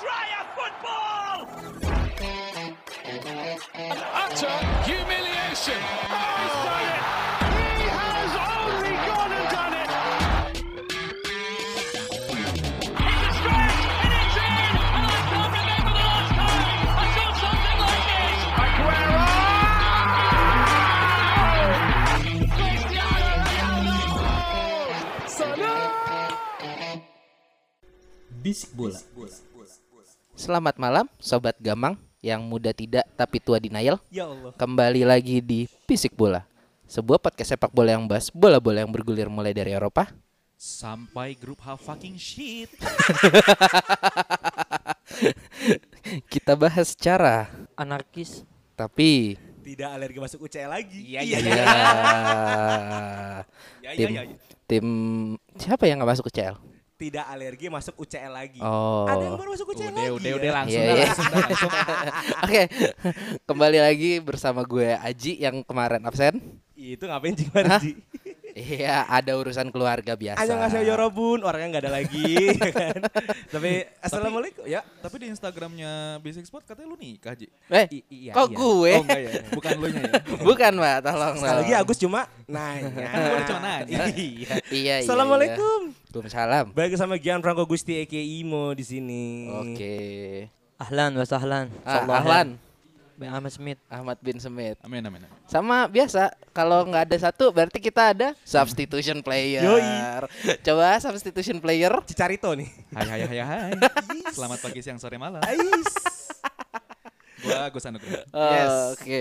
Dryer 0.00 0.44
football! 0.56 1.38
utter 4.22 4.56
humiliation. 4.84 5.78
He's 5.78 6.56
done 6.66 6.88
it! 6.94 7.02
He 7.54 7.86
has 7.94 8.32
only 8.34 8.94
gone 9.06 9.32
and 9.38 9.48
done 9.54 9.74
it! 9.82 9.88
It's 13.06 13.22
a 13.22 13.32
stretch 13.38 13.82
and 14.02 14.12
it's 14.18 14.36
in! 14.36 14.74
And 14.94 15.04
I 15.06 15.18
can't 15.30 15.52
remember 15.54 15.92
the 15.94 16.04
last 16.10 16.32
time 16.34 16.78
I 16.90 17.06
saw 17.14 17.28
something 17.44 17.78
like 17.86 18.04
this! 18.10 18.38
Aguero! 18.64 19.22
Cristiano 22.56 23.30
Ronaldo! 23.46 23.98
Salah! 25.28 26.04
Bisik 28.42 28.70
bola. 28.76 28.98
Selamat 30.44 30.76
malam, 30.76 31.08
sobat 31.16 31.56
gamang 31.56 31.96
yang 32.20 32.44
muda 32.44 32.68
tidak 32.76 33.08
tapi 33.16 33.40
tua 33.40 33.56
denial. 33.56 33.96
Ya 34.12 34.28
Allah. 34.28 34.52
Kembali 34.52 35.00
lagi 35.00 35.40
di 35.40 35.64
Fisik 35.88 36.12
Bola. 36.12 36.44
Sebuah 36.84 37.16
podcast 37.16 37.56
sepak 37.56 37.72
bola 37.72 37.96
yang 37.96 38.04
bahas 38.04 38.28
bola-bola 38.28 38.84
yang 38.84 38.92
bergulir 38.92 39.32
mulai 39.32 39.56
dari 39.56 39.72
Eropa 39.72 40.12
Sampai 40.60 41.32
grup 41.32 41.64
how 41.64 41.80
fucking 41.80 42.20
shit. 42.20 42.68
kita 46.36 46.52
bahas 46.60 46.92
secara 46.92 47.48
anarkis 47.72 48.44
tapi 48.76 49.40
Tidak 49.64 49.88
alergi 49.96 50.20
masuk 50.20 50.44
UCL 50.44 50.68
lagi. 50.68 51.00
Iya, 51.08 51.20
ya, 51.32 51.38
iya, 51.40 51.64
Ya, 53.80 53.90
tim 53.96 54.08
ya, 54.12 54.22
ya. 54.28 54.36
tim 54.68 54.84
siapa 55.56 55.88
yang 55.88 56.04
nggak 56.04 56.20
masuk 56.20 56.28
ke 56.28 56.36
CL? 56.36 56.73
Tidak 57.04 57.20
alergi 57.20 57.68
masuk 57.68 58.00
UCL 58.00 58.32
lagi. 58.32 58.60
Oh. 58.64 59.04
Ada 59.04 59.28
yang 59.28 59.36
baru 59.36 59.52
masuk 59.52 59.76
UCL 59.76 59.92
Udah, 59.92 60.00
lagi. 60.00 60.16
udah, 60.16 60.24
ya? 60.24 60.36
udah 60.40 60.50
langsung, 60.56 60.80
Iya, 60.80 60.88
dah, 60.88 60.96
iya. 60.96 61.04
langsung, 61.04 61.26
dah, 61.28 61.36
langsung. 61.44 61.72
Oke, 62.48 62.62
kembali 63.44 63.78
lagi 63.84 64.10
bersama 64.24 64.60
gue 64.64 64.88
Aji 64.96 65.32
yang 65.36 65.60
kemarin 65.68 66.00
absen. 66.08 66.40
Itu 66.72 67.04
ngapain 67.04 67.36
Cing 67.36 67.52
Marji? 67.52 67.92
Iya, 68.54 69.02
ada 69.04 69.34
urusan 69.34 69.66
keluarga 69.68 70.14
biasa. 70.14 70.38
Hanya 70.38 70.62
ngasih 70.62 70.86
Yorobun, 70.86 71.42
orangnya 71.42 71.74
nggak 71.74 71.84
ada 71.84 71.92
lagi, 71.92 72.22
ya 72.54 72.70
kan? 72.70 73.02
Tapi 73.50 73.82
assalamualaikum 73.98 74.62
ya. 74.62 74.78
Tapi 75.02 75.16
di 75.18 75.26
Instagramnya 75.26 76.22
Basic 76.22 76.46
Sport 76.46 76.62
katanya 76.62 76.86
lu 76.86 76.94
nikah, 76.94 77.34
Ji. 77.34 77.50
Eh, 77.66 77.90
I- 77.90 78.06
iya, 78.08 78.30
kok 78.30 78.46
iya. 78.46 78.54
gue? 78.54 78.92
Oh 78.94 79.02
enggak 79.02 79.20
ya, 79.20 79.32
bukan 79.50 79.72
lu 79.74 79.86
nya 79.90 80.02
ya. 80.06 80.12
Bukan, 80.46 80.72
Mbak, 80.78 80.96
tolong. 81.02 81.34
Sekali 81.34 81.58
lagi. 81.58 81.72
Agus 81.74 81.98
cuma 81.98 82.20
nanya. 82.46 83.06
Kan 83.10 83.18
gua 83.26 83.42
cuma 83.42 83.60
nanya. 83.60 83.86
Iya. 83.90 84.04
Iya, 84.14 84.54
iya. 84.70 84.94
Assalamualaikum. 85.02 85.78
iya. 85.90 85.98
Waalaikumsalam. 86.14 86.64
Balik 86.70 86.94
sama 86.94 87.18
Gian 87.18 87.42
Franco 87.42 87.66
Gusti 87.66 87.98
Eke 87.98 88.22
Imo 88.22 88.70
di 88.70 88.86
sini. 88.86 89.50
Oke. 89.50 89.96
ahlan 90.74 91.14
wa 91.14 91.22
sahlan 91.22 91.66
Ah, 91.82 92.02
Sallallahu 92.02 92.18
Ahlan, 92.20 92.46
Bang 93.14 93.30
Ahmad 93.30 93.52
Smith 93.54 93.80
Ahmad 93.86 94.18
bin 94.18 94.36
Semit. 94.42 94.74
Amin, 94.82 94.98
amin. 95.06 95.22
amin. 95.22 95.30
Sama 95.46 95.86
biasa, 95.86 96.34
kalau 96.50 96.82
nggak 96.82 97.10
ada 97.10 97.16
satu 97.30 97.54
berarti 97.54 97.78
kita 97.78 98.10
ada 98.10 98.28
substitution 98.42 99.22
player. 99.22 99.62
Yoi. 99.62 99.86
Coba 100.66 100.98
substitution 100.98 101.62
player. 101.62 101.94
Cicarito 102.10 102.50
nih. 102.58 102.68
Hai, 102.90 103.06
hai, 103.06 103.20
hai, 103.30 103.38
hai. 103.38 103.72
Selamat 104.34 104.58
pagi, 104.58 104.82
siang, 104.82 104.98
sore, 104.98 105.14
malam. 105.14 105.38
Ais. 105.46 105.90
Gua 107.44 107.70
Agus 107.70 107.84
Anugrah. 107.86 108.24
Oh, 108.32 108.50
Yes. 108.50 108.72
Oke. 108.98 109.20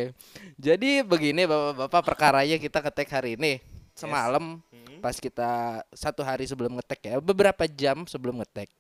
Jadi 0.56 1.04
begini 1.04 1.44
Bapak-bapak 1.46 2.02
perkaranya 2.02 2.58
kita 2.58 2.82
ngetek 2.82 3.10
hari 3.14 3.36
ini. 3.38 3.62
Semalam 3.94 4.58
pas 5.04 5.20
kita 5.20 5.84
satu 5.94 6.24
hari 6.24 6.48
sebelum 6.48 6.80
ngetek 6.80 7.14
ya, 7.14 7.16
beberapa 7.20 7.68
jam 7.68 8.08
sebelum 8.08 8.40
ngetek. 8.42 8.72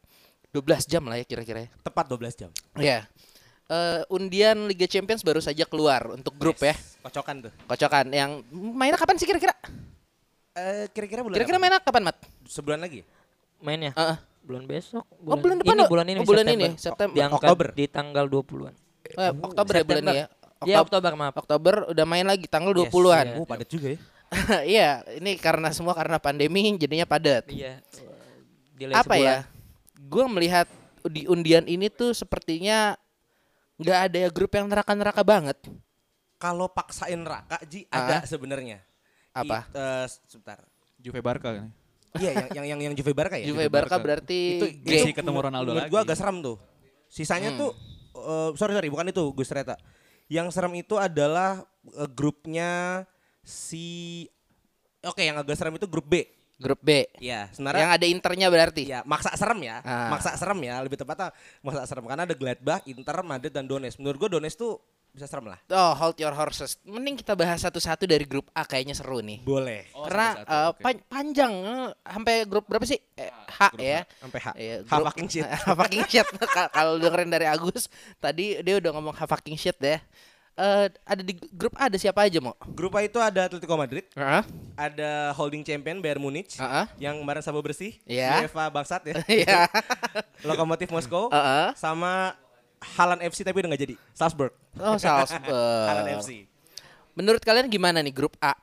12 0.55 0.85
jam 0.87 1.03
lah 1.05 1.19
ya 1.19 1.25
kira-kira 1.27 1.67
ya. 1.67 1.69
Tepat 1.83 2.05
12 2.07 2.39
jam. 2.39 2.49
Ya. 2.79 3.05
Eh, 3.73 4.01
undian 4.07 4.69
Liga 4.69 4.85
Champions 4.85 5.25
baru 5.25 5.41
saja 5.41 5.65
keluar 5.65 6.13
untuk 6.13 6.37
grup 6.37 6.61
ya. 6.61 6.77
Kocokan 7.01 7.49
tuh. 7.49 7.51
Kocokan 7.65 8.05
yang 8.07 8.45
mainnya 8.51 9.01
kapan 9.01 9.17
sih 9.17 9.25
kira-kira? 9.25 9.57
Eh 10.53 10.85
kira-kira 10.93 11.25
bulan 11.25 11.33
Kira-kira 11.33 11.57
mainnya 11.57 11.81
kapan, 11.81 12.05
Mat? 12.05 12.17
sebulan 12.45 12.77
lagi. 12.79 13.01
main 13.57 13.79
ya 13.81 13.93
Heeh. 13.95 14.17
bulan 14.43 14.67
besok 14.67 15.07
Oh, 15.23 15.39
bulan 15.39 15.55
depan 15.57 15.71
ini 15.73 15.87
bulan 15.87 16.05
ini 16.05 16.19
Oh, 16.19 16.27
bulan 16.27 16.43
September. 16.43 16.67
ini, 16.67 16.75
September. 16.77 17.15
diangkat 17.15 17.39
Oktober. 17.41 17.67
di 17.71 17.85
tanggal 17.87 18.25
20-an 18.27 18.73
Eh, 19.09 19.31
Oktober 19.33 19.73
ya 19.73 19.83
bulan 19.83 20.03
ini 20.03 20.11
ya. 20.11 20.25
ya 20.61 20.77
Oktober, 20.77 20.83
Oktober 20.83 21.11
maaf 21.15 21.35
Oktober 21.39 21.73
udah 21.87 22.05
main 22.05 22.27
lagi 22.27 22.45
tanggal 22.45 22.75
Yes, 22.75 22.91
20-an. 22.91 23.25
iya. 23.25 23.35
Oh, 23.39 23.47
padat 23.47 23.69
juga 23.71 23.87
ya. 23.89 23.99
Iya, 24.67 24.89
ini 25.15 25.31
karena 25.39 25.71
semua 25.71 25.95
karena 25.95 26.19
pandemi 26.19 26.75
jadinya 26.75 27.07
padat. 27.07 27.47
iya 27.47 27.79
delay 28.75 28.93
Apa 28.93 29.15
sebulan. 29.15 29.23
ya? 29.23 29.37
Gue 30.03 30.25
melihat 30.27 30.67
di 31.03 31.23
undian 31.25 31.63
ini 31.63 31.87
tuh 31.87 32.11
sepertinya 32.11 32.99
nggak 33.75 33.99
ada 34.09 34.17
ya 34.19 34.29
grup 34.29 34.51
yang 34.51 34.67
neraka-neraka 34.67 35.21
banget. 35.21 35.57
Kalau 36.37 36.67
paksain 36.67 37.21
Raka 37.23 37.57
Ji 37.65 37.87
Ah. 37.87 38.03
ada 38.19 38.27
sebenarnya. 38.27 38.83
Apa? 39.31 39.65
I- 39.65 39.73
eh, 39.73 40.05
sebentar. 40.27 40.59
Juve 40.99 41.19
Barca 41.19 41.49
kan. 41.51 41.67
Iya, 42.13 42.31
yang 42.31 42.47
yang 42.53 42.65
yang 42.69 42.79
yang 42.85 42.93
Juve 42.93 43.11
Barca 43.11 43.35
ya. 43.35 43.49
Juve 43.49 43.65
Barca 43.67 43.97
berarti 43.97 44.39
itu. 44.61 44.65
Messi 44.85 45.11
ketemu 45.11 45.39
Ronaldo 45.41 45.73
menurut 45.73 45.87
lagi. 45.87 45.91
gua 45.91 46.01
agak 46.05 46.17
seram 46.19 46.37
tuh. 46.39 46.57
Sisanya 47.09 47.53
Hmm. 47.53 47.59
tuh 47.59 47.71
eh, 48.13 48.49
sorry 48.53 48.73
sorry 48.73 48.89
bukan 48.91 49.09
itu 49.09 49.23
Gus 49.33 49.49
Reta. 49.49 49.73
Yang 50.29 50.53
serem 50.53 50.73
itu 50.77 50.95
adalah 50.95 51.65
eh, 51.89 52.09
grupnya 52.09 53.03
si 53.41 54.27
Oke, 55.03 55.25
yang 55.25 55.35
agak 55.35 55.59
serem 55.59 55.75
itu 55.75 55.83
grup 55.83 56.07
B. 56.07 56.23
grup 56.63 56.79
B. 56.79 57.03
Iya, 57.19 57.45
Yang 57.45 57.59
sebenarnya 57.59 57.87
ada 57.91 58.05
internya 58.07 58.47
berarti. 58.47 58.83
Iya, 58.87 59.03
maksa 59.03 59.35
serem 59.35 59.59
ya. 59.59 59.83
Ah. 59.83 60.07
Maksa 60.07 60.33
serem 60.33 60.59
ya, 60.59 60.79
lebih 60.79 60.95
tepatnya 60.95 61.35
maksa 61.59 61.83
serem 61.83 62.07
karena 62.07 62.23
ada 62.23 62.33
Gladbach, 62.33 62.79
Inter, 62.85 63.19
Madrid 63.21 63.51
dan 63.51 63.67
Donetsk. 63.67 63.99
Menurut 63.99 64.17
gua 64.17 64.29
Donetsk 64.31 64.55
tuh 64.55 64.79
bisa 65.09 65.29
serem 65.29 65.45
lah. 65.45 65.61
Oh, 65.69 65.93
hold 65.93 66.17
your 66.17 66.33
horses. 66.33 66.81
Mending 66.81 67.13
kita 67.13 67.37
bahas 67.37 67.61
satu-satu 67.61 68.09
dari 68.09 68.25
grup 68.25 68.49
A 68.49 68.65
kayaknya 68.65 68.97
seru 68.97 69.21
nih. 69.21 69.45
Boleh. 69.45 69.85
Oh, 69.93 70.09
Karena 70.09 70.33
satu-satu, 70.33 70.49
eh, 70.49 70.65
oke. 70.65 70.81
pan- 70.81 71.05
panjang 71.05 71.53
eh, 71.53 71.89
sampai 72.01 72.35
grup 72.49 72.65
berapa 72.65 72.81
sih? 72.81 72.97
Eh, 73.13 73.29
H 73.29 73.59
ya. 73.77 74.01
Sampai 74.17 74.39
H. 74.41 74.47
Iya, 74.57 74.75
H 74.81 74.89
grup- 74.89 75.05
fucking 75.05 75.27
shit. 75.29 75.45
H 75.53 75.69
fucking 75.69 76.03
shit. 76.09 76.25
Ka- 76.49 76.71
Kalau 76.71 76.97
dengerin 76.97 77.29
dari 77.29 77.45
Agus 77.45 77.93
tadi 78.17 78.57
dia 78.59 78.81
udah 78.81 78.89
ngomong 78.89 79.13
H 79.13 79.21
fucking 79.27 79.53
shit 79.53 79.77
deh. 79.77 80.01
Eh, 80.53 80.85
ada 81.01 81.23
di 81.25 81.33
grup 81.49 81.73
A 81.73 81.89
ada 81.89 81.97
siapa 81.97 82.29
aja 82.29 82.37
mau? 82.37 82.53
Grup 82.77 82.93
A 82.93 83.01
itu 83.01 83.17
ada 83.17 83.49
Atletico 83.49 83.73
Madrid, 83.73 84.05
Heeh. 84.13 84.43
ada 84.77 85.33
holding 85.33 85.65
champion 85.65 85.97
Bayern 85.97 86.21
Munich 86.21 86.53
Heeh. 86.53 86.85
yang 87.01 87.17
kemarin 87.17 87.41
sabu 87.41 87.57
bersih, 87.57 87.97
Iya. 88.05 88.45
UEFA 88.45 88.69
bangsat 88.69 89.01
ya. 89.01 89.15
Iya. 89.41 89.65
Lokomotif 90.47 90.93
Moskow 90.93 91.33
Heeh. 91.33 91.73
sama 91.73 92.37
Halan 92.93 93.25
FC 93.25 93.41
tapi 93.41 93.65
udah 93.65 93.73
nggak 93.73 93.81
jadi. 93.81 93.95
Salzburg. 94.13 94.53
Oh, 94.77 94.93
Salzburg. 95.01 95.41
Halan 95.89 96.21
FC. 96.21 96.45
Menurut 97.17 97.41
kalian 97.41 97.65
gimana 97.65 98.05
nih 98.05 98.13
grup 98.13 98.37
A? 98.37 98.53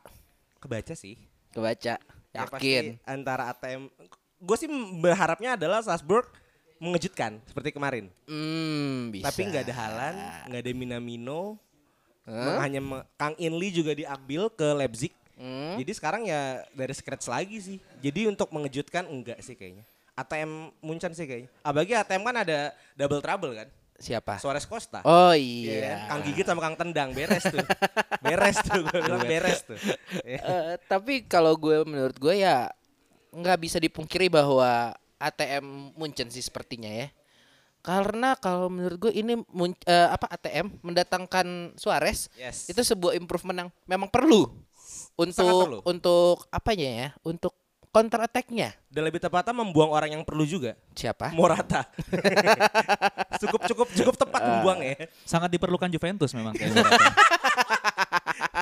Kebaca 0.63 0.95
sih. 0.95 1.19
Kebaca. 1.51 1.99
Ya, 2.31 2.47
Yakin. 2.47 2.51
pasti 2.55 2.71
antara 3.03 3.51
ATM. 3.51 3.91
Gue 4.39 4.55
sih 4.55 4.71
berharapnya 5.03 5.59
adalah 5.59 5.83
Salzburg 5.83 6.31
mengejutkan 6.79 7.43
seperti 7.51 7.75
kemarin. 7.75 8.07
Hmm, 8.31 9.11
bisa. 9.11 9.27
Tapi 9.27 9.41
nggak 9.51 9.63
ada 9.67 9.75
Halan, 9.75 10.15
nggak 10.47 10.61
ada 10.63 10.71
Minamino. 10.71 11.59
Hah? 12.31 12.63
Hanya 12.63 12.81
Kang 13.19 13.35
Inli 13.37 13.75
juga 13.75 13.91
diambil 13.93 14.47
ke 14.55 14.67
Leipzig. 14.71 15.13
Hmm. 15.35 15.75
Jadi 15.81 15.93
sekarang 15.97 16.23
ya 16.29 16.63
dari 16.71 16.95
scratch 16.95 17.27
lagi 17.27 17.59
sih. 17.59 17.77
Jadi 17.99 18.31
untuk 18.31 18.53
mengejutkan 18.55 19.09
enggak 19.11 19.43
sih 19.43 19.59
kayaknya. 19.59 19.83
ATM 20.15 20.71
Munchen 20.85 21.17
sih 21.17 21.25
kayaknya. 21.25 21.51
Apalagi 21.65 21.93
ATM 21.97 22.23
kan 22.23 22.37
ada 22.45 22.59
double 22.95 23.25
trouble 23.25 23.53
kan. 23.57 23.69
Siapa? 24.01 24.41
Suarez 24.41 24.65
Costa. 24.65 25.05
Oh 25.05 25.37
Iya 25.37 25.73
iya. 25.77 25.81
kan? 26.09 26.17
Kang 26.17 26.21
Gigit 26.25 26.47
sama 26.49 26.61
Kang 26.65 26.77
Tendang 26.77 27.13
beres 27.13 27.45
tuh. 27.45 27.61
beres 28.25 28.57
tuh 28.65 28.81
gue 28.81 29.01
bilang 29.01 29.25
beres 29.29 29.61
tuh. 29.65 29.77
Eh, 30.25 30.77
tapi 30.89 31.25
kalau 31.25 31.53
gue 31.57 31.85
menurut 31.85 32.17
gue 32.17 32.41
ya 32.41 32.69
nggak 33.33 33.59
bisa 33.61 33.77
dipungkiri 33.77 34.29
bahwa 34.33 34.93
ATM 35.21 35.97
Munchen 35.97 36.33
sih 36.33 36.41
sepertinya 36.41 36.89
ya. 36.89 37.09
Karena 37.81 38.35
kalau 38.35 38.69
menurut 38.69 38.99
gue 38.99 39.13
ini 39.15 39.41
mun- 39.47 39.79
eh, 39.83 40.09
apa 40.09 40.29
ATM 40.31 40.81
mendatangkan 40.81 41.47
Suarez 41.75 42.29
Yes. 42.35 42.69
itu 42.69 42.81
sebuah 42.81 43.15
improvement 43.15 43.57
yang 43.59 43.71
memang 43.85 44.07
perlu 44.07 44.53
untuk 45.15 45.65
perlu. 45.65 45.79
untuk 45.85 46.45
apanya 46.49 46.89
ya? 46.89 47.09
Untuk 47.23 47.57
counter 47.89 48.23
attack-nya. 48.23 48.71
Dan 48.87 49.03
lebih 49.03 49.19
tepatnya 49.19 49.51
membuang 49.53 49.91
orang 49.91 50.13
yang 50.13 50.23
perlu 50.23 50.45
juga. 50.45 50.77
Siapa? 50.93 51.33
Morata. 51.33 51.89
cukup 53.41 53.61
cukup 53.67 53.89
cukup 53.91 54.15
tepat 54.17 54.41
membuang 54.45 54.79
ya. 54.81 54.95
Sangat 55.25 55.49
diperlukan 55.49 55.89
Juventus 55.89 56.31
memang 56.31 56.55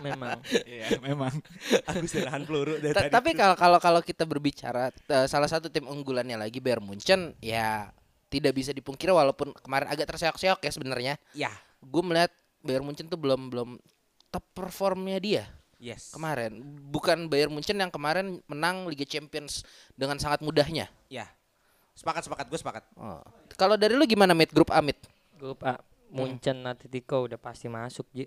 memang 0.01 0.39
Iya, 0.65 0.97
memang. 1.07 1.35
Agus 1.85 2.13
nahan 2.15 2.43
peluru 2.45 2.79
dari 2.79 2.95
Ta- 2.95 3.05
tadi. 3.05 3.13
tapi 3.13 3.31
kalau 3.35 3.57
kalau 3.57 3.79
kalau 3.79 4.01
kita 4.01 4.23
berbicara 4.23 4.89
eh, 4.95 5.27
salah 5.27 5.51
satu 5.51 5.67
tim 5.67 5.85
unggulannya 5.85 6.39
lagi 6.39 6.59
Bayern 6.59 6.85
Munchen 6.85 7.35
ya 7.39 7.91
tidak 8.29 8.53
bisa 8.53 8.71
dipungkiri 8.77 9.11
walaupun 9.13 9.53
kemarin 9.65 9.89
agak 9.89 10.09
terseok-seok 10.15 10.61
ya 10.61 10.71
sebenarnya. 10.73 11.15
ya, 11.33 11.53
Gue 11.81 12.03
melihat 12.05 12.33
Bayern 12.61 12.85
Munchen 12.85 13.09
tuh 13.09 13.17
belum 13.17 13.49
belum 13.49 13.81
top 14.29 14.45
performnya 14.53 15.19
dia 15.19 15.45
yes. 15.81 16.13
kemarin. 16.13 16.61
Bukan 16.93 17.31
Bayern 17.33 17.55
Munchen 17.55 17.79
yang 17.79 17.89
kemarin 17.89 18.43
menang 18.51 18.87
Liga 18.91 19.07
Champions 19.09 19.65
dengan 19.95 20.21
sangat 20.21 20.45
mudahnya. 20.45 20.91
Ya. 21.09 21.27
Sepakat 21.97 22.29
sepakat 22.29 22.47
gue 22.47 22.59
sepakat. 22.61 22.85
Oh. 22.95 23.23
Kalau 23.59 23.75
dari 23.75 23.97
lu 23.97 24.07
gimana 24.07 24.37
Mit 24.37 24.53
grup 24.55 24.71
A 24.71 24.79
Mit? 24.79 24.99
Grup 25.35 25.65
A 25.67 25.81
Munchen 26.09 26.65
Atletico 26.65 27.29
udah 27.29 27.37
pasti 27.37 27.69
masuk 27.69 28.09
Ji. 28.17 28.25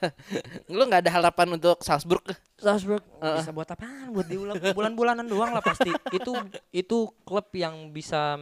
Lu 0.76 0.88
nggak 0.88 1.04
ada 1.04 1.12
harapan 1.20 1.60
untuk 1.60 1.84
Salzburg? 1.84 2.24
Salzburg 2.56 3.04
Heeh. 3.20 3.36
bisa 3.44 3.52
buat 3.52 3.68
apaan? 3.68 4.16
Buat 4.16 4.26
di 4.32 4.36
bulan-bulanan 4.72 5.28
doang 5.28 5.52
lah 5.52 5.60
pasti. 5.60 5.92
itu 6.16 6.32
itu 6.72 6.98
klub 7.28 7.52
yang 7.52 7.92
bisa 7.92 8.40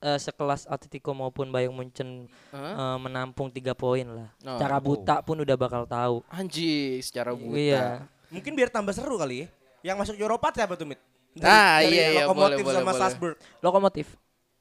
eh, 0.00 0.18
sekelas 0.18 0.64
Atletico 0.66 1.12
maupun 1.12 1.52
Bayern 1.52 1.72
Munchen 1.76 2.26
Heeh. 2.52 2.74
eh, 2.74 2.98
menampung 2.98 3.52
tiga 3.52 3.76
poin 3.76 4.04
lah. 4.04 4.28
Oh. 4.44 4.58
Cara 4.58 4.80
buta 4.80 5.20
pun 5.20 5.40
udah 5.44 5.56
bakal 5.56 5.84
tahu. 5.84 6.24
Anjing, 6.32 7.04
secara 7.04 7.36
buta. 7.36 7.56
Iya. 7.56 7.84
Mungkin 8.32 8.52
biar 8.56 8.72
tambah 8.72 8.92
seru 8.96 9.20
kali 9.20 9.44
ya. 9.44 9.48
Yang 9.92 9.96
masuk 10.06 10.16
Eropa 10.20 10.48
siapa 10.52 10.76
tuh, 10.76 10.88
Mit? 10.88 11.00
Ah, 11.40 11.78
iya, 11.80 12.10
iya, 12.10 12.22
Lokomotif 12.26 12.64
boleh, 12.66 12.76
sama 12.76 12.90
boleh. 12.90 13.00
Salzburg. 13.00 13.36
Lokomotif. 13.62 14.06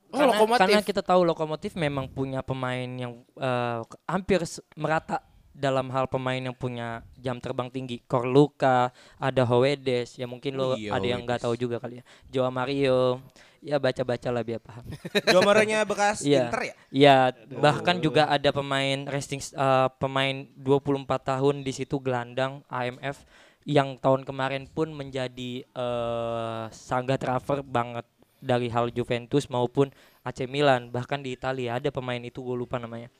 Oh, 0.09 0.17
karena, 0.17 0.31
Lokomotif. 0.33 0.61
karena 0.61 0.79
kita 0.85 1.01
tahu 1.05 1.21
Lokomotif 1.25 1.71
memang 1.77 2.05
punya 2.09 2.41
pemain 2.41 2.89
yang 2.89 3.21
eh, 3.37 3.79
hampir 4.05 4.41
merata 4.77 5.21
dalam 5.59 5.91
hal 5.91 6.07
pemain 6.07 6.39
yang 6.39 6.55
punya 6.55 7.03
jam 7.19 7.41
terbang 7.41 7.67
tinggi. 7.67 7.99
Korluka, 8.07 8.93
ada 9.19 9.43
Howedes, 9.43 10.15
ya 10.15 10.23
mungkin 10.29 10.55
lo 10.55 10.77
Iya, 10.79 10.95
ada 10.95 11.07
yang 11.09 11.21
nggak 11.27 11.43
tahu 11.43 11.57
juga 11.59 11.81
kali 11.83 11.99
ya. 11.99 12.03
Joao 12.31 12.53
Mario, 12.53 13.19
ya 13.59 13.77
baca-baca 13.77 14.29
lah 14.31 14.43
biar 14.43 14.61
paham. 14.63 14.83
Jomaranya 15.33 15.83
bekas 15.83 16.23
Iya. 16.23 16.47
Inter 16.47 16.61
ya? 16.63 16.73
Iya, 16.89 17.17
bahkan 17.59 17.99
juga 17.99 18.27
ada 18.27 18.49
pemain 18.51 19.05
resting 19.07 19.39
eh, 19.39 19.87
pemain 19.99 20.47
24 20.55 21.05
tahun 21.23 21.55
di 21.61 21.71
situ 21.75 21.99
gelandang 21.99 22.63
AMF 22.67 23.23
yang 23.67 23.99
tahun 23.99 24.23
kemarin 24.23 24.65
pun 24.65 24.89
menjadi 24.95 25.61
eh 25.67 26.63
sangat 26.71 27.21
transfer 27.21 27.59
banget 27.61 28.07
dari 28.39 28.71
hal 28.71 28.87
Juventus 28.89 29.51
maupun 29.51 29.91
AC 30.23 30.47
Milan 30.47 30.89
bahkan 30.89 31.19
di 31.19 31.35
Italia 31.35 31.75
ada 31.75 31.91
pemain 31.91 32.23
itu 32.23 32.39
gue 32.39 32.55
lupa 32.55 32.79
namanya 32.79 33.11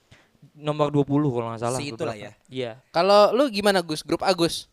nomor 0.56 0.88
20 0.96 1.04
kalau 1.36 1.48
nggak 1.52 1.60
salah 1.60 1.80
Si 1.80 1.92
itulah 1.92 2.16
ya. 2.16 2.32
Iya. 2.48 2.80
Kalau 2.96 3.36
lu 3.36 3.52
gimana 3.52 3.84
Gus? 3.84 4.00
Grup 4.08 4.24
Agus 4.24 4.72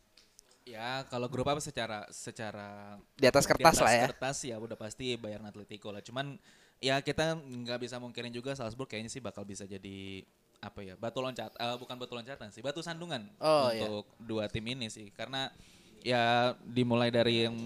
Ya 0.77 1.09
kalau 1.09 1.33
grup 1.33 1.49
apa 1.49 1.57
secara 1.65 2.05
secara 2.13 3.01
di 3.17 3.25
atas 3.25 3.49
kertas 3.49 3.65
di 3.65 3.65
atas 3.65 3.79
lah 3.81 3.93
ya. 3.97 4.07
kertas 4.13 4.37
ya 4.45 4.57
udah 4.61 4.77
pasti 4.77 5.17
Bayern 5.17 5.49
Atletico 5.49 5.89
lah. 5.89 6.05
Cuman 6.05 6.37
ya 6.85 7.01
kita 7.01 7.33
nggak 7.41 7.81
bisa 7.81 7.97
mungkirin 7.97 8.29
juga 8.29 8.53
Salzburg 8.53 8.85
kayaknya 8.85 9.09
sih 9.09 9.25
bakal 9.25 9.49
bisa 9.49 9.65
jadi 9.65 10.21
apa 10.61 10.81
ya 10.85 10.95
batu 10.97 11.21
loncat 11.21 11.53
eh, 11.53 11.77
bukan 11.77 11.97
batu 11.97 12.13
loncatan 12.17 12.49
sih 12.53 12.61
batu 12.65 12.81
sandungan 12.81 13.29
Oh, 13.41 13.69
iya. 13.73 13.89
untuk 13.89 14.09
dua 14.21 14.49
tim 14.49 14.65
ini 14.69 14.89
sih 14.89 15.13
karena 15.13 15.53
ya 16.01 16.53
dimulai 16.65 17.13
dari 17.13 17.45
yang 17.49 17.57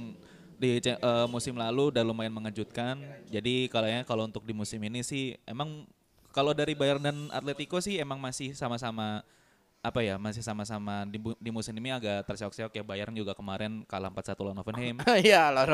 di 0.60 0.78
eh, 0.78 1.26
musim 1.30 1.54
lalu 1.56 1.94
udah 1.94 2.02
lumayan 2.06 2.34
mengejutkan 2.34 2.98
jadi 3.30 3.66
kalau 3.70 3.88
ya 3.88 4.00
kalau 4.06 4.26
untuk 4.26 4.42
di 4.46 4.54
musim 4.54 4.78
ini 4.82 5.02
sih 5.02 5.34
emang 5.46 5.86
kalau 6.30 6.54
dari 6.54 6.78
Bayern 6.78 7.02
dan 7.02 7.16
Atletico 7.34 7.78
sih 7.82 7.98
emang 7.98 8.18
masih 8.22 8.54
sama-sama 8.54 9.22
apa 9.80 10.00
ya 10.00 10.14
masih 10.14 10.40
sama-sama 10.40 11.02
di, 11.04 11.16
di 11.16 11.48
musim 11.48 11.72
ini 11.72 11.88
agak 11.88 12.28
terseok-seok 12.28 12.68
ya 12.70 12.84
Bayern 12.84 13.16
juga 13.16 13.32
kemarin 13.32 13.80
kalah 13.84 14.12
4-1 14.12 14.36
lawan 14.38 14.58
Hoffenheim 14.58 14.96
Iya, 15.24 15.48
Itu 15.48 15.72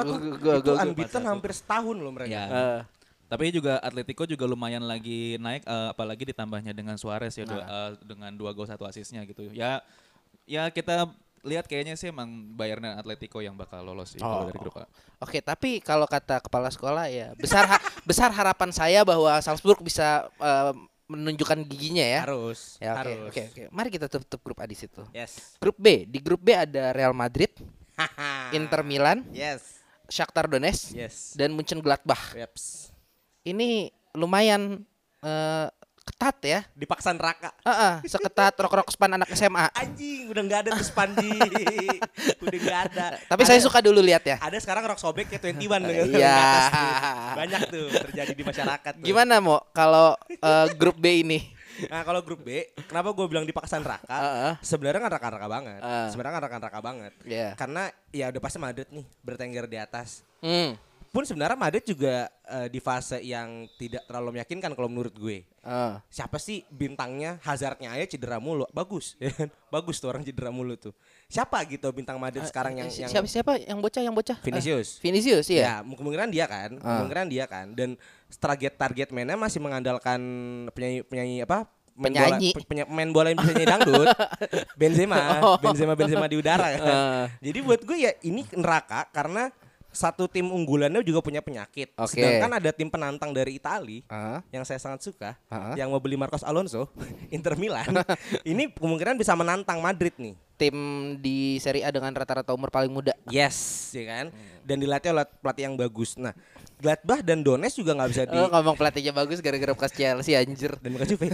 tuh. 0.00 0.16
gua- 0.38 0.62
gua- 0.62 0.78
Itu 0.78 0.86
unbeaten 0.86 1.24
hampir 1.24 1.50
setahun 1.50 1.96
loh 1.96 2.12
mereka. 2.12 2.30
Ya. 2.30 2.44
Eh, 2.46 2.80
Tapi 3.26 3.50
juga 3.50 3.76
Atletico 3.78 4.24
juga 4.24 4.46
lumayan 4.46 4.80
lagi 4.80 5.36
naik 5.36 5.62
eh, 5.62 5.88
apalagi 5.90 6.22
ditambahnya 6.24 6.70
dengan 6.70 6.94
Suarez 6.94 7.34
ya 7.34 7.44
dua- 7.44 7.66
eh, 7.66 7.90
dengan 8.00 8.30
dua 8.32 8.54
gol 8.54 8.64
satu 8.64 8.86
asisnya 8.86 9.26
gitu. 9.26 9.50
Ya 9.50 9.82
ya 10.46 10.70
kita 10.70 11.10
lihat 11.42 11.66
kayaknya 11.66 11.92
sih 11.92 12.08
emang 12.08 12.30
Bayern 12.54 12.80
dan 12.80 12.94
Atletico 12.94 13.38
yang 13.38 13.54
bakal 13.54 13.82
lolos 13.82 14.10
sih 14.10 14.18
kalau 14.18 14.42
Oh. 14.42 14.46
dari 14.46 14.58
grup 14.58 14.74
A. 14.76 14.86
Oke, 15.18 15.38
tapi 15.40 15.78
kalau 15.78 16.06
kata 16.06 16.38
kepala 16.40 16.66
sekolah 16.68 17.06
ya 17.06 17.34
besar 17.34 17.66
ha- 17.68 17.82
besar 18.08 18.30
harapan 18.30 18.70
saya 18.70 19.02
bahwa 19.02 19.34
Salzburg 19.38 19.78
bisa 19.80 20.30
eh, 20.32 20.72
menunjukkan 21.08 21.64
giginya 21.64 22.04
ya. 22.04 22.20
Harus. 22.28 22.76
Ya, 22.78 22.92
oke, 22.92 23.00
harus. 23.00 23.28
oke, 23.32 23.42
oke. 23.50 23.62
Mari 23.72 23.88
kita 23.88 24.06
tutup 24.06 24.40
grup 24.44 24.58
A 24.60 24.68
di 24.68 24.76
situ. 24.76 25.00
Yes. 25.10 25.56
Grup 25.56 25.80
B, 25.80 26.04
di 26.04 26.20
grup 26.20 26.44
B 26.44 26.52
ada 26.52 26.92
Real 26.92 27.16
Madrid, 27.16 27.50
Inter 28.56 28.84
Milan, 28.84 29.24
Yes. 29.32 29.80
Shakhtar 30.06 30.46
Donetsk, 30.46 30.92
Yes. 30.92 31.32
dan 31.32 31.56
Munchen 31.56 31.80
Gladbach. 31.80 32.36
Yeps. 32.36 32.92
Ini 33.42 33.88
lumayan 34.12 34.84
eh, 35.24 35.66
ketat 36.08 36.36
ya. 36.40 36.60
Dipaksa 36.72 37.12
neraka. 37.12 37.52
Heeh, 37.62 37.94
seketat 38.04 38.56
rok-rok 38.56 38.88
span 38.88 39.14
anak 39.14 39.28
SMA. 39.32 39.68
Anjing, 39.70 40.28
udah 40.28 40.42
nggak 40.42 40.60
ada 40.64 40.70
tuh 40.74 40.86
Spandi. 40.86 41.30
udah 42.44 42.58
nggak 42.58 42.80
ada. 42.88 43.06
Tapi 43.24 43.42
Ada- 43.42 43.50
saya 43.50 43.60
suka 43.60 43.78
dulu 43.78 44.00
lihat 44.00 44.24
ya. 44.24 44.36
Ada 44.40 44.58
sekarang 44.58 44.84
rock 44.86 44.98
sobek 44.98 45.28
kayak 45.28 45.44
21 45.44 45.84
dengan 45.84 46.06
Iya. 46.08 46.38
Banyak 47.40 47.60
tuh 47.68 47.86
terjadi 48.08 48.32
di 48.32 48.44
masyarakat. 48.44 48.92
tuh. 48.98 49.04
Gimana 49.04 49.34
mau 49.38 49.60
kalau 49.70 50.16
eh, 50.26 50.66
grup 50.74 50.96
B 50.96 51.22
ini? 51.22 51.40
Nah 51.86 52.02
kalau 52.02 52.26
grup 52.26 52.42
B, 52.42 52.74
kenapa 52.90 53.14
gue 53.14 53.26
bilang 53.30 53.46
dipaksa 53.46 53.78
neraka? 53.78 54.10
Heeh. 54.10 54.52
Sebenarnya 54.66 54.98
kan 54.98 55.12
raka-raka 55.14 55.46
banget. 55.46 55.78
Ah. 55.78 56.10
Sebenarnya 56.10 56.34
kan 56.34 56.44
raka-raka 56.50 56.78
banget. 56.82 57.12
Iya. 57.22 57.54
Karena 57.54 57.86
ya 58.10 58.34
udah 58.34 58.42
pasti 58.42 58.58
Madrid 58.58 58.88
nih 58.90 59.06
bertengger 59.22 59.70
di 59.70 59.78
atas. 59.78 60.26
Hmm. 60.42 60.74
Pun 61.08 61.24
sebenarnya 61.24 61.56
Madrid 61.56 61.84
juga 61.88 62.28
eh, 62.44 62.68
di 62.68 62.80
fase 62.84 63.24
yang 63.24 63.64
tidak 63.80 64.04
terlalu 64.04 64.36
meyakinkan 64.36 64.76
kalau 64.76 64.92
menurut 64.92 65.16
gue. 65.16 65.40
Eh. 65.48 65.94
Siapa 66.12 66.36
sih 66.36 66.68
bintangnya 66.68 67.40
Hazardnya 67.40 67.96
aja 67.96 68.04
cedera 68.04 68.36
mulu. 68.36 68.68
Bagus, 68.76 69.16
ya 69.22 69.32
kan? 69.32 69.48
Bagus 69.72 69.96
tuh 70.00 70.12
orang 70.12 70.20
cedera 70.20 70.52
mulu 70.52 70.76
tuh. 70.76 70.92
Siapa 71.28 71.64
gitu 71.64 71.88
bintang 71.96 72.20
Madrid 72.20 72.44
sekarang 72.44 72.76
yang 72.76 72.88
yang 72.92 73.08
siapa 73.08 73.28
siapa 73.28 73.52
yang 73.56 73.80
bocah 73.80 74.02
yang 74.04 74.12
bocah? 74.12 74.36
Vinicius. 74.44 75.00
Eh, 75.00 75.08
Vinicius 75.08 75.46
iya. 75.48 75.80
Ya, 75.80 75.96
kemungkinan 75.96 76.28
dia 76.28 76.44
kan, 76.44 76.76
Ah. 76.84 77.00
kemungkinan 77.00 77.26
dia 77.32 77.44
kan. 77.48 77.72
Dan 77.72 77.96
target 78.36 78.76
target 78.76 79.08
mainnya 79.08 79.40
masih 79.40 79.60
mengandalkan 79.64 80.20
penyanyi 80.76 81.00
penyanyi 81.08 81.36
apa? 81.44 81.64
Penyanyi. 81.98 82.54
bola, 82.54 82.86
main 82.86 83.10
bola 83.10 83.26
yang 83.34 83.42
bisa 83.42 83.52
nyanyi 83.58 83.66
dangdut. 83.66 84.06
Benzema, 84.80 85.18
Benzema 85.58 85.94
Benzema 85.98 86.26
di 86.30 86.36
udara 86.38 86.66
kan. 86.78 86.80
Ah. 86.88 87.24
Jadi 87.42 87.58
buat 87.64 87.80
gue 87.82 87.96
ya 87.96 88.12
ini 88.22 88.46
neraka 88.54 89.08
karena 89.10 89.50
satu 89.98 90.30
tim 90.30 90.46
unggulannya 90.46 91.02
juga 91.02 91.18
punya 91.18 91.42
penyakit. 91.42 91.90
Oke. 91.98 92.14
Sedangkan 92.14 92.54
ada 92.54 92.70
tim 92.70 92.86
penantang 92.86 93.34
dari 93.34 93.58
Itali 93.58 94.06
Ah. 94.06 94.38
yang 94.54 94.62
saya 94.62 94.78
sangat 94.78 95.02
suka, 95.02 95.34
Ah. 95.50 95.74
yang 95.74 95.90
mau 95.90 95.98
beli 95.98 96.14
Marcos 96.14 96.46
Alonso, 96.46 96.86
Inter 97.34 97.58
Milan. 97.58 97.90
ini 98.46 98.70
kemungkinan 98.70 99.18
bisa 99.18 99.34
menantang 99.34 99.82
Madrid 99.82 100.14
nih. 100.14 100.38
Tim 100.58 100.74
di 101.22 101.62
Serie 101.62 101.86
A 101.86 101.94
dengan 101.94 102.10
rata-rata 102.10 102.50
umur 102.50 102.74
paling 102.74 102.90
muda. 102.90 103.14
Yes, 103.30 103.88
ya 103.94 104.02
kan? 104.10 104.26
Dan 104.66 104.82
dilatih 104.82 105.14
oleh 105.14 105.24
pelatih 105.38 105.70
yang 105.70 105.78
bagus. 105.78 106.18
Nah, 106.18 106.34
Gladbach 106.78 107.22
dan 107.22 107.46
Donetsk 107.46 107.78
juga 107.78 107.94
nggak 107.94 108.10
bisa 108.10 108.22
di 108.26 108.34
Oh, 108.38 108.50
ngomong 108.50 108.74
pelatihnya 108.78 109.10
bagus 109.14 109.38
gara-gara 109.38 109.74
bekas 109.74 109.94
Chelsea 109.94 110.34
anjir. 110.34 110.74
dan 110.82 110.90
bekas 110.94 111.08
Juve. 111.10 111.30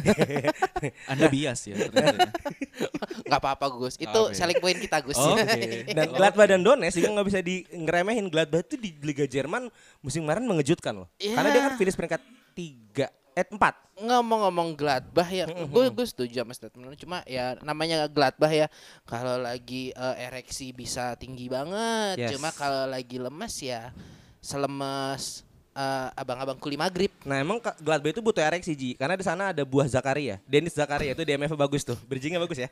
Anda 1.12 1.26
bias 1.33 1.61
ya 1.69 1.88
ternyata. 1.88 2.28
Nggak 3.28 3.40
apa-apa 3.40 3.66
Gus. 3.76 3.95
Itu 4.00 4.28
Oke. 4.28 4.37
selling 4.37 4.61
point 4.61 4.76
kita 4.76 5.00
Gus. 5.04 5.16
Oke. 5.16 5.85
dan 5.97 6.09
Gladbach 6.12 6.49
dan 6.49 6.61
Donetsk 6.61 7.00
juga 7.00 7.21
nggak 7.21 7.26
bisa 7.28 7.40
di 7.40 7.64
ngeremehin. 7.73 8.28
Gladbach 8.28 8.69
itu 8.69 8.76
di 8.76 8.93
Liga 9.04 9.25
Jerman 9.25 9.73
musim 10.00 10.25
kemarin 10.25 10.45
mengejutkan 10.45 11.04
loh. 11.04 11.09
Iya. 11.21 11.37
Karena 11.37 11.49
dia 11.52 11.62
kan 11.69 11.73
finish 11.81 11.97
peringkat 11.97 12.21
3 12.57 13.24
eh 13.35 13.47
4. 13.47 13.59
Ngomong-ngomong 13.95 14.75
Gladbach 14.75 15.31
ya, 15.31 15.47
gue 15.47 15.87
gue 15.91 16.07
setuju 16.07 16.43
sama 16.43 16.55
statement 16.55 16.95
lu. 16.95 16.97
Cuma 16.99 17.23
ya 17.26 17.55
namanya 17.62 18.07
Gladbach 18.11 18.50
ya, 18.50 18.67
kalau 19.07 19.38
lagi 19.38 19.95
eh, 19.95 20.17
ereksi 20.31 20.75
bisa 20.75 21.14
tinggi 21.19 21.47
banget. 21.50 22.19
Yes. 22.19 22.31
Cuma 22.35 22.50
kalau 22.55 22.91
lagi 22.91 23.19
lemes 23.23 23.55
ya 23.62 23.95
selemes 24.43 25.47
eh, 25.75 26.09
abang-abang 26.19 26.59
kuli 26.59 26.75
maghrib. 26.79 27.11
Nah, 27.23 27.38
emang 27.38 27.59
Gladbach 27.59 28.14
itu 28.14 28.23
butuh 28.23 28.43
ereksi 28.43 28.75
Ji, 28.75 28.91
karena 28.95 29.14
di 29.19 29.26
sana 29.26 29.50
ada 29.50 29.62
buah 29.62 29.87
Zakaria. 29.87 30.38
Dennis 30.47 30.75
Zakaria 30.75 31.14
itu 31.14 31.23
DMF 31.23 31.55
bagus 31.55 31.83
tuh. 31.83 31.99
Bridgingnya 32.07 32.43
bagus 32.43 32.62
ya. 32.62 32.69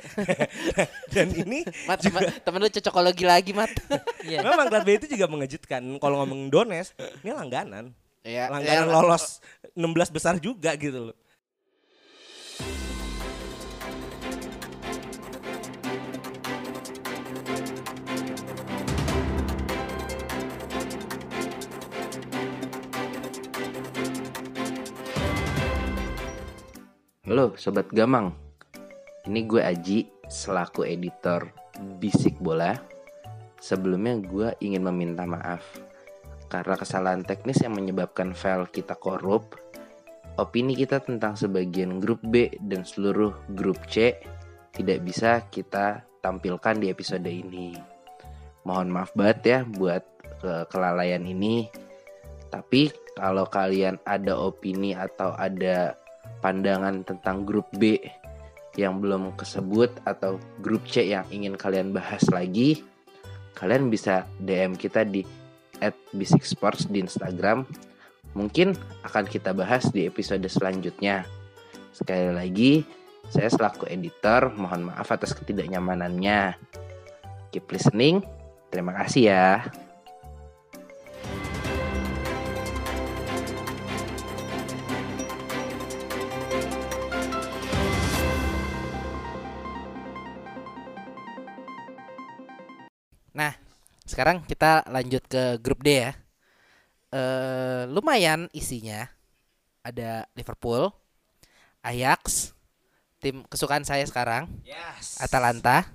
dan 1.14 1.30
ini 1.34 1.66
Mat, 1.86 2.02
temen, 2.02 2.22
temen 2.42 2.58
lu 2.62 2.70
cocokologi 2.70 3.24
lagi, 3.26 3.50
Mat. 3.54 3.70
Iya. 4.26 4.42
memang 4.46 4.70
Gladbach 4.70 5.06
itu 5.06 5.18
juga 5.18 5.26
mengejutkan. 5.26 5.82
Kalau 6.02 6.22
ngomong 6.22 6.50
Donetsk, 6.50 6.98
ini 7.22 7.30
langganan. 7.30 7.94
Ya, 8.22 8.46
langganan 8.50 8.86
ya, 8.86 8.90
lolos 8.90 9.42
16 9.74 10.14
besar 10.14 10.34
juga 10.38 10.74
gitu 10.78 11.10
loh. 11.10 11.18
Halo 27.26 27.56
Sobat 27.56 27.88
Gamang. 27.90 28.36
Ini 29.24 29.46
gue 29.46 29.62
Aji 29.64 30.04
selaku 30.28 30.84
editor 30.84 31.48
Bisik 31.98 32.36
Bola. 32.38 32.76
Sebelumnya 33.62 34.18
gue 34.18 34.52
ingin 34.60 34.82
meminta 34.84 35.22
maaf 35.24 35.62
Karena 36.52 36.76
kesalahan 36.76 37.24
teknis 37.24 37.64
yang 37.64 37.72
menyebabkan 37.72 38.36
file 38.36 38.68
kita 38.68 39.00
korup 39.00 39.56
Opini 40.36 40.76
kita 40.76 41.00
tentang 41.00 41.32
sebagian 41.36 41.96
grup 41.96 42.20
B 42.20 42.52
dan 42.60 42.84
seluruh 42.84 43.32
grup 43.56 43.80
C 43.88 44.20
Tidak 44.72 45.00
bisa 45.00 45.48
kita 45.48 46.04
tampilkan 46.22 46.78
di 46.78 46.88
episode 46.88 47.26
ini. 47.26 47.76
Mohon 48.62 48.88
maaf 48.94 49.10
banget 49.12 49.40
ya 49.42 49.58
buat 49.66 50.06
ke- 50.40 50.64
kelalaian 50.70 51.20
ini. 51.26 51.68
Tapi 52.48 52.94
kalau 53.18 53.44
kalian 53.44 53.98
ada 54.06 54.38
opini 54.38 54.94
atau 54.94 55.34
ada 55.36 55.98
pandangan 56.40 57.02
tentang 57.02 57.42
grup 57.42 57.68
B 57.74 57.98
yang 58.78 59.04
belum 59.04 59.36
kesebut 59.36 60.00
atau 60.08 60.40
grup 60.64 60.88
C 60.88 61.04
yang 61.04 61.28
ingin 61.28 61.58
kalian 61.58 61.92
bahas 61.92 62.24
lagi, 62.32 62.80
kalian 63.52 63.92
bisa 63.92 64.24
DM 64.40 64.78
kita 64.78 65.04
di 65.04 65.26
@bisik_sports 66.14 66.86
di 66.86 67.02
Instagram. 67.02 67.66
Mungkin 68.32 68.78
akan 69.04 69.24
kita 69.28 69.52
bahas 69.52 69.90
di 69.90 70.06
episode 70.08 70.46
selanjutnya. 70.46 71.26
Sekali 71.92 72.32
lagi, 72.32 72.72
saya 73.28 73.50
selaku 73.52 73.90
editor 73.90 74.54
mohon 74.56 74.88
maaf 74.88 75.10
atas 75.12 75.36
ketidaknyamanannya. 75.36 76.56
Keep 77.52 77.68
listening. 77.68 78.24
Terima 78.72 78.96
kasih 78.96 79.28
ya. 79.28 79.68
Sekarang 94.12 94.44
kita 94.44 94.84
lanjut 94.92 95.24
ke 95.24 95.56
grup 95.64 95.80
D 95.80 96.04
ya. 96.04 96.12
Eh 97.12 97.88
lumayan 97.88 98.52
isinya. 98.52 99.08
Ada 99.82 100.30
Liverpool, 100.38 100.94
Ajax, 101.82 102.54
tim 103.18 103.42
kesukaan 103.50 103.82
saya 103.82 104.06
sekarang, 104.06 104.46
Yes. 104.62 105.18
Atalanta, 105.18 105.90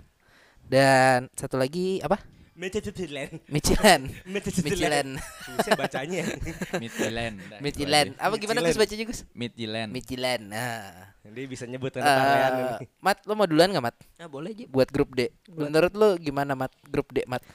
dan 0.68 1.32
satu 1.40 1.56
lagi 1.56 2.04
apa? 2.04 2.20
Midtjylland. 2.58 3.46
Michelin. 3.48 4.02
Midtjylland. 4.26 4.66
Michelin. 4.66 5.10
Susah 5.46 5.74
bacanya. 5.78 6.26
Midtjylland. 6.82 7.36
Michelin. 7.62 8.08
Apa 8.18 8.34
gimana 8.42 8.66
Gus 8.66 8.82
bacanya 8.82 9.06
Gus? 9.06 9.30
Midtjylland. 9.38 9.94
Michelin. 9.94 10.42
Nah. 10.50 11.14
Dia 11.22 11.46
bisa 11.46 11.70
nyebut 11.70 11.94
nih. 11.94 12.02
Mat, 12.98 13.22
lo 13.30 13.38
mau 13.38 13.46
duluan 13.46 13.70
gak 13.70 13.86
Mat? 13.86 13.98
Nah, 14.18 14.26
boleh 14.26 14.58
aja. 14.58 14.66
Buat 14.74 14.90
grup 14.90 15.14
D. 15.14 15.30
Menurut 15.54 15.94
lo 15.94 16.18
gimana 16.18 16.58
Mat? 16.58 16.74
Grup 16.90 17.14
D 17.14 17.30
Mat? 17.30 17.46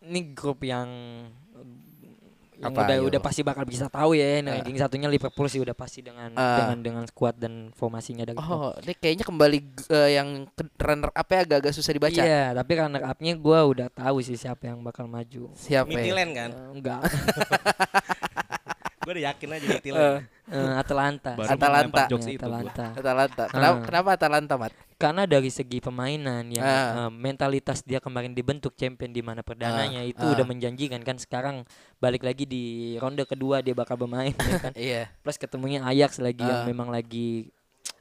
Ini 0.00 0.32
grup 0.32 0.60
yang 0.62 0.88
yang 2.54 2.76
Apa, 2.76 2.84
udah 2.84 2.92
ayo? 2.94 3.08
udah 3.08 3.20
pasti 3.20 3.40
bakal 3.40 3.64
bisa 3.64 3.88
tahu 3.88 4.12
ya. 4.12 4.44
Nah, 4.44 4.52
ranking 4.54 4.76
satunya 4.76 5.08
Liverpool 5.08 5.48
sih 5.48 5.56
udah 5.56 5.72
pasti 5.72 6.00
dengan 6.00 6.28
Eh. 6.30 6.56
dengan 6.60 6.78
dengan 6.78 7.04
squad 7.04 7.32
dan 7.34 7.72
formasinya 7.72 8.20
dari 8.22 8.36
Oh, 8.36 8.76
ini 8.78 8.92
kayaknya 8.94 9.24
kembali 9.24 9.58
eh, 9.88 10.10
yang 10.12 10.28
ke- 10.46 10.68
runner 10.78 11.08
up 11.08 11.24
ya 11.26 11.40
agak-agak 11.40 11.72
susah 11.72 11.88
dibaca. 11.90 12.20
Iya, 12.20 12.52
tapi 12.52 12.72
runner 12.74 13.00
up-nya 13.02 13.32
gua 13.34 13.64
udah 13.64 13.88
tahu 13.88 14.20
sih 14.20 14.36
siapa 14.36 14.68
yang 14.68 14.80
bakal 14.80 15.08
maju. 15.08 15.48
Siapa? 15.54 15.88
ya? 15.88 15.92
Midtjylland 15.94 16.32
kan? 16.32 16.50
Eh, 16.52 16.68
enggak. 16.70 17.00
Gue 19.10 19.18
udah 19.18 19.34
yakin 19.34 19.48
aja 19.50 19.66
Midtjylland. 19.66 20.22
Eh, 20.54 20.72
Atalanta. 20.78 21.30
Baru 21.34 21.50
Atalanta. 21.50 22.02
jokes 22.06 22.30
Ya, 22.30 22.38
itu 22.38 22.46
gua. 22.46 22.62
Atalanta. 22.62 22.86
Atalanta. 22.94 23.44
Kenapa, 23.50 23.74
Ah. 23.74 23.82
kenapa 23.82 24.08
Atalanta, 24.14 24.54
Mat? 24.54 24.72
Karena 24.94 25.22
dari 25.26 25.50
segi 25.50 25.82
permainan 25.82 26.46
yang 26.46 26.62
Ah. 26.62 26.86
eh, 26.94 27.10
mentalitas 27.10 27.82
dia 27.82 27.98
kemarin 27.98 28.38
dibentuk 28.38 28.78
champion 28.78 29.10
di 29.10 29.18
mana 29.18 29.42
perdananya 29.42 30.06
itu 30.06 30.22
ah. 30.22 30.30
udah 30.30 30.46
menjanjikan 30.46 31.02
kan 31.02 31.18
sekarang 31.18 31.66
balik 31.98 32.22
lagi 32.22 32.46
di 32.46 32.62
ronde 33.02 33.26
kedua 33.26 33.66
dia 33.66 33.74
bakal 33.74 33.98
bermain 33.98 34.30
ya 34.30 34.62
kan. 34.62 34.72
Iya. 34.78 35.10
Plus 35.26 35.42
ketemunya 35.42 35.82
Ajax 35.82 36.22
lagi 36.22 36.46
yang 36.46 36.62
Ah. 36.62 36.66
memang 36.70 36.94
lagi 36.94 37.50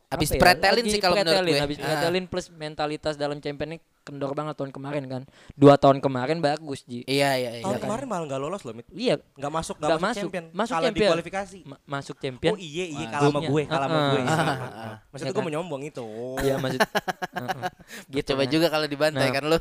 Habis 0.09 0.29
ya, 0.31 0.41
pretelin 0.41 0.85
sih 0.85 0.97
kalau 0.97 1.13
menurut 1.15 1.45
gue. 1.45 1.53
Habis 1.55 1.77
Ah. 1.77 1.85
pretelin 1.85 2.25
plus 2.25 2.49
mentalitas 2.49 3.13
dalam 3.13 3.37
champion 3.37 3.69
ini 3.69 3.79
kendor 4.01 4.33
banget 4.33 4.57
tahun 4.57 4.73
kemarin 4.73 5.05
kan. 5.05 5.21
Dua 5.53 5.77
tahun 5.77 6.01
kemarin 6.01 6.41
bagus 6.41 6.81
Ji. 6.81 7.05
Iya, 7.05 7.37
iya, 7.37 7.49
iya. 7.53 7.61
Tahun 7.61 7.77
kan? 7.77 7.85
kemarin 7.85 8.05
malah 8.09 8.25
nggak 8.25 8.41
lolos 8.41 8.65
loh, 8.65 8.73
Mit. 8.73 8.89
Iya, 8.89 9.21
Nggak 9.37 9.53
masuk, 9.53 9.77
nggak 9.77 9.89
masuk, 9.91 10.01
masuk. 10.01 10.21
champion. 10.25 10.45
Masuk 10.49 10.73
Kalah 10.73 10.81
di 10.81 10.89
champion. 10.89 11.09
kualifikasi. 11.13 11.57
ma- 11.61 11.81
masuk 11.85 12.15
champion. 12.17 12.51
Oh 12.51 12.57
iya, 12.57 12.85
iya 12.89 13.05
kalah 13.07 13.21
sama 13.21 13.37
grupnya. 13.37 13.49
gue, 13.53 13.63
kalah 13.69 13.85
sama 13.85 13.99
gue. 14.01 14.19
ah, 14.19 14.25
Iya. 14.25 14.49
ah. 14.49 14.95
Maksudnya 15.07 15.21
Ya 15.23 15.29
gue 15.29 15.37
kan? 15.37 15.45
mau 15.45 15.53
nyombong 15.53 15.81
itu. 15.85 16.05
Iya 16.41 16.55
maksud 16.57 16.79
Heeh. 16.81 17.61
gitu 18.17 18.29
Coba 18.29 18.43
juga 18.45 18.67
kalau 18.67 18.87
dibantai 18.87 19.21
Nah. 19.21 19.31
kan 19.31 19.43
lu. 19.45 19.57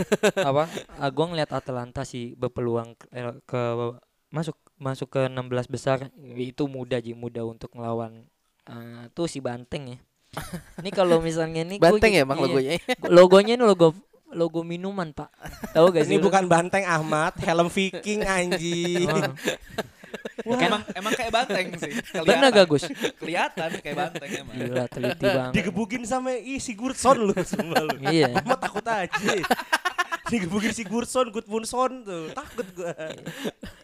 apa 0.48 0.62
gue 1.06 1.26
ngeliat 1.28 1.50
Atalanta 1.52 2.02
sih 2.02 2.32
berpeluang 2.32 2.96
ke, 2.96 3.06
eh, 3.12 3.92
masuk 4.30 4.56
masuk 4.74 5.08
ke 5.10 5.28
16 5.28 5.36
besar 5.68 6.08
itu 6.32 6.64
mudah 6.64 6.96
ji 6.96 7.12
mudah 7.12 7.44
untuk 7.44 7.68
ngelawan 7.70 8.24
eh, 8.68 9.02
tuh 9.14 9.26
si 9.26 9.38
Banteng 9.42 9.96
ya 9.96 9.98
ini 10.80 10.90
kalau 10.90 11.20
misalnya 11.20 11.60
ini 11.66 11.76
Banteng 11.76 12.12
ya 12.16 12.24
Bang 12.24 12.40
iya. 12.40 12.44
logonya. 12.48 12.72
logonya 13.12 13.54
ini 13.60 13.64
logo 13.64 13.88
logo 14.32 14.64
minuman 14.64 15.12
pak 15.12 15.28
tahu 15.76 15.92
gak 15.92 16.08
sih 16.08 16.16
Ini 16.16 16.24
bukan 16.24 16.48
Banteng 16.48 16.88
Ahmad, 16.88 17.36
helm 17.44 17.68
Viking 17.68 18.24
anjing. 18.24 19.08
Oh. 20.44 20.56
Emang 20.56 20.84
emang 20.92 21.12
kayak 21.16 21.32
banteng 21.32 21.72
sih. 21.80 21.92
bener 22.24 22.48
gak 22.52 22.68
Gus 22.68 22.84
Kelihatan 23.16 23.70
kayak 23.80 23.96
banteng 23.96 24.30
emang. 24.44 24.56
gila 24.56 24.84
teliti 24.88 25.24
banget 25.24 25.52
Digebukin 25.56 26.02
sama 26.04 26.36
i 26.36 26.60
Sigurdsson 26.60 27.28
lu 27.28 27.36
sumpah 27.36 27.80
lu. 27.84 27.96
iya 28.08 28.28
Mama 28.40 28.56
takut 28.60 28.84
aja. 28.84 29.08
Digebukin 30.32 30.72
Sigurdsson, 30.72 31.28
Gudmundsson 31.28 32.08
tuh. 32.08 32.32
Takut 32.32 32.66
gua. 32.72 32.92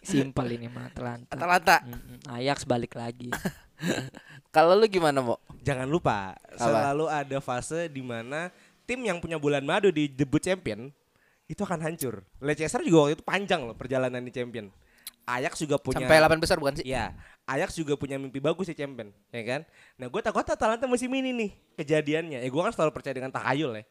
simpel 0.01 0.57
ini 0.57 0.65
mah 0.65 0.89
Atalanta 0.89 1.33
Atalanta. 1.37 1.77
Mm-mm. 1.85 2.17
Ajax 2.33 2.65
balik 2.65 2.97
lagi 2.97 3.29
Kalau 4.49 4.73
lu 4.73 4.85
gimana, 4.89 5.21
Mo? 5.21 5.37
Jangan 5.61 5.85
lupa, 5.85 6.33
selalu 6.57 7.05
ada 7.05 7.37
fase 7.37 7.85
di 7.91 8.01
mana 8.01 8.49
tim 8.89 8.97
yang 9.05 9.21
punya 9.21 9.37
bulan 9.37 9.61
madu 9.61 9.93
di 9.93 10.09
debut 10.09 10.41
champion 10.41 10.89
itu 11.45 11.61
akan 11.61 11.81
hancur. 11.85 12.25
Leicester 12.41 12.81
juga 12.81 13.05
waktu 13.05 13.13
itu 13.21 13.25
panjang 13.25 13.61
loh 13.61 13.77
perjalanan 13.77 14.21
di 14.25 14.33
champion. 14.33 14.73
Ajax 15.29 15.61
juga 15.61 15.77
punya 15.77 16.09
Sampai 16.09 16.17
8 16.17 16.41
besar 16.41 16.57
bukan 16.57 16.81
sih? 16.81 16.89
Iya, 16.89 17.13
Ajax 17.45 17.77
juga 17.77 17.93
punya 17.93 18.17
mimpi 18.17 18.41
bagus 18.41 18.65
di 18.65 18.73
champion, 18.73 19.13
ya 19.29 19.43
kan? 19.45 19.61
Nah, 20.01 20.09
gue 20.09 20.21
takut 20.25 20.41
Atalanta 20.41 20.89
musim 20.89 21.13
ini 21.13 21.29
nih 21.29 21.51
kejadiannya. 21.77 22.41
Ya 22.41 22.49
gue 22.49 22.61
kan 22.65 22.73
selalu 22.73 22.91
percaya 22.97 23.13
dengan 23.13 23.29
tahayul 23.29 23.77
ya. 23.77 23.83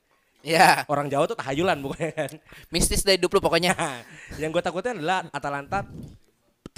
Iya. 0.43 0.71
Orang 0.87 1.11
Jawa 1.11 1.27
tuh 1.27 1.39
tahayulan 1.39 1.79
bukan 1.83 2.11
kan? 2.15 2.31
Mistis 2.71 3.03
dari 3.07 3.19
hidup 3.19 3.35
lu 3.35 3.43
pokoknya. 3.43 3.75
Yang 4.43 4.51
gue 4.59 4.63
takutnya 4.63 4.99
adalah 4.99 5.19
Atalanta 5.31 5.87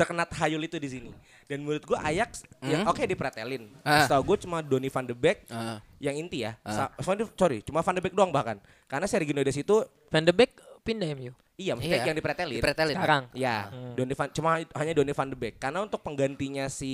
terkena 0.01 0.25
tahayul 0.25 0.65
itu 0.65 0.77
di 0.77 0.89
sini. 0.89 1.11
Dan 1.45 1.61
menurut 1.61 1.85
gue 1.85 1.99
Ajax 2.01 2.49
yang 2.63 2.89
oke 2.89 3.05
dipretelin. 3.05 3.69
Ah. 3.81 4.09
Setahu 4.09 4.33
gue 4.33 4.49
cuma 4.49 4.65
Donny 4.65 4.89
van 4.89 5.05
de 5.05 5.13
Beek 5.13 5.45
Ah. 5.47 5.85
yang 6.01 6.17
inti 6.17 6.43
ya. 6.43 6.57
Ah. 6.65 6.89
De- 6.97 7.29
sorry, 7.37 7.61
cuma 7.61 7.85
van 7.85 7.93
de 7.93 8.01
Beek 8.01 8.17
doang 8.17 8.33
bahkan. 8.33 8.57
Karena 8.89 9.05
Sergio 9.05 9.37
Nodes 9.37 9.55
itu 9.55 9.85
Van 10.09 10.25
de 10.25 10.33
Beek 10.33 10.57
pindah 10.81 11.13
MU 11.13 11.37
iya 11.55 11.77
maksudnya 11.77 12.01
Iya. 12.01 12.09
yang 12.09 12.17
dipretelin. 12.17 12.57
Dipretelin. 12.57 12.97
sekarang 12.97 13.23
Ya, 13.31 13.69
Hmm. 13.69 13.93
Donny 13.93 14.17
van, 14.17 14.33
cuma 14.33 14.51
hanya 14.65 14.93
Donny 14.97 15.13
van 15.13 15.29
de 15.29 15.37
Beek. 15.37 15.61
Karena 15.61 15.85
untuk 15.85 16.01
penggantinya 16.01 16.67
si 16.67 16.93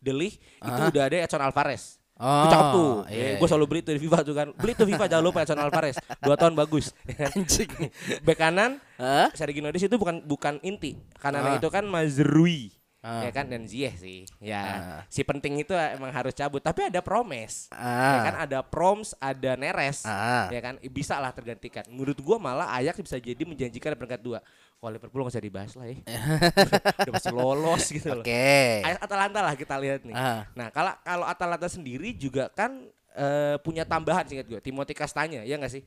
De 0.00 0.10
Ligt 0.10 0.40
itu 0.40 0.80
Ah. 0.80 0.88
udah 0.88 1.02
ada 1.06 1.16
Edson 1.20 1.44
Alvarez. 1.44 2.00
Oh, 2.14 2.44
itu 2.44 2.48
cakep 2.48 2.68
tuh. 2.70 2.90
iya, 3.10 3.28
gue 3.34 3.48
selalu 3.48 3.66
beli 3.66 3.80
tuh 3.82 3.92
di 3.94 4.00
FIFA 4.00 4.18
tuh 4.22 4.34
kan. 4.34 4.48
Beli 4.54 4.72
tuh 4.74 4.86
FIFA 4.86 5.04
jangan 5.06 5.24
lupa 5.24 5.38
Edson 5.42 5.58
Alvarez. 5.58 5.96
Dua 6.18 6.36
tahun 6.36 6.54
bagus. 6.54 6.94
Anjing. 7.08 7.70
Bek 8.22 8.36
kanan 8.36 8.78
Hah? 8.94 9.32
Sergio 9.32 9.58
Nodes 9.58 9.82
itu 9.82 9.96
bukan 9.96 10.22
bukan 10.22 10.60
inti. 10.60 10.94
Kanan 11.16 11.42
Ah. 11.42 11.58
itu 11.58 11.66
kan 11.66 11.82
Mazrui. 11.82 12.70
Ah. 13.02 13.26
Ya 13.26 13.34
kan 13.34 13.50
dan 13.50 13.66
Ziyech 13.66 13.98
sih. 13.98 14.22
Ya. 14.38 14.62
Ah. 14.62 15.00
Si 15.10 15.26
penting 15.26 15.58
itu 15.58 15.74
emang 15.74 16.14
harus 16.14 16.30
cabut, 16.30 16.62
tapi 16.62 16.86
ada 16.86 17.02
Promes. 17.02 17.66
Ya 17.74 17.82
Ah. 17.82 18.22
kan 18.22 18.34
ada 18.46 18.58
Proms, 18.62 19.10
ada 19.18 19.58
Neres. 19.58 20.06
Ah. 20.06 20.46
Ya 20.54 20.62
kan 20.62 20.78
bisa 20.86 21.18
lah 21.18 21.34
tergantikan. 21.34 21.82
Menurut 21.90 22.14
gua 22.22 22.38
malah 22.38 22.70
Ajax 22.78 23.02
bisa 23.02 23.18
jadi 23.18 23.42
menjanjikan 23.42 23.98
peringkat 23.98 24.22
dua. 24.22 24.38
Kalau 24.78 24.94
Liverpool 24.94 25.26
nggak 25.26 25.34
usah 25.34 25.42
dibahas 25.42 25.72
lah 25.74 25.86
ya. 25.90 25.98
Udah 27.06 27.12
pasti 27.18 27.30
lolos 27.34 27.84
gitu 27.90 28.08
loh. 28.14 28.22
Oke. 28.22 28.86
Ajax 28.86 28.98
Atalanta 29.02 29.38
lah 29.42 29.54
kita 29.58 29.74
lihat 29.82 30.00
nih. 30.06 30.14
Ah. 30.14 30.46
Nah, 30.54 30.70
kalau 30.70 30.94
kalau 31.02 31.26
Atalanta 31.26 31.66
sendiri 31.66 32.14
juga 32.14 32.54
kan 32.54 32.86
eh, 33.12 33.58
punya 33.66 33.82
tambahan 33.82 34.24
singkat 34.24 34.46
gua, 34.46 34.60
Timothy 34.62 34.94
Castagna, 34.94 35.42
ya 35.42 35.58
nggak 35.58 35.74
sih? 35.74 35.82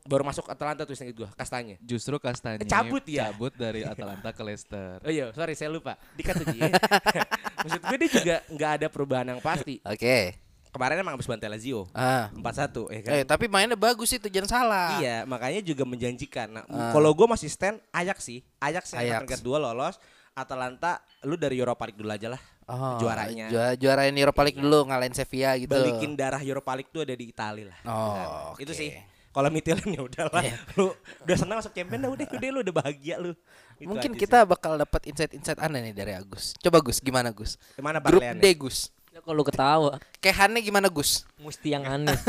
Baru 0.00 0.24
masuk 0.24 0.48
Atalanta 0.48 0.82
tuh 0.82 0.96
singkat 0.96 1.12
gua, 1.14 1.28
Castagna. 1.34 1.76
Justru 1.78 2.16
Kastanya 2.16 2.56
Eh, 2.56 2.66
cabut 2.66 3.04
ya? 3.04 3.28
cabut 3.28 3.52
dari 3.52 3.84
Atalanta 3.84 4.32
ke 4.32 4.40
Leicester. 4.40 4.96
Oh 5.04 5.12
iya, 5.12 5.28
sorry 5.30 5.52
saya 5.52 5.68
lupa. 5.68 6.00
Dikat 6.16 6.40
tuh. 6.40 6.48
Maksud 7.64 7.80
gue 7.84 7.96
dia 7.98 8.10
juga 8.10 8.36
nggak 8.48 8.70
ada 8.80 8.86
perubahan 8.88 9.26
yang 9.28 9.40
pasti. 9.40 9.76
Oke. 9.84 10.40
Kemarin 10.70 11.02
emang 11.02 11.18
habis 11.18 11.26
bantai 11.26 11.50
Lazio. 11.50 11.90
Ah. 11.92 12.30
4-1 12.32 12.94
ya 12.94 13.00
kan. 13.02 13.10
Eh, 13.12 13.24
tapi 13.26 13.44
mainnya 13.44 13.74
bagus 13.74 14.08
itu 14.08 14.30
jangan 14.30 14.48
salah. 14.48 14.88
Iya, 15.02 15.26
makanya 15.26 15.60
juga 15.60 15.82
menjanjikan. 15.82 16.48
Nah, 16.48 16.64
Ah. 16.64 16.94
kalau 16.94 17.10
gue 17.10 17.26
masih 17.26 17.50
stand 17.50 17.82
Ajax 17.90 18.22
sih. 18.24 18.40
Ajax 18.56 18.94
yang 18.94 19.20
peringkat 19.20 19.42
2 19.42 19.58
lolos. 19.58 19.98
Atalanta 20.30 21.02
lu 21.26 21.34
dari 21.34 21.58
Europa 21.58 21.84
League 21.84 21.98
dulu 21.98 22.08
aja 22.08 22.30
lah. 22.30 22.40
Oh, 22.70 23.02
Juaranya. 23.02 23.50
Juara 23.50 23.74
juarain 23.74 24.14
Europa 24.14 24.46
League 24.46 24.56
dulu 24.56 24.86
ngalahin 24.86 25.10
Sevilla 25.10 25.58
gitu. 25.58 25.74
Balikin 25.74 26.14
darah 26.14 26.38
Europa 26.38 26.70
League 26.72 26.88
tuh 26.88 27.02
ada 27.02 27.12
di 27.12 27.26
Italia 27.26 27.74
lah. 27.74 27.78
Oh, 27.82 28.14
Kan. 28.14 28.26
oke. 28.54 28.60
Itu 28.62 28.72
sih. 28.72 28.94
Kalau 29.30 29.48
Midtjylland 29.54 29.94
ya 29.94 30.02
udahlah. 30.02 30.42
Iya. 30.42 30.56
Lu 30.74 30.90
udah 31.26 31.36
senang 31.38 31.56
masuk 31.62 31.72
champion 31.74 32.02
dah 32.02 32.10
udah, 32.10 32.26
udah 32.26 32.50
lu 32.50 32.60
udah 32.66 32.74
bahagia 32.74 33.16
lu. 33.22 33.32
Itu 33.78 33.88
Mungkin 33.88 34.18
kita 34.18 34.42
bakal 34.44 34.76
dapat 34.76 35.06
insight-insight 35.06 35.58
aneh 35.62 35.90
nih 35.90 35.94
dari 35.94 36.12
Agus. 36.14 36.58
Coba 36.58 36.82
Gus, 36.82 36.98
gimana 36.98 37.30
Gus? 37.30 37.54
sih. 37.54 37.78
Gimana 37.78 38.02
Grup? 38.02 38.20
D 38.20 38.46
Gus. 38.58 38.90
Ya, 39.10 39.18
kalau 39.26 39.42
ketawa 39.42 39.98
Kehannya 40.22 40.62
gimana 40.62 40.86
Gus? 40.86 41.26
mesti 41.42 41.74
yang 41.74 41.82
aneh 41.82 42.14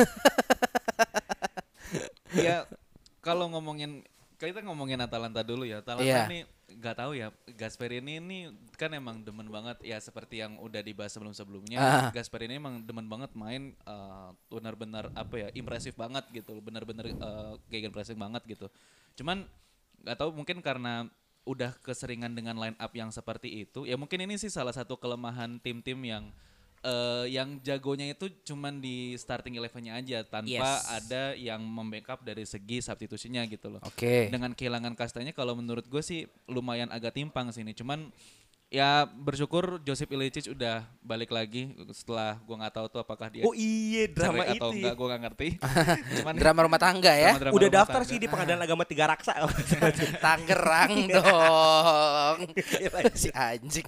ya 2.33 2.65
kalau 3.21 3.53
ngomongin 3.53 4.01
kita 4.49 4.65
ngomongin 4.65 4.97
Atalanta 4.97 5.45
dulu 5.45 5.67
ya. 5.67 5.85
Atalanta 5.85 6.07
Iya. 6.07 6.25
ini 6.25 6.39
nggak 6.71 6.95
tahu 6.97 7.11
ya. 7.13 7.29
Gasperini 7.53 8.17
ini 8.17 8.49
kan 8.79 8.89
emang 8.95 9.21
demen 9.21 9.45
banget 9.51 9.77
ya 9.85 10.01
seperti 10.01 10.41
yang 10.41 10.57
udah 10.57 10.81
dibahas 10.81 11.13
sebelum-sebelumnya. 11.13 11.77
Ah. 11.77 12.09
Gasperini 12.09 12.57
emang 12.57 12.81
demen 12.81 13.05
banget 13.05 13.35
main 13.37 13.75
eh, 13.75 14.29
benar-benar 14.49 15.11
apa 15.13 15.35
ya 15.37 15.47
impresif 15.53 15.93
banget 15.93 16.25
gitu. 16.33 16.57
Benar-benar 16.63 17.05
uh, 17.21 17.53
gegen 17.69 17.93
pressing 17.93 18.17
banget 18.17 18.41
gitu. 18.47 18.71
Cuman 19.19 19.45
nggak 20.01 20.17
tahu 20.17 20.33
mungkin 20.33 20.63
karena 20.65 21.05
udah 21.45 21.73
keseringan 21.81 22.37
dengan 22.37 22.57
line 22.57 22.77
up 22.77 22.93
yang 22.93 23.09
seperti 23.09 23.65
itu. 23.65 23.85
Ya 23.89 23.97
mungkin 23.97 24.21
ini 24.21 24.37
sih 24.37 24.49
salah 24.49 24.73
satu 24.73 24.97
kelemahan 24.97 25.57
tim-tim 25.57 25.97
yang 26.05 26.29
eh, 26.81 27.25
yang 27.29 27.61
jagonya 27.61 28.09
itu 28.11 28.29
cuman 28.41 28.81
di 28.81 29.13
starting 29.17 29.57
elevennya 29.57 29.97
aja 29.97 30.25
tanpa 30.25 30.49
Yes. 30.49 30.81
ada 30.89 31.23
yang 31.37 31.61
membackup 31.61 32.25
dari 32.25 32.43
segi 32.43 32.81
substitusinya 32.81 33.45
gitu 33.45 33.69
loh. 33.77 33.81
Oke. 33.85 34.29
Dengan 34.33 34.53
kehilangan 34.57 34.97
kastanya 34.97 35.31
kalau 35.31 35.53
menurut 35.53 35.85
gue 35.85 36.01
sih 36.01 36.25
lumayan 36.49 36.89
agak 36.89 37.13
timpang 37.17 37.53
sini. 37.53 37.77
Cuman 37.77 38.09
ya 38.71 39.03
bersyukur 39.05 39.83
Josip 39.83 40.07
Ilicic 40.09 40.47
udah 40.47 40.87
balik 40.97 41.27
lagi 41.27 41.67
setelah 41.91 42.39
gue 42.39 42.55
nggak 42.55 42.71
tahu 42.71 42.85
tuh 42.87 42.99
apakah 42.99 43.27
dia 43.27 43.43
Oh 43.43 43.51
iya 43.51 44.07
drama 44.07 44.47
itu. 44.47 44.55
atau 44.55 44.71
enggak 44.71 44.95
gue 44.95 45.07
nggak 45.07 45.21
ngerti. 45.21 45.47
Cuman 46.17 46.33
Drama 46.33 46.59
rumah 46.63 46.79
tangga 46.79 47.11
ya. 47.11 47.35
drama-drama 47.35 47.51
Udah 47.51 47.67
rumah 47.67 47.77
daftar 47.77 47.99
tangga. 47.99 48.09
sih 48.09 48.17
di 48.17 48.27
pengadilan 48.27 48.61
agama 48.65 48.83
Tiga 48.83 49.05
Raksa. 49.05 49.33
Tangerang 50.23 50.93
dong. 51.05 52.37
si 53.13 53.27
anjing. 53.29 53.87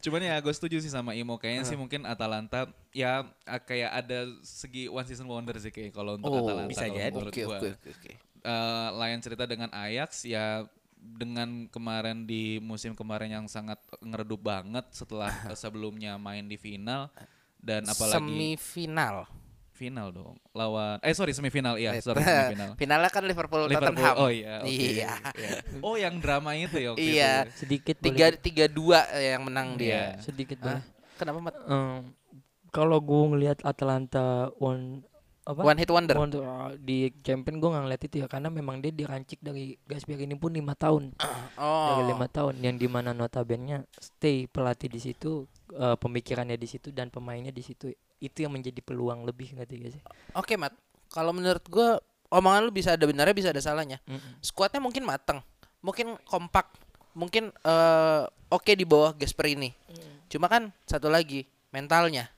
Cuman 0.00 0.20
ya 0.22 0.36
gue 0.38 0.50
setuju 0.50 0.80
sih 0.80 0.88
sama 0.88 1.12
Imo 1.12 1.36
kayaknya 1.36 1.64
sih 1.64 1.76
mungkin 1.76 2.02
Atalanta 2.02 2.66
ya 2.90 3.28
kayak 3.44 3.90
ada 3.98 4.18
segi 4.40 4.88
one 4.88 5.04
season 5.04 5.28
wonder 5.28 5.54
sih 5.54 5.68
kayak 5.68 5.92
kalau 5.92 6.16
untuk 6.16 6.30
Oh, 6.30 6.40
Atalanta 6.42 6.68
bisa 6.68 6.88
jadi. 6.88 7.12
menurut 7.12 7.30
Oke 7.30 7.44
gua. 7.44 7.58
oke 7.58 7.68
oke 7.74 7.88
oke. 7.92 8.12
Eh, 8.38 8.88
lain 8.94 9.18
cerita 9.18 9.44
dengan 9.44 9.68
Ajax 9.68 10.24
ya 10.24 10.64
dengan 10.98 11.48
kemarin 11.66 12.22
di 12.22 12.58
musim 12.58 12.92
kemarin 12.92 13.30
yang 13.32 13.46
sangat 13.46 13.74
ngeredup 13.98 14.38
banget 14.40 14.86
setelah 14.90 15.30
sebelumnya 15.54 16.14
main 16.14 16.44
di 16.44 16.54
final 16.54 17.10
dan 17.56 17.82
apalagi 17.84 18.18
Semifinal. 18.20 19.26
final 19.70 20.10
dong 20.10 20.34
lawan 20.52 20.98
eh 21.00 21.10
sorry 21.12 21.30
semifinal 21.30 21.74
iya 21.74 21.90
Eh, 21.92 22.00
sorry 22.00 22.18
semifinal 22.26 22.74
Finalnya 22.74 23.08
kan 23.08 23.22
Liverpool, 23.22 23.66
Liverpool 23.66 23.94
Tottenham. 23.96 24.14
oh 24.16 24.26
iya 24.28 24.54
oke 24.60 24.68
Iya. 24.68 25.12
iya. 25.32 25.50
oh 25.78 25.94
yang 25.94 26.18
drama 26.18 26.50
itu 26.52 26.76
ya 26.76 26.88
waktu 26.92 26.98
itu 27.00 27.14
Iya. 27.14 27.30
ya? 27.40 27.50
Sedikit 27.52 27.96
Tiga 27.96 28.26
boleh- 28.26 28.40
tiga 28.40 28.66
dua 28.66 29.00
yang 29.12 29.42
menang 29.42 29.74
dia. 29.74 29.86
Iya. 29.88 30.04
sedikit 30.20 30.58
boleh. 30.58 30.82
Kenapa 31.14 31.38
Mat? 31.40 31.54
Em, 31.64 32.14
kalau 32.68 32.98
gue 32.98 33.22
ngelihat 33.28 33.58
Atalanta 33.62 34.50
one 34.54 35.02
apa 35.48 35.64
One 35.64 35.80
hit 35.80 35.88
wonder. 35.88 36.12
Wonder, 36.12 36.44
uh, 36.44 36.76
di 36.76 37.08
champion 37.24 37.56
gue 37.56 37.68
nggak 37.72 37.84
ngeliat 37.88 38.02
itu 38.04 38.16
ya 38.20 38.26
karena 38.28 38.52
memang 38.52 38.84
dia 38.84 38.92
dirancik 38.92 39.40
dari 39.40 39.80
Gasperini 39.88 40.36
pun 40.36 40.52
lima 40.52 40.76
tahun 40.76 41.16
dari 41.56 42.02
Oh. 42.04 42.04
lima 42.04 42.28
tahun 42.28 42.60
yang 42.60 42.76
di 42.76 42.84
mana 42.84 43.16
notabene 43.16 43.88
stay 43.96 44.44
pelatih 44.44 44.92
di 44.92 45.00
situ 45.00 45.48
uh, 45.72 45.96
pemikirannya 45.96 46.60
di 46.60 46.68
situ 46.68 46.92
dan 46.92 47.08
pemainnya 47.08 47.48
di 47.48 47.64
situ 47.64 47.88
itu 48.20 48.44
yang 48.44 48.52
menjadi 48.52 48.84
peluang 48.84 49.24
lebih 49.24 49.56
ngerti 49.56 49.74
gak 49.80 49.92
sih 49.96 50.02
Oke 50.36 50.60
Mat. 50.60 50.76
Kalau 51.08 51.32
menurut 51.32 51.64
gua 51.72 51.96
omongan 52.28 52.68
lu 52.68 52.72
bisa 52.76 52.92
ada 52.92 53.08
benarnya 53.08 53.32
bisa 53.32 53.48
ada 53.48 53.62
salahnya. 53.64 54.04
Mm-mm. 54.04 54.44
Skuadnya 54.44 54.84
mungkin 54.84 55.00
mateng, 55.08 55.40
mungkin 55.80 56.20
kompak, 56.28 56.68
mungkin 57.16 57.48
eh, 57.64 58.22
oke 58.52 58.68
di 58.76 58.84
bawah 58.84 59.16
Gasperini. 59.16 59.72
Cuma 60.28 60.52
kan 60.52 60.68
satu 60.84 61.08
lagi 61.08 61.48
mentalnya. 61.72 62.28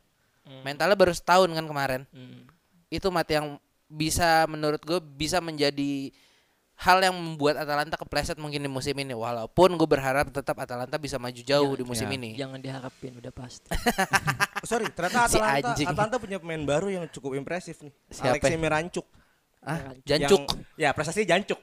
Mentalnya 0.63 0.95
baru 0.95 1.11
setahun 1.11 1.51
kan 1.51 1.67
kemarin. 1.67 2.07
Mm. 2.15 2.47
Itu 2.91 3.09
Mat 3.09 3.27
yang 3.27 3.57
bisa 3.87 4.45
menurut 4.47 4.83
gue 4.83 4.99
bisa 5.01 5.39
menjadi 5.39 6.11
hal 6.77 6.97
yang 7.03 7.13
membuat 7.13 7.59
Atalanta 7.59 7.93
kepleset 7.95 8.35
mungkin 8.37 8.63
di 8.63 8.71
musim 8.71 8.95
ini 8.95 9.13
walaupun 9.13 9.75
gue 9.75 9.85
berharap 9.85 10.31
tetap 10.31 10.57
Atalanta 10.57 10.97
bisa 10.97 11.19
maju 11.19 11.37
jauh 11.37 11.73
di 11.75 11.85
musim 11.85 12.09
ya. 12.09 12.17
ini 12.17 12.31
jangan 12.35 12.57
diharapin 12.57 13.13
udah 13.15 13.29
pasti 13.29 13.69
Sorry, 14.71 14.89
ternyata 14.89 15.29
Si 15.29 15.37
Atalanta, 15.37 15.77
anjing. 15.77 15.87
Atalanta 15.87 16.17
punya 16.17 16.39
pemain 16.39 16.63
baru 16.63 16.89
yang 16.89 17.05
cukup 17.09 17.35
impresif 17.35 17.81
nih. 17.81 17.93
Siapa? 18.09 18.37
Alexei 18.37 18.57
Mirancuk. 18.57 19.07
ah 19.61 19.93
jancuk 20.09 20.41
Yang- 20.49 20.81
ya 20.81 20.89
prestasinya 20.97 21.37
jancuk. 21.37 21.61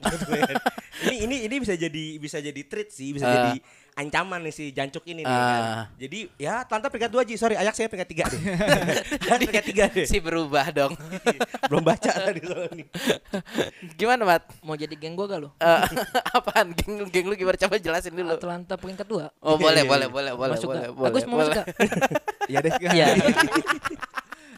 ini 1.10 1.16
ini 1.26 1.36
ini 1.50 1.56
bisa 1.58 1.74
jadi 1.74 2.04
bisa 2.16 2.38
jadi 2.38 2.60
treat 2.62 2.94
sih, 2.94 3.10
bisa 3.10 3.26
Ah. 3.26 3.34
jadi 3.50 3.58
ancaman 3.98 4.38
nih 4.40 4.54
si 4.54 4.64
jancuk 4.70 5.02
ini 5.04 5.20
nih 5.20 5.26
kan. 5.26 5.58
Ah. 5.58 5.82
Jadi 5.98 6.30
ya 6.36 6.62
Atalanta 6.62 6.86
peringkat 6.86 7.10
dua 7.10 7.22
Ji, 7.22 7.34
sorry 7.34 7.52
Ajax 7.52 7.74
saya 7.74 7.90
peringkat 7.90 8.06
tiga 8.06 8.24
deh. 8.24 8.38
Ajax 9.26 9.38
peringkat 9.40 9.64
tiga 9.66 9.84
deh. 9.88 10.06
si 10.06 10.18
berubah 10.18 10.70
dong 10.70 10.94
Belum 11.68 11.82
baca 11.82 12.06
tadi 12.08 12.38
soal 12.40 12.70
ini. 12.72 12.86
gimana 13.92 14.22
Mat 14.24 14.46
mau 14.60 14.72
jadi 14.72 14.94
geng 14.94 15.12
gue 15.12 15.26
gak 15.26 15.40
lo 15.40 15.50
Eh, 15.56 15.82
apaan 16.38 16.70
geng 16.72 17.10
geng 17.10 17.26
lu 17.26 17.34
gimana 17.34 17.58
coba 17.58 17.74
jelasin 17.76 18.12
dulu 18.12 18.30
Atalanta 18.30 18.74
peringkat 18.74 19.04
dua 19.04 19.34
oh 19.40 19.58
boleh 19.58 19.82
Iya, 19.82 19.90
boleh 19.90 20.06
iya. 20.06 20.08
boleh 20.08 20.32
boleh 20.32 20.50
masuk 20.52 20.68
boleh 20.68 20.88
boleh 20.88 21.08
Agus 21.08 21.24
mau 21.24 21.36
masuk 21.36 21.50
boleh. 21.50 21.58
gak? 21.58 21.66
Iya 22.46 22.58
deh. 22.60 22.72
Iya. 22.88 23.06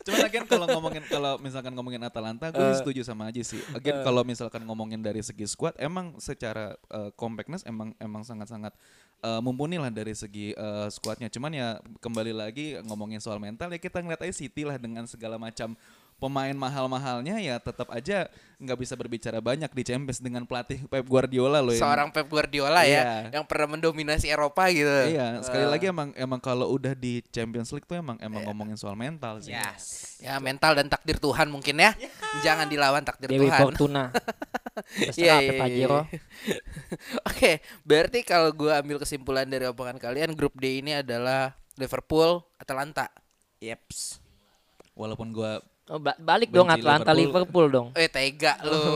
Cuma 0.00 0.16
lagian 0.24 0.48
kalau 0.48 0.64
ngomongin 0.64 1.04
kalau 1.06 1.36
misalkan 1.38 1.72
ngomongin 1.76 2.00
Atalanta, 2.00 2.48
gue 2.48 2.60
Eh. 2.60 2.76
setuju 2.76 3.04
sama 3.04 3.28
aja 3.28 3.42
sih. 3.44 3.60
Again 3.76 4.00
kalau 4.00 4.24
misalkan 4.24 4.64
ngomongin 4.64 5.00
dari 5.04 5.20
segi 5.20 5.44
squad, 5.44 5.76
emang 5.76 6.16
secara 6.16 6.72
uh, 6.88 7.12
compactness 7.14 7.62
emang 7.68 7.92
emang 8.00 8.24
sangat-sangat 8.24 8.72
uh, 9.20 9.40
mumpuni 9.44 9.76
lah 9.76 9.92
dari 9.92 10.16
segi 10.16 10.56
uh, 10.56 10.88
squadnya. 10.88 11.28
Cuman 11.28 11.52
ya 11.52 11.68
kembali 12.00 12.32
lagi 12.32 12.80
ngomongin 12.88 13.20
soal 13.20 13.36
mental 13.36 13.68
ya 13.68 13.78
kita 13.80 14.00
ngeliat 14.00 14.24
aja 14.24 14.34
City 14.34 14.64
lah 14.64 14.80
dengan 14.80 15.04
segala 15.04 15.36
macam 15.36 15.76
pemain 16.20 16.52
mahal-mahalnya 16.52 17.40
ya 17.40 17.56
tetap 17.56 17.88
aja 17.88 18.28
nggak 18.56 18.76
bisa 18.76 18.92
berbicara 18.92 19.40
banyak 19.40 19.66
di 19.66 19.82
Champions 19.82 20.20
dengan 20.20 20.44
pelatih 20.44 20.84
Pep 20.84 21.00
Guardiola 21.02 21.58
loh. 21.58 21.72
yang- 21.72 21.80
seorang 21.80 22.08
Pep 22.10 22.28
Guardiola 22.28 22.84
ya 22.84 22.92
Iya. 22.92 23.04
yang 23.34 23.44
pernah 23.44 23.72
mendominasi 23.72 24.28
Eropa 24.28 24.68
gitu 24.68 24.84
Iya, 24.84 25.40
sekali 25.40 25.64
Eh, 25.64 25.70
lagi 25.70 25.84
emang 25.86 26.12
emang 26.14 26.36
kalau 26.38 26.68
udah 26.70 26.92
di 26.92 27.24
Champions 27.26 27.72
League 27.72 27.84
tuh 27.84 27.96
emang 27.96 28.20
emang 28.20 28.44
ngomongin 28.44 28.76
soal 28.76 28.92
mental 28.94 29.40
sih. 29.40 29.50
Yes. 29.50 30.20
ya 30.20 30.36
mental 30.36 30.76
dan 30.76 30.86
takdir 30.86 31.16
Tuhan 31.16 31.48
mungkin 31.48 31.74
ya 31.74 31.96
jangan 32.40 32.68
dilawan 32.68 33.00
takdir 33.00 33.32
Dewi 33.32 33.48
Tuhan 33.48 33.60
Fortuna 33.64 34.04
Iya, 35.12 35.40
iya, 35.40 35.50
Pep 35.50 35.66
iya. 35.66 35.88
Oke, 37.28 37.52
berarti 37.82 38.20
kalau 38.22 38.48
gua 38.50 38.80
ambil 38.80 38.96
kesimpulan 38.96 39.44
dari 39.44 39.64
omongan 39.64 39.96
kalian, 39.96 40.32
grup 40.32 40.52
D 40.54 40.80
ini 40.80 40.94
adalah 40.94 41.52
Liverpool, 41.74 42.44
Atalanta. 42.56 43.08
Yeps. 43.58 44.20
Walaupun 44.94 45.30
gua 45.30 45.60
Oh, 45.90 45.98
ba- 45.98 46.14
balik 46.22 46.54
dong 46.54 46.70
Atlanta 46.70 47.10
Liverpool, 47.10 47.66
dong. 47.66 47.88
Eh 47.98 48.06
tega 48.06 48.54
lu. 48.62 48.94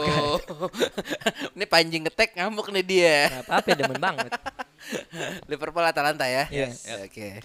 ini 1.58 1.66
panjing 1.66 2.06
ngetek 2.06 2.38
ngamuk 2.38 2.70
nih 2.70 2.86
dia. 2.86 3.16
Gak 3.34 3.50
apa-apa 3.50 3.66
ya, 3.66 3.76
demen 3.82 3.98
banget. 3.98 4.30
Liverpool 5.50 5.82
Atalanta 5.82 6.22
ya. 6.30 6.46
Yes. 6.54 6.86
Oke. 7.02 7.42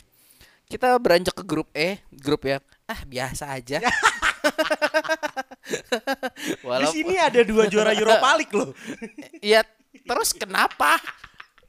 Kita 0.69 0.93
beranjak 1.01 1.33
ke 1.33 1.41
grup 1.41 1.65
E, 1.73 1.97
grup 2.13 2.45
yang 2.45 2.61
ah 2.85 3.01
biasa 3.09 3.57
aja. 3.57 3.81
Di 5.65 6.61
Walaupun 6.61 6.93
sini 6.93 7.17
ada 7.17 7.41
dua 7.41 7.65
juara 7.65 7.97
Europa 7.97 8.29
League 8.37 8.53
loh. 8.53 8.77
ya 9.41 9.65
terus 10.05 10.29
kenapa? 10.37 11.01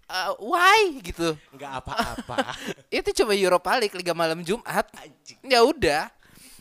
Uh, 0.04 0.36
why 0.52 1.00
gitu? 1.00 1.32
Enggak 1.48 1.80
apa-apa. 1.80 2.52
Itu 2.92 3.08
cuma 3.16 3.32
Europa 3.32 3.72
League 3.80 3.96
Liga 3.96 4.12
Malam 4.12 4.44
Jumat. 4.44 4.84
Ya 5.40 5.64
udah. 5.64 6.12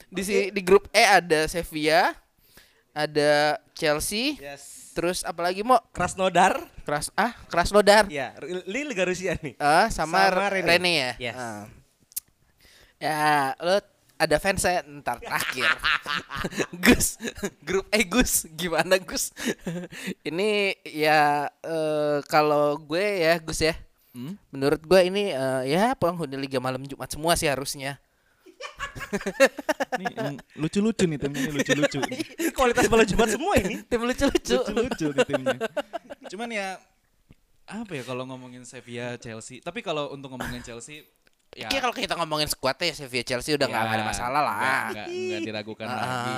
Di 0.10 0.22
si- 0.22 0.50
di 0.50 0.62
grup 0.62 0.90
E 0.90 1.02
ada 1.02 1.46
Sevilla, 1.46 2.14
ada 2.92 3.58
Chelsea, 3.72 4.36
Yes. 4.36 4.92
terus 4.92 5.22
apalagi 5.22 5.62
mau 5.62 5.78
Krasnodar. 5.90 6.58
Kras 6.82 7.14
ah 7.14 7.38
Krasnodar. 7.46 8.10
Ya, 8.10 8.34
ini 8.66 8.82
Liga 8.84 9.06
Rusia 9.06 9.38
nih. 9.38 9.54
Ah, 9.58 9.88
sama, 9.88 10.26
Sama 10.28 10.50
Rene. 10.50 10.66
Rene. 10.66 10.92
ya. 10.92 11.12
Yes. 11.22 11.38
Ah. 11.38 11.66
Ya, 12.98 13.20
lo 13.58 13.78
ada 14.20 14.36
fans 14.36 14.60
saya 14.60 14.84
ntar 14.84 15.22
terakhir. 15.22 15.70
Gus, 16.84 17.16
grup 17.62 17.88
E 17.90 18.04
Gus, 18.04 18.44
gimana 18.52 18.98
Gus? 18.98 19.32
ini 20.28 20.74
ya 20.84 21.48
eh, 21.62 22.20
kalau 22.26 22.76
gue 22.76 23.06
ya 23.24 23.38
Gus 23.38 23.62
ya, 23.62 23.78
Hmm? 24.10 24.34
menurut 24.50 24.82
gue 24.82 25.02
ini 25.06 25.30
eh, 25.30 25.62
ya 25.70 25.94
penghuni 25.94 26.34
Liga 26.36 26.58
Malam 26.58 26.82
Jumat 26.84 27.08
semua 27.08 27.38
sih 27.38 27.46
harusnya. 27.46 28.02
Ini 30.00 30.06
lucu-lucu 30.56 31.04
nih 31.06 31.18
timnya 31.18 31.40
ini 31.42 31.52
lucu-lucu. 31.56 32.00
Kualitas 32.58 32.86
bola 32.88 33.04
Jumat 33.04 33.30
semua 33.30 33.54
ini. 33.58 33.82
Tim 33.90 34.02
lucu-lucu. 34.02 34.58
lucu-lucu 34.70 35.06
nih 35.12 35.26
timnya. 35.26 35.58
Cuman 36.30 36.50
ya 36.50 36.68
apa 37.70 37.92
ya 37.94 38.04
kalau 38.04 38.26
ngomongin 38.26 38.66
Sevilla, 38.66 39.18
Chelsea. 39.18 39.62
Tapi 39.62 39.82
kalau 39.82 40.14
untuk 40.14 40.34
ngomongin 40.34 40.62
Chelsea 40.62 41.06
ya 41.50 41.66
Iya 41.66 41.82
kalau 41.82 41.94
kita 41.94 42.14
ngomongin 42.14 42.46
squadnya 42.46 42.94
ya 42.94 42.96
Sevilla 42.96 43.26
Chelsea 43.26 43.58
udah 43.58 43.66
nggak 43.66 43.84
ya, 43.84 43.94
ada 43.94 44.04
masalah 44.06 44.42
lah. 44.42 44.58
Nggak, 44.94 45.08
diragukan 45.42 45.86
Ah. 45.86 45.98
lagi. 45.98 46.34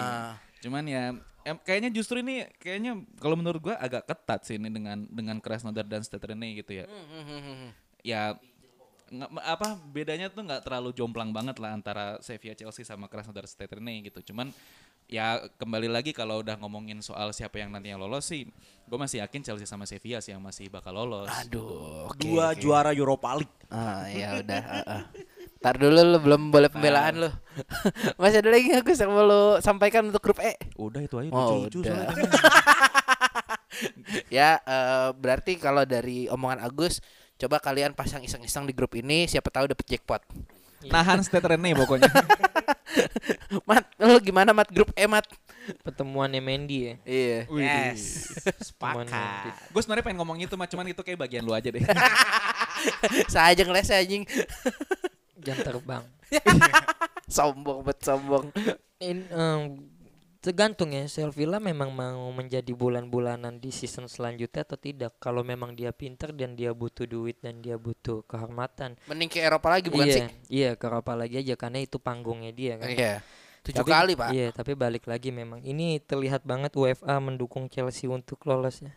Cuman 0.64 0.84
ya 0.88 1.04
em, 1.44 1.58
kayaknya 1.60 1.90
justru 1.92 2.24
ini 2.24 2.48
kayaknya 2.56 2.96
kalau 3.20 3.36
menurut 3.36 3.60
gua 3.60 3.76
agak 3.76 4.08
ketat 4.08 4.48
sih 4.48 4.56
ini 4.56 4.72
dengan 4.72 5.04
dengan 5.08 5.44
Krasnodar 5.44 5.84
dan 5.84 6.04
Stade 6.04 6.24
Rennais 6.24 6.56
gitu 6.56 6.72
ya. 6.80 6.86
Hmm, 6.88 7.76
Ya 8.02 8.34
nggak 9.12 9.28
apa 9.44 9.68
bedanya 9.92 10.32
tuh 10.32 10.48
nggak 10.48 10.64
terlalu 10.64 10.96
jomplang 10.96 11.36
banget 11.36 11.60
lah 11.60 11.76
antara 11.76 12.16
Sevilla 12.24 12.56
Chelsea 12.56 12.88
sama 12.88 13.12
Krasnodar 13.12 13.44
Rennais 13.44 14.08
gitu. 14.08 14.32
Cuman 14.32 14.56
ya 15.12 15.44
kembali 15.60 15.92
lagi 15.92 16.16
kalau 16.16 16.40
udah 16.40 16.56
ngomongin 16.64 17.04
soal 17.04 17.36
siapa 17.36 17.60
yang 17.60 17.76
nantinya 17.76 18.00
lolos 18.00 18.24
sih, 18.24 18.48
gue 18.88 18.98
masih 18.98 19.20
yakin 19.20 19.44
Chelsea 19.44 19.68
sama 19.68 19.84
Sevilla 19.84 20.24
sih 20.24 20.32
yang 20.32 20.40
masih 20.40 20.72
bakal 20.72 20.96
lolos. 20.96 21.28
Aduh. 21.44 22.08
oke, 22.08 22.24
Dua 22.24 22.56
oke. 22.56 22.64
juara 22.64 22.96
Europa 22.96 23.36
League. 23.36 23.56
Ah, 23.68 24.08
ya 24.08 24.40
udah. 24.40 24.64
ah, 24.64 24.84
ah. 24.88 25.04
Ntar 25.62 25.76
dulu 25.78 26.00
lu 26.02 26.18
belum 26.24 26.42
boleh 26.50 26.70
pembelaan 26.72 27.28
lu. 27.28 27.30
Masih 28.22 28.42
ada 28.42 28.50
lagi 28.50 28.66
nggak 28.72 28.82
Gus 28.82 28.98
yang 28.98 29.12
mau 29.14 29.28
lu 29.28 29.44
sampaikan 29.62 30.08
untuk 30.10 30.24
grup 30.24 30.40
E? 30.40 30.56
Udah 30.74 31.04
itu 31.04 31.20
aja 31.20 31.30
Oh, 31.30 31.68
lucu-lucu 31.68 31.86
udah. 31.86 31.96
soalnya. 32.08 32.26
Ya, 34.30 34.60
eh, 34.62 35.10
berarti 35.16 35.56
kalau 35.58 35.88
dari 35.88 36.28
omongan 36.28 36.62
Agus, 36.62 37.00
coba 37.42 37.58
kalian 37.58 37.98
pasang 37.98 38.22
iseng-iseng 38.22 38.70
di 38.70 38.74
grup 38.78 38.94
ini, 38.94 39.26
siapa 39.26 39.50
tahu 39.50 39.74
dapet 39.74 39.98
jackpot. 39.98 40.22
Nahan 40.86 41.22
state 41.26 41.46
Rene 41.46 41.74
pokoknya. 41.74 42.10
Mat, 43.70 43.86
lu 44.02 44.18
gimana 44.22 44.54
Mat 44.54 44.70
grup 44.70 44.94
E 44.94 45.06
Mat? 45.06 45.26
Pertemuannya 45.86 46.42
Mendy 46.42 46.90
ya. 46.90 46.94
Iya. 47.06 47.40
Yes. 47.50 48.34
Mendy. 48.82 49.50
gue 49.74 49.82
sebenarnya 49.82 50.06
pengen 50.06 50.20
ngomong 50.22 50.38
itu, 50.42 50.54
mah 50.58 50.66
cuman 50.66 50.90
itu 50.90 51.02
kayak 51.06 51.22
bagian 51.22 51.46
lu 51.46 51.54
aja 51.54 51.70
deh. 51.70 51.82
Saya 53.34 53.54
aja 53.54 53.62
ngeles 53.62 53.94
anjing. 53.94 54.24
Jam 55.38 55.58
terbang. 55.62 56.06
sombong 57.36 57.86
bet 57.86 58.00
sombong. 58.02 58.50
In, 59.02 59.26
em, 59.30 59.62
tergantung 60.42 60.90
ya 60.90 61.06
Sevilla 61.06 61.58
memang 61.58 61.90
mau 61.90 62.28
menjadi 62.32 62.74
bulan-bulanan 62.74 63.56
di 63.56 63.70
season 63.70 64.06
selanjutnya 64.06 64.62
atau 64.64 64.76
tidak 64.76 65.14
kalau 65.16 65.42
memang 65.42 65.72
dia 65.72 65.90
pinter 65.92 66.30
dan 66.32 66.54
dia 66.54 66.74
butuh 66.74 67.06
duit 67.06 67.38
dan 67.38 67.62
dia 67.62 67.78
butuh 67.78 68.26
kehormatan 68.26 68.98
Mending 69.06 69.30
ke 69.30 69.38
Eropa 69.40 69.70
lagi 69.70 69.88
bukan 69.88 70.02
iya 70.04 70.16
sih? 70.16 70.24
iya 70.50 70.70
ke 70.74 70.84
Eropa 70.84 71.14
lagi 71.14 71.38
aja 71.38 71.54
karena 71.56 71.80
itu 71.80 71.98
panggungnya 71.98 72.50
dia 72.52 72.76
kan 72.76 72.90
Iya. 72.90 73.16
Tujuh 73.62 73.78
Tapi- 73.78 73.94
kali, 73.94 74.14
Pak. 74.18 74.30
iya 74.34 74.50
tapi 74.50 74.74
balik 74.74 75.06
lagi 75.06 75.30
memang 75.30 75.62
ini 75.62 76.02
terlihat 76.02 76.42
banget 76.42 76.74
UEFA 76.74 77.22
mendukung 77.22 77.70
Chelsea 77.70 78.10
untuk 78.10 78.42
lolos 78.42 78.82
ya 78.82 78.90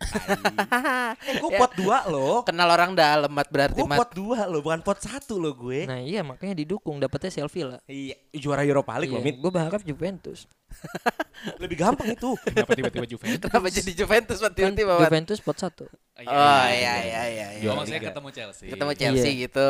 Eh, 1.21 1.37
gue 1.37 1.51
pot 1.53 1.69
dua 1.75 2.09
loh. 2.09 2.41
Kenal 2.43 2.69
orang 2.69 2.93
dalam 2.95 3.29
Mat 3.29 3.49
berarti 3.49 3.77
Gue 3.77 3.85
Mat. 3.87 4.01
pot 4.01 4.11
dua 4.11 4.45
loh, 4.45 4.61
bukan 4.61 4.81
pot 4.81 4.97
satu 4.97 5.37
loh 5.37 5.53
gue. 5.53 5.85
nah 5.85 6.01
iya 6.01 6.25
makanya 6.25 6.57
didukung 6.57 6.97
dapetnya 6.97 7.29
Sevilla 7.31 7.77
Iya, 7.85 8.17
juara 8.33 8.65
Europa 8.65 8.97
League 8.97 9.13
loh, 9.13 9.21
Mit. 9.21 9.37
gue 9.37 9.51
berharap 9.51 9.85
Juventus 9.85 10.49
Lebih 11.63 11.77
gampang 11.77 12.09
itu. 12.09 12.31
Kenapa 12.41 12.73
tiba-tiba 12.73 13.07
Juventus? 13.07 13.43
Kenapa 13.43 13.67
jadi 13.69 13.91
Juventus 13.93 14.39
Kan 14.39 14.53
tiba-tiba 14.53 14.93
Mat? 14.97 15.03
Juventus 15.05 15.39
pot 15.39 15.57
satu 15.57 15.85
Oh 16.15 16.67
iya 16.67 16.95
iya 17.03 17.23
iya. 17.27 17.47
iya. 17.59 17.69
Oh, 17.69 17.75
maksudnya 17.75 18.01
ketemu 18.07 18.29
Chelsea. 18.31 18.67
Ketemu 18.71 18.93
Chelsea 18.95 19.31
Iya. 19.31 19.41
gitu. 19.45 19.69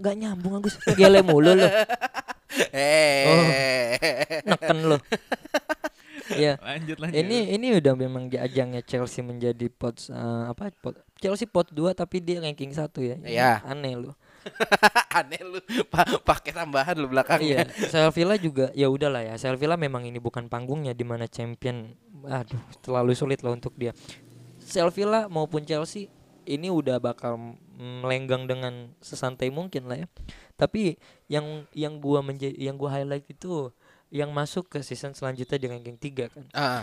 nggak 0.00 0.14
nyambung 0.16 0.54
Agus 0.56 0.74
gele 0.98 1.20
mulu 1.20 1.52
lo 1.52 1.68
Eh. 2.70 3.98
neken 4.42 4.78
lo 4.86 4.98
Iya. 6.30 6.62
Lanjut 6.62 7.02
lanjut. 7.02 7.18
Ini 7.18 7.58
ini 7.58 7.74
udah 7.74 7.98
memang 7.98 8.30
di 8.30 8.38
ajangnya 8.38 8.86
Chelsea 8.86 9.18
menjadi 9.18 9.66
pot 9.66 9.98
eh, 10.06 10.14
apa 10.46 10.70
pot 10.72 10.94
Chelsea 11.18 11.42
pot 11.44 11.66
2 11.68 11.90
tapi 11.90 12.22
dia 12.22 12.38
ranking 12.38 12.70
1 12.70 12.86
ya. 13.02 13.16
Ini 13.18 13.26
Iya. 13.28 13.52
Aneh 13.66 13.98
lu. 13.98 14.14
Aneh 15.18 15.40
lu. 15.40 15.58
Pa- 15.88 16.20
Pakai 16.22 16.52
tambahan 16.52 16.94
lu 16.96 17.08
belakangnya. 17.08 17.64
iya. 17.66 17.88
Sevilla 17.88 18.36
juga 18.36 18.70
ya 18.72 18.86
udahlah 18.86 19.24
ya. 19.24 19.34
Sevilla 19.36 19.74
memang 19.74 20.04
ini 20.04 20.18
bukan 20.18 20.46
panggungnya 20.46 20.92
di 20.92 21.02
mana 21.02 21.26
champion 21.26 21.92
aduh 22.20 22.60
terlalu 22.84 23.16
sulit 23.16 23.40
lah 23.40 23.52
untuk 23.52 23.72
dia. 23.74 23.96
Sevilla 24.60 25.26
maupun 25.26 25.64
Chelsea 25.64 26.12
ini 26.44 26.68
udah 26.68 27.00
bakal 27.00 27.56
melenggang 27.80 28.44
dengan 28.44 28.92
sesantai 29.00 29.48
mungkin 29.48 29.88
lah 29.88 30.04
ya. 30.04 30.06
Tapi 30.54 31.00
yang 31.26 31.64
yang 31.72 31.96
gua 31.96 32.20
menjadi 32.20 32.52
yang 32.54 32.76
gua 32.76 32.92
highlight 32.92 33.24
itu 33.24 33.72
yang 34.12 34.28
masuk 34.30 34.68
ke 34.68 34.84
season 34.84 35.16
selanjutnya 35.16 35.56
di 35.56 35.66
ranking 35.70 35.96
3 35.96 36.28
kan. 36.28 36.44
Ah. 36.52 36.82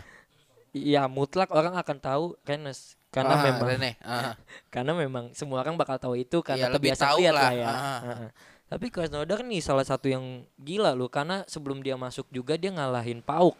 Ya 0.73 1.05
mutlak 1.05 1.53
orang 1.53 1.77
akan 1.77 1.97
tahu 2.01 2.25
Rennes 2.41 2.96
karena 3.13 3.33
Ah, 3.39 3.43
memang 3.43 3.65
Rene. 3.67 3.91
Ah. 4.03 4.33
karena 4.73 4.91
memang 4.93 5.25
semua 5.31 5.63
orang 5.63 5.75
bakal 5.79 5.97
tahu 5.97 6.15
itu 6.19 6.43
karena 6.43 6.67
lebih 6.71 6.91
kebiasaan 6.93 7.09
tahu 7.11 7.19
lihat 7.23 7.33
lah. 7.33 7.43
lah 7.43 7.53
ya. 7.53 7.67
Ah. 7.67 7.99
Heeh. 8.03 8.29
Tapi 8.67 8.85
Krasnodar 8.91 9.39
nih 9.47 9.63
salah 9.63 9.87
satu 9.87 10.11
yang 10.11 10.43
gila 10.59 10.91
loh 10.91 11.07
karena 11.07 11.47
sebelum 11.47 11.79
dia 11.79 11.95
masuk 11.95 12.27
juga 12.27 12.59
dia 12.59 12.67
ngalahin 12.75 13.23
Pauk. 13.23 13.55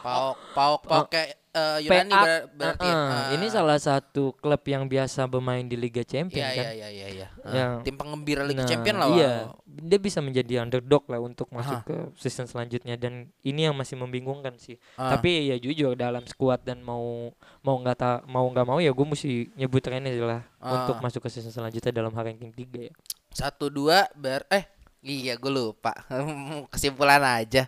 Pauk 0.00 0.36
Pauk 0.52 0.80
Pauk 0.82 1.06
kayak 1.08 1.36
eh, 1.50 1.78
Yunani 1.82 2.14
ber- 2.14 2.46
berarti. 2.52 2.86
Heeh. 2.86 3.10
Ah. 3.10 3.28
Ini 3.32 3.46
salah 3.46 3.74
satu 3.76 4.32
klub 4.34 4.62
yang 4.64 4.86
biasa 4.86 5.26
bermain 5.26 5.62
di 5.62 5.74
Liga 5.74 6.00
Champions 6.00 6.46
Iya 6.46 6.54
kan. 6.54 6.64
iya 6.64 6.72
iya 6.72 6.88
iya 6.88 7.06
iya. 7.10 7.26
Ah, 7.40 7.50
Yang- 7.50 7.74
Tim 7.82 7.96
pengembira 7.96 8.42
Liga 8.42 8.62
Nah, 8.62 8.68
Champion 8.68 8.96
lah. 8.96 9.08
Iya, 9.10 9.32
dia 9.66 9.98
bisa 9.98 10.18
menjadi 10.18 10.54
underdog 10.60 11.04
lah 11.06 11.18
untuk 11.18 11.50
masuk 11.50 11.74
Ah. 11.74 11.82
ke 11.82 11.96
season 12.16 12.46
selanjutnya 12.46 12.94
dan 12.94 13.12
ini 13.40 13.66
yang 13.66 13.74
masih 13.74 13.94
membingungkan 13.94 14.54
sih. 14.56 14.78
Ah. 14.94 15.10
Tapi 15.10 15.48
ya 15.48 15.56
jujur 15.56 15.92
dalam 15.94 16.22
skuad 16.24 16.62
dan 16.62 16.80
mau 16.80 17.34
mau 17.60 17.76
nggak 17.76 17.96
ta- 17.96 18.22
mau 18.24 18.46
nggak 18.46 18.64
mau 18.64 18.78
ya 18.78 18.88
gue 18.88 19.06
mesti 19.08 19.30
nyebut 19.52 19.82
Rennes 19.82 20.16
lah 20.16 20.46
Ah. 20.56 20.80
untuk 20.80 21.02
masuk 21.02 21.20
ke 21.20 21.30
season 21.30 21.50
selanjutnya 21.50 21.90
dalam 21.90 22.10
ranking 22.10 22.50
3 22.50 22.86
ya. 22.86 22.94
Satu 23.28 23.66
dua 23.66 24.06
ber 24.12 24.46
eh 24.48 24.70
iya 25.00 25.36
gue 25.40 25.52
lupa 25.52 25.96
kesimpulan 26.72 27.20
aja. 27.24 27.64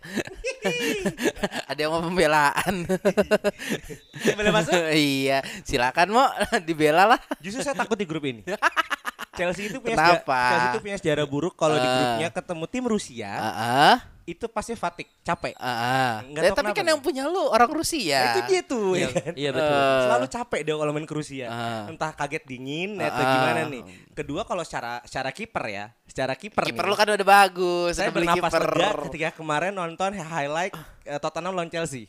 Ada 1.71 1.89
yang 1.89 1.93
mau 1.93 2.05
pembelaan. 2.05 2.75
Boleh 4.37 4.53
masuk? 4.53 4.77
iya, 4.95 5.41
silakan 5.65 6.13
mau 6.13 6.29
dibela 6.63 7.17
lah. 7.17 7.21
Justru 7.41 7.65
saya 7.65 7.77
takut 7.77 7.97
di 7.97 8.07
grup 8.07 8.25
ini. 8.29 8.45
Chelsea 9.33 9.65
itu 9.67 9.79
punya 9.79 9.97
Kenapa? 9.97 10.41
Chelsea 10.47 10.69
itu 10.69 10.81
punya 10.81 10.97
sejarah 10.97 11.25
buruk 11.25 11.55
kalau 11.55 11.75
di 11.75 11.83
Ah. 11.83 11.97
grupnya 11.97 12.29
ketemu 12.31 12.65
tim 12.67 12.85
Rusia 12.85 13.33
Heeh. 13.33 13.95
itu 14.25 14.45
pasti 14.47 14.73
fatik, 14.73 15.09
capek. 15.21 15.57
Heeh. 15.57 16.13
Nggak 16.29 16.43
Ya, 16.43 16.51
tapi 16.53 16.71
kan 16.71 16.85
yang 16.85 17.01
punya 17.01 17.25
lu 17.25 17.49
orang 17.49 17.67
Rusia. 17.67 18.13
Nah, 18.15 18.29
itu 18.31 18.41
dia 18.47 18.61
tuh 18.63 18.93
ya 18.93 19.01
Iya, 19.03 19.09
kan. 19.11 19.33
iya 19.35 19.51
betul. 19.51 19.73
Eh, 19.75 20.01
Selalu 20.05 20.27
capek 20.29 20.61
dia 20.63 20.75
kalau 20.77 20.93
main 20.93 21.05
ke 21.05 21.15
Rusia. 21.15 21.47
Ah. 21.49 21.83
Entah 21.89 22.13
kaget 22.13 22.45
dingin 22.45 22.91
atau 22.99 23.19
Ah. 23.19 23.31
gimana 23.33 23.61
nih. 23.67 23.83
Kedua 24.13 24.45
kalau 24.45 24.63
secara 24.63 25.01
secara 25.03 25.31
kiper 25.31 25.65
ya, 25.67 25.85
secara 26.05 26.37
kiper 26.37 26.63
Kiper 26.63 26.85
lu 26.85 26.95
kan 26.95 27.09
udah 27.09 27.25
bagus, 27.27 27.97
saya 27.97 28.13
bernapas 28.13 28.53
lega 28.53 28.89
ketika 29.09 29.29
kemarin 29.35 29.73
nonton 29.73 30.13
highlight 30.13 30.77
eh, 31.03 31.17
Tottenham 31.19 31.53
lawan 31.53 31.67
Chelsea. 31.67 32.05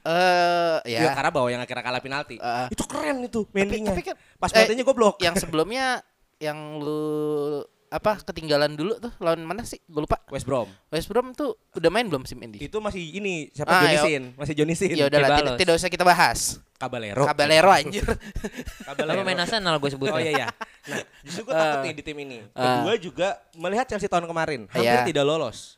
Eh, 0.00 0.76
Ya, 0.88 0.98
ya. 1.02 1.12
karena 1.12 1.28
bawa 1.28 1.50
yang 1.50 1.60
akhirnya 1.60 1.84
kalah 1.84 2.00
penalti. 2.00 2.40
Ah. 2.40 2.70
itu 2.70 2.80
keren 2.84 3.20
itu 3.20 3.44
Mendy-nya. 3.50 3.92
tapi 3.92 4.00
kan- 4.02 4.16
Pas 4.38 4.48
eh, 4.48 4.54
penaltinya 4.56 4.80
goblok. 4.82 5.20
Yang 5.20 5.44
sebelumnya 5.44 6.00
yang 6.40 6.56
lu 6.76 7.60
apa 7.90 8.22
ketinggalan 8.22 8.72
dulu 8.72 8.96
tuh 8.96 9.10
lawan 9.18 9.42
mana 9.42 9.60
sih? 9.60 9.82
Gue 9.84 10.06
lupa. 10.06 10.22
West 10.30 10.46
Brom. 10.46 10.70
West 10.88 11.06
Brom 11.06 11.34
tuh 11.34 11.58
udah 11.74 11.90
main 11.90 12.06
belum 12.06 12.22
sim 12.22 12.38
Indy? 12.38 12.62
Itu 12.62 12.78
masih 12.78 13.02
ini 13.12 13.50
siapa 13.50 13.66
Ah, 13.68 13.82
Johnny 13.82 13.92
ya- 13.92 14.04
Sin, 14.06 14.22
masih 14.32 14.54
Johnny 14.54 14.74
Sin. 14.74 14.94
Ya 14.94 15.06
udahlah, 15.06 15.28
tidak, 15.36 15.54
tidak 15.58 15.74
usah 15.74 15.90
kita 15.90 16.02
bahas. 16.02 16.62
Caballero. 16.76 17.26
Caballero 17.26 17.68
anjir. 17.68 18.06
Caballero. 18.88 19.10
Tapi 19.12 19.26
main 19.26 19.38
Arsenal 19.38 19.74
gue 19.76 19.90
sebutnya. 19.90 20.14
Oh 20.14 20.22
iya 20.22 20.32
iya. 20.32 20.48
Nah, 20.86 21.02
justru 21.20 21.42
gue 21.42 21.52
takut 21.52 21.78
nih 21.82 21.92
di 21.92 22.02
tim 22.02 22.16
ini. 22.16 22.38
Kedua 22.48 22.94
juga 22.96 23.28
melihat 23.52 23.84
Chelsea 23.84 24.08
tahun 24.08 24.24
kemarin 24.24 24.64
hampir 24.66 24.86
Iya. 24.86 25.04
tidak 25.04 25.24
lolos. 25.26 25.76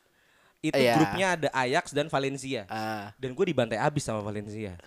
Itu 0.61 0.79
Iya. 0.79 0.95
grupnya 0.95 1.27
ada 1.33 1.49
Ajax 1.51 1.91
dan 1.91 2.07
Valencia. 2.07 2.63
Ah. 2.69 3.11
Dan 3.17 3.33
gue 3.33 3.43
dibantai 3.43 3.75
abis 3.75 4.05
sama 4.05 4.21
Valencia. 4.21 4.77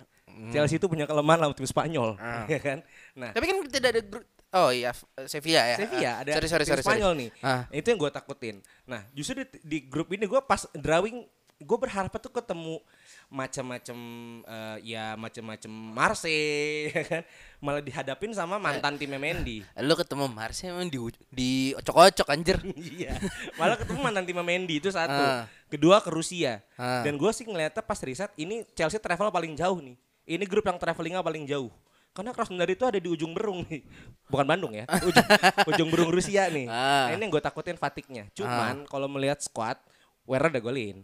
Chelsea 0.47 0.75
itu 0.75 0.85
punya 0.85 1.03
kelemahan 1.03 1.39
lawan 1.39 1.53
tim 1.53 1.65
Spanyol, 1.65 2.15
ya 2.53 2.59
kan? 2.59 2.79
Nah, 3.13 3.31
Tapi 3.31 3.45
kan 3.45 3.57
tidak 3.67 3.89
ada 3.91 4.01
grup 4.03 4.25
Oh 4.47 4.71
iya, 4.71 4.89
F- 4.89 5.03
Sevilla 5.27 5.59
ya. 5.61 5.75
Sevilla 5.77 6.11
ada 6.19 6.31
sorry, 6.33 6.47
sorry, 6.47 6.63
tim 6.63 6.71
sorry, 6.71 6.79
sorry. 6.79 6.95
Spanyol 6.95 7.11
nih. 7.17 7.29
Ah. 7.41 7.67
Itu 7.67 7.87
yang 7.87 7.99
gue 7.99 8.07
takutin. 8.09 8.55
Nah, 8.83 9.03
justru 9.11 9.35
di, 9.37 9.45
di 9.59 9.77
grup 9.83 10.07
ini 10.09 10.23
gue 10.23 10.39
pas 10.41 10.63
drawing 10.71 11.27
gue 11.57 11.77
berharap 11.77 12.13
tuh 12.15 12.31
ketemu 12.31 12.79
macam-macam 13.27 13.97
eh, 14.41 14.77
ya 14.87 15.13
macam-macam 15.13 15.67
Marseille 15.67 16.87
ya 16.95 17.03
kan 17.03 17.23
malah 17.59 17.81
dihadapin 17.81 18.31
sama 18.31 18.55
mantan 18.55 18.95
timnya 18.95 19.17
Mendy 19.17 19.65
Lu 19.77 19.93
ketemu 19.93 20.25
Marseille 20.27 20.71
emang 20.71 20.87
di 20.87 20.99
di 21.27 21.51
ocok-ocok 21.75 22.27
anjir. 22.29 22.55
iya 22.95 23.19
malah 23.55 23.75
ketemu 23.75 23.99
mantan 23.99 24.23
timnya 24.23 24.45
Mendy 24.45 24.79
itu 24.79 24.87
satu 24.87 25.11
Ah. 25.11 25.43
kedua 25.67 25.99
ke 25.99 26.07
Rusia 26.07 26.63
Ah. 26.75 27.03
dan 27.03 27.13
gue 27.13 27.31
sih 27.31 27.43
ngeliatnya 27.43 27.81
pas 27.81 27.99
riset 27.99 28.31
ini 28.35 28.63
Chelsea 28.71 28.97
travel 28.97 29.27
paling 29.27 29.51
jauh 29.53 29.77
nih 29.77 29.97
ini 30.27 30.43
grup 30.43 30.63
yang 30.63 30.75
travelingnya 30.75 31.19
paling 31.19 31.43
jauh 31.43 31.71
karena 32.11 32.33
Krasnodar 32.33 32.65
itu 32.67 32.81
ada 32.81 32.97
di 32.97 33.05
ujung 33.05 33.31
berung 33.31 33.61
nih 33.63 33.85
bukan 34.25 34.43
Bandung 34.43 34.73
ya 34.73 34.85
ujung, 35.07 35.27
ujung 35.65 35.89
berung 35.89 36.09
Rusia 36.09 36.49
nih 36.49 36.65
Ah. 36.65 37.07
nah, 37.07 37.15
ini 37.15 37.21
yang 37.21 37.31
gue 37.31 37.39
takutin 37.39 37.75
fatiknya 37.75 38.27
cuman 38.33 38.83
kalau 38.85 39.07
melihat 39.07 39.37
squad 39.39 39.77
Werner 40.25 40.51
udah 40.51 40.63
golin 40.63 40.97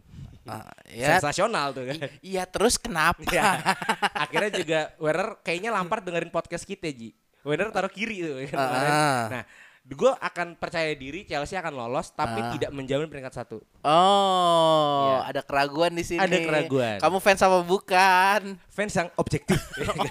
Ah, 0.44 0.60
ya. 0.92 1.16
sensasional 1.16 1.72
tuh 1.72 1.88
kan 1.88 1.96
Iya, 2.20 2.44
terus 2.44 2.76
kenapa? 2.76 3.24
Ya. 3.32 3.64
Akhirnya 4.28 4.52
juga 4.52 4.80
Werner 4.98 5.40
kayaknya 5.40 5.72
Lampard 5.72 6.04
dengerin 6.04 6.28
podcast 6.28 6.68
kita 6.68 6.84
Ji. 6.86 7.16
Werner 7.40 7.72
taruh 7.72 7.88
kiri 7.88 8.20
tuh. 8.20 8.44
kan. 8.52 8.58
Ah. 8.60 9.24
Nah, 9.32 9.42
gue 9.86 10.08
akan 10.10 10.56
percaya 10.56 10.88
diri 10.90 11.22
Chelsea 11.22 11.54
akan 11.54 11.76
lolos 11.76 12.08
tapi 12.10 12.40
Ah. 12.40 12.48
tidak 12.50 12.70
menjamin 12.70 13.04
peringkat 13.04 13.36
satu. 13.36 13.60
Oh, 13.84 15.04
Iya. 15.04 15.18
ada 15.28 15.40
keraguan 15.40 15.92
di 15.92 16.00
sini. 16.02 16.16
Ada 16.18 16.40
keraguan. 16.40 16.96
Kamu 16.98 17.18
fans 17.18 17.38
apa 17.38 17.60
bukan? 17.60 18.40
Fans 18.66 18.94
yang 18.94 19.12
objektif. 19.14 19.60
ya 19.76 19.84
kan? 19.92 20.08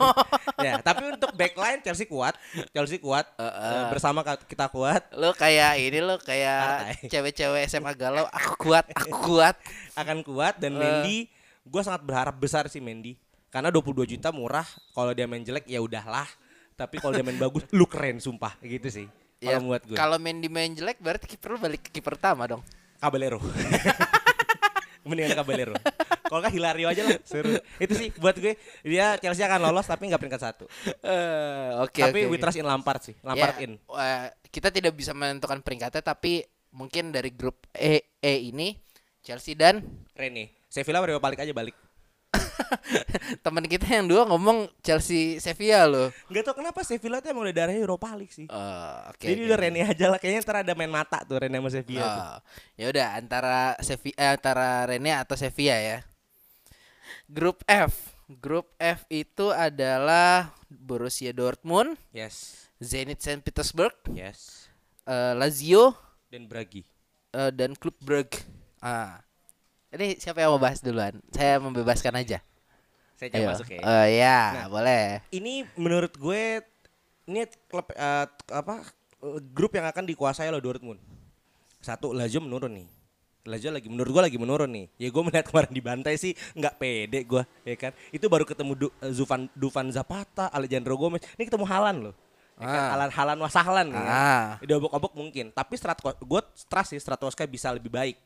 ya, 0.60 0.74
tapi 0.80 1.10
untuk 1.10 1.34
backline 1.34 1.82
Chelsea 1.82 2.06
kuat, 2.06 2.38
Chelsea 2.70 2.98
kuat 2.98 3.26
Eh, 3.34 3.84
bersama 3.90 4.22
ka- 4.22 4.38
kita 4.40 4.70
kuat 4.70 5.10
Lo 5.12 5.34
kayak 5.34 5.82
ini 5.82 6.00
lo 6.00 6.16
kayak 6.18 6.94
cewek-cewek 7.12 7.66
SMA 7.66 7.94
galau, 7.94 8.30
aku 8.30 8.54
kuat, 8.62 8.86
aku 8.90 9.10
kuat. 9.28 9.58
akan 9.94 10.22
kuat 10.22 10.58
dan 10.58 10.74
Eh. 10.74 10.80
Mendy 10.80 11.18
gue 11.64 11.82
sangat 11.82 12.04
berharap 12.04 12.36
besar 12.36 12.68
sih 12.68 12.78
Mendy 12.78 13.18
karena 13.48 13.70
22 13.70 14.06
juta 14.08 14.30
murah 14.30 14.66
kalau 14.92 15.12
dia 15.12 15.24
main 15.24 15.42
jelek 15.42 15.66
ya 15.66 15.80
udahlah 15.80 16.30
tapi 16.74 16.98
kalau 16.98 17.10
dia 17.12 17.22
main 17.22 17.38
bagus 17.38 17.66
lu 17.70 17.86
keren 17.86 18.18
sumpah 18.18 18.54
gitu 18.60 18.90
sih 18.92 19.08
Ya, 19.44 19.60
kalau 19.60 19.68
buat 19.68 19.82
gue 19.84 19.96
kalau 20.00 20.18
Mendy 20.18 20.48
main 20.48 20.72
jelek 20.72 20.98
berarti 20.98 21.28
kiper 21.28 21.54
lu 21.54 21.60
balik 21.60 21.84
ke 21.84 21.90
kiper 21.92 22.16
pertama 22.16 22.48
dong. 22.48 22.64
Caballero. 22.98 23.44
Mendingan 25.04 25.36
Caballero. 25.36 25.76
Kalau 26.24 26.40
nggak 26.40 26.54
Hilario 26.56 26.88
aja 26.88 27.04
lah. 27.04 27.20
Seru. 27.28 27.60
Itu 27.76 27.92
sih 27.94 28.08
buat 28.16 28.40
gue 28.40 28.56
dia 28.88 29.20
Chelsea 29.20 29.44
akan 29.44 29.60
lolos 29.60 29.84
tapi 29.84 30.08
nggak 30.08 30.22
peringkat 30.22 30.42
satu. 30.42 30.66
Eh, 30.88 31.70
Oke 31.84 32.00
tapi 32.00 32.24
oke, 32.24 32.32
we 32.32 32.38
trust 32.40 32.56
in 32.56 32.64
Lampard 32.64 33.04
sih 33.04 33.12
Lampard 33.20 33.60
Ya, 33.60 33.68
in. 33.68 33.76
eh, 33.76 34.28
kita 34.48 34.72
tidak 34.72 34.96
bisa 34.96 35.12
menentukan 35.12 35.60
peringkatnya 35.60 36.00
tapi 36.00 36.40
mungkin 36.72 37.12
dari 37.12 37.36
grup 37.36 37.68
E 37.76 38.16
E 38.18 38.34
ini 38.40 38.80
Chelsea 39.20 39.60
dan 39.60 39.84
Rene. 40.16 40.56
Sevilla 40.72 41.04
baru 41.04 41.20
balik 41.20 41.44
aja 41.44 41.52
balik 41.52 41.76
teman 43.46 43.66
kita 43.66 43.86
yang 43.86 44.06
dua 44.06 44.24
ngomong 44.26 44.70
Chelsea 44.80 45.38
Sevilla 45.38 45.86
loh. 45.86 46.08
nggak 46.28 46.44
tau 46.44 46.56
kenapa 46.56 46.82
Sevilla 46.82 47.20
tuh 47.20 47.32
emang 47.32 47.44
udah 47.44 47.56
darahnya 47.56 47.82
Europa 47.82 48.14
League 48.14 48.32
sih 48.32 48.46
Eh, 48.46 48.98
oke. 49.10 49.22
jadi 49.22 49.40
oke. 49.40 49.48
udah 49.48 49.58
Rene 49.58 49.80
aja 49.84 50.06
lah 50.08 50.18
kayaknya 50.18 50.42
ntar 50.42 50.58
ada 50.62 50.74
main 50.74 50.90
mata 50.90 51.22
tuh 51.24 51.38
Rene 51.38 51.58
sama 51.58 51.70
Sevilla. 51.70 52.06
Oh, 52.06 52.38
ya 52.76 52.86
udah 52.90 53.08
antara 53.16 53.58
Sevilla 53.80 54.18
eh, 54.18 54.32
antara 54.32 54.68
Rene 54.86 55.12
atau 55.14 55.36
Sevilla 55.36 55.78
ya. 55.78 55.98
Grup 57.26 57.64
F. 57.66 58.14
Grup 58.40 58.72
F 58.78 59.04
itu 59.08 59.52
adalah 59.52 60.56
Borussia 60.68 61.30
Dortmund, 61.32 62.00
yes 62.10 62.66
Zenit 62.80 63.20
Saint 63.20 63.40
Petersburg, 63.40 63.94
yes 64.10 64.68
eh, 65.04 65.34
Lazio 65.36 65.94
dan 66.28 66.48
Bragi 66.48 66.82
eh, 67.32 67.52
dan 67.52 67.76
Klub 67.76 67.94
Brugge. 68.00 68.42
Ah. 68.80 69.20
Ini 69.94 70.18
siapa 70.18 70.42
yang 70.42 70.58
mau 70.58 70.62
bahas 70.62 70.82
duluan? 70.82 71.22
Saya 71.30 71.62
membebaskan 71.62 72.14
aja. 72.16 72.42
saya 73.14 73.30
Ayo. 73.30 73.46
coba 73.46 73.52
masuk 73.56 73.68
ya 73.70 73.80
Eh, 73.80 74.08
ya, 74.20 74.40
Nah. 74.52 74.68
boleh. 74.68 75.06
ini 75.30 75.64
menurut 75.78 76.12
gue 76.18 76.66
ini 77.24 77.40
klub 77.70 77.88
eh, 77.94 78.26
apa 78.50 78.84
grup 79.54 79.72
yang 79.72 79.86
akan 79.86 80.04
dikuasai 80.04 80.50
oleh 80.50 80.60
Dortmund. 80.60 80.98
Satu 81.80 82.12
Lazio 82.12 82.42
menurun 82.42 82.74
nih. 82.74 82.88
Lazio 83.46 83.70
lagi 83.70 83.88
menurut 83.88 84.12
gue 84.12 84.24
lagi 84.24 84.36
menurun 84.36 84.68
nih. 84.68 84.86
Ya 84.98 85.08
gue 85.08 85.22
melihat 85.22 85.46
kemarin 85.46 85.72
dibantai 85.72 86.18
sih 86.18 86.34
nggak 86.52 86.76
pede 86.76 87.22
gue, 87.24 87.44
ya 87.64 87.76
kan. 87.78 87.92
Itu 88.10 88.28
baru 88.28 88.44
ketemu 88.44 88.72
Du, 88.74 88.88
eh, 88.90 89.14
Zufan 89.14 89.46
Dufan 89.54 89.94
Zapata, 89.94 90.50
Alejandro 90.50 90.98
Gomez. 90.98 91.22
Ini 91.38 91.48
ketemu 91.48 91.64
Halan 91.64 92.10
loh. 92.10 92.16
Ya 92.56 92.66
kan? 92.66 92.82
Ah. 92.82 92.90
Halan 92.98 93.12
Halan 93.14 93.38
wasahlan 93.40 93.88
kan. 93.94 94.04
Ah. 94.04 94.46
Diobok-obok 94.60 95.14
mungkin, 95.14 95.54
tapi 95.54 95.78
Stratko 95.78 96.18
gue 96.18 96.42
trust 96.66 96.92
sih 96.92 97.00
Stratoska 97.00 97.46
bisa 97.46 97.70
lebih 97.70 97.94
baik. 97.94 98.18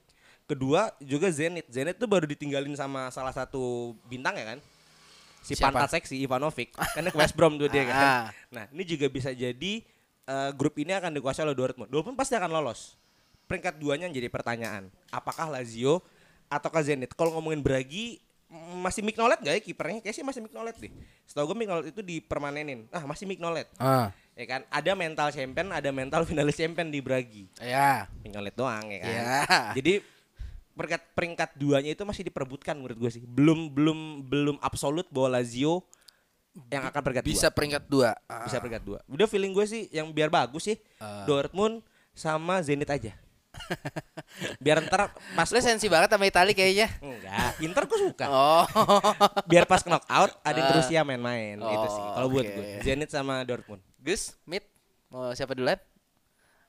Kedua 0.48 0.96
juga 1.04 1.28
Zenit. 1.28 1.68
Zenit 1.68 2.00
tuh 2.00 2.08
baru 2.08 2.24
ditinggalin 2.24 2.72
sama 2.80 3.12
salah 3.12 3.36
satu 3.36 3.92
bintang 4.08 4.40
ya 4.40 4.56
kan? 4.56 4.60
Si 5.44 5.60
Siapa? 5.60 5.76
pantat 5.76 6.00
seksi 6.00 6.16
Ivanovic. 6.24 6.72
Karena 6.96 7.12
ke 7.12 7.18
West 7.20 7.36
Brom 7.36 7.60
tuh 7.60 7.68
dia 7.68 7.84
kan. 7.84 7.96
Ah. 8.00 8.26
Nah, 8.48 8.66
ini 8.72 8.88
juga 8.88 9.12
bisa 9.12 9.36
jadi 9.36 9.84
eh, 10.28 10.50
grup 10.56 10.80
ini 10.80 10.96
akan 10.96 11.12
dikuasai 11.20 11.44
oleh 11.44 11.52
Dortmund. 11.56 11.92
Dortmund 11.92 12.16
pasti 12.16 12.40
akan 12.40 12.48
lolos. 12.48 12.96
Peringkat 13.48 13.76
duanya 13.76 14.08
yang 14.08 14.16
jadi 14.16 14.32
pertanyaan. 14.32 14.88
Apakah 15.12 15.52
Lazio 15.52 16.00
ataukah 16.48 16.80
Zenit? 16.80 17.12
Kalau 17.12 17.36
ngomongin 17.36 17.60
Bragi 17.60 18.24
masih 18.80 19.04
Mignolet 19.04 19.44
gak 19.44 19.60
ya 19.60 19.62
kipernya? 19.64 20.00
Kayaknya 20.00 20.16
sih 20.16 20.24
masih 20.24 20.42
Mignolet 20.44 20.76
deh. 20.80 20.92
Setahu 21.28 21.52
gue 21.52 21.58
Mignolet 21.60 21.92
itu 21.92 22.00
dipermanenin. 22.00 22.88
Ah, 22.96 23.04
masih 23.04 23.28
Mignolet. 23.28 23.68
Ah. 23.76 24.16
Ya 24.40 24.46
kan? 24.48 24.62
Ada 24.72 24.96
mental 24.96 25.28
champion, 25.36 25.68
ada 25.76 25.90
mental 25.92 26.24
finalis 26.24 26.56
champion 26.56 26.88
di 26.88 27.04
Bragi. 27.04 27.52
Ya. 27.60 28.08
Mignolet 28.24 28.56
doang 28.56 28.88
ya 28.88 29.00
kan. 29.04 29.12
Ya. 29.12 29.40
Jadi 29.76 29.94
peringkat 30.78 31.02
peringkat 31.12 31.50
duanya 31.56 31.92
itu 31.92 32.04
masih 32.06 32.24
diperebutkan 32.24 32.78
menurut 32.78 32.96
gue 32.96 33.12
sih. 33.12 33.24
Belum 33.26 33.68
belum 33.68 34.00
belum 34.24 34.56
absolut 34.62 35.10
bahwa 35.10 35.36
Lazio 35.36 35.82
yang 36.70 36.86
akan 36.86 37.02
peringkat 37.02 37.24
dua. 37.26 37.34
Bisa 37.34 37.48
peringkat 37.50 37.84
dua. 37.86 38.10
Ah. 38.26 38.46
bisa 38.46 38.58
peringkat 38.58 38.84
dua. 38.86 39.00
Udah 39.06 39.26
feeling 39.26 39.52
gue 39.52 39.66
sih 39.66 39.90
yang 39.90 40.10
biar 40.10 40.30
bagus 40.30 40.66
sih 40.66 40.78
Dortmund 41.26 41.82
sama 42.13 42.62
Zenit 42.62 42.88
aja. 42.88 43.13
biar 44.62 44.86
ntar 44.86 45.10
pas 45.34 45.50
Lu 45.50 45.58
sensi 45.58 45.90
banget 45.90 46.13
sama 46.13 46.30
Itali 46.30 46.54
kayaknya. 46.54 46.94
enggak, 47.02 47.58
Inter 47.60 47.84
gue 47.86 48.00
suka. 48.00 48.26
Oh. 48.32 48.66
Biar 49.46 49.66
pas 49.66 49.82
knockout 49.82 50.30
ada 50.42 50.54
yang 50.56 50.70
Ah. 50.70 50.76
Rusia 50.78 51.02
main-main 51.02 51.58
itu 51.58 51.88
sih. 51.90 52.04
Oh, 52.04 52.13
Kalau 52.13 52.28
buat 52.30 52.46
oke. 52.46 52.54
gue 52.54 52.66
Zenit 52.82 53.10
sama 53.10 53.42
Dortmund. 53.42 53.82
Gus, 53.98 54.38
Mit, 54.46 54.62
mau 55.10 55.34
siapa 55.34 55.52
duluan? 55.52 55.82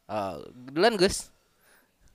Oh, 0.04 0.40
duluan 0.66 0.96
Gus. 0.96 1.28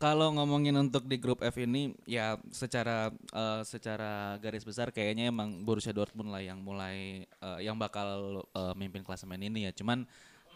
Kalau 0.03 0.35
ngomongin 0.35 0.75
untuk 0.75 1.07
di 1.07 1.15
grup 1.15 1.39
F 1.39 1.55
ini 1.63 1.95
ya 2.03 2.35
secara 2.51 3.07
eh, 3.07 3.61
secara 3.63 4.35
garis 4.35 4.67
besar 4.67 4.91
kayaknya 4.91 5.31
emang 5.31 5.63
Borussia 5.63 5.95
Dortmund 5.95 6.27
lah 6.27 6.43
yang 6.43 6.59
mulai 6.59 7.23
eh, 7.23 7.59
yang 7.63 7.79
bakal 7.79 8.43
eh, 8.51 8.73
mimpin 8.75 8.99
klasemen 8.99 9.39
ini 9.39 9.63
ya. 9.63 9.71
Cuman 9.71 10.03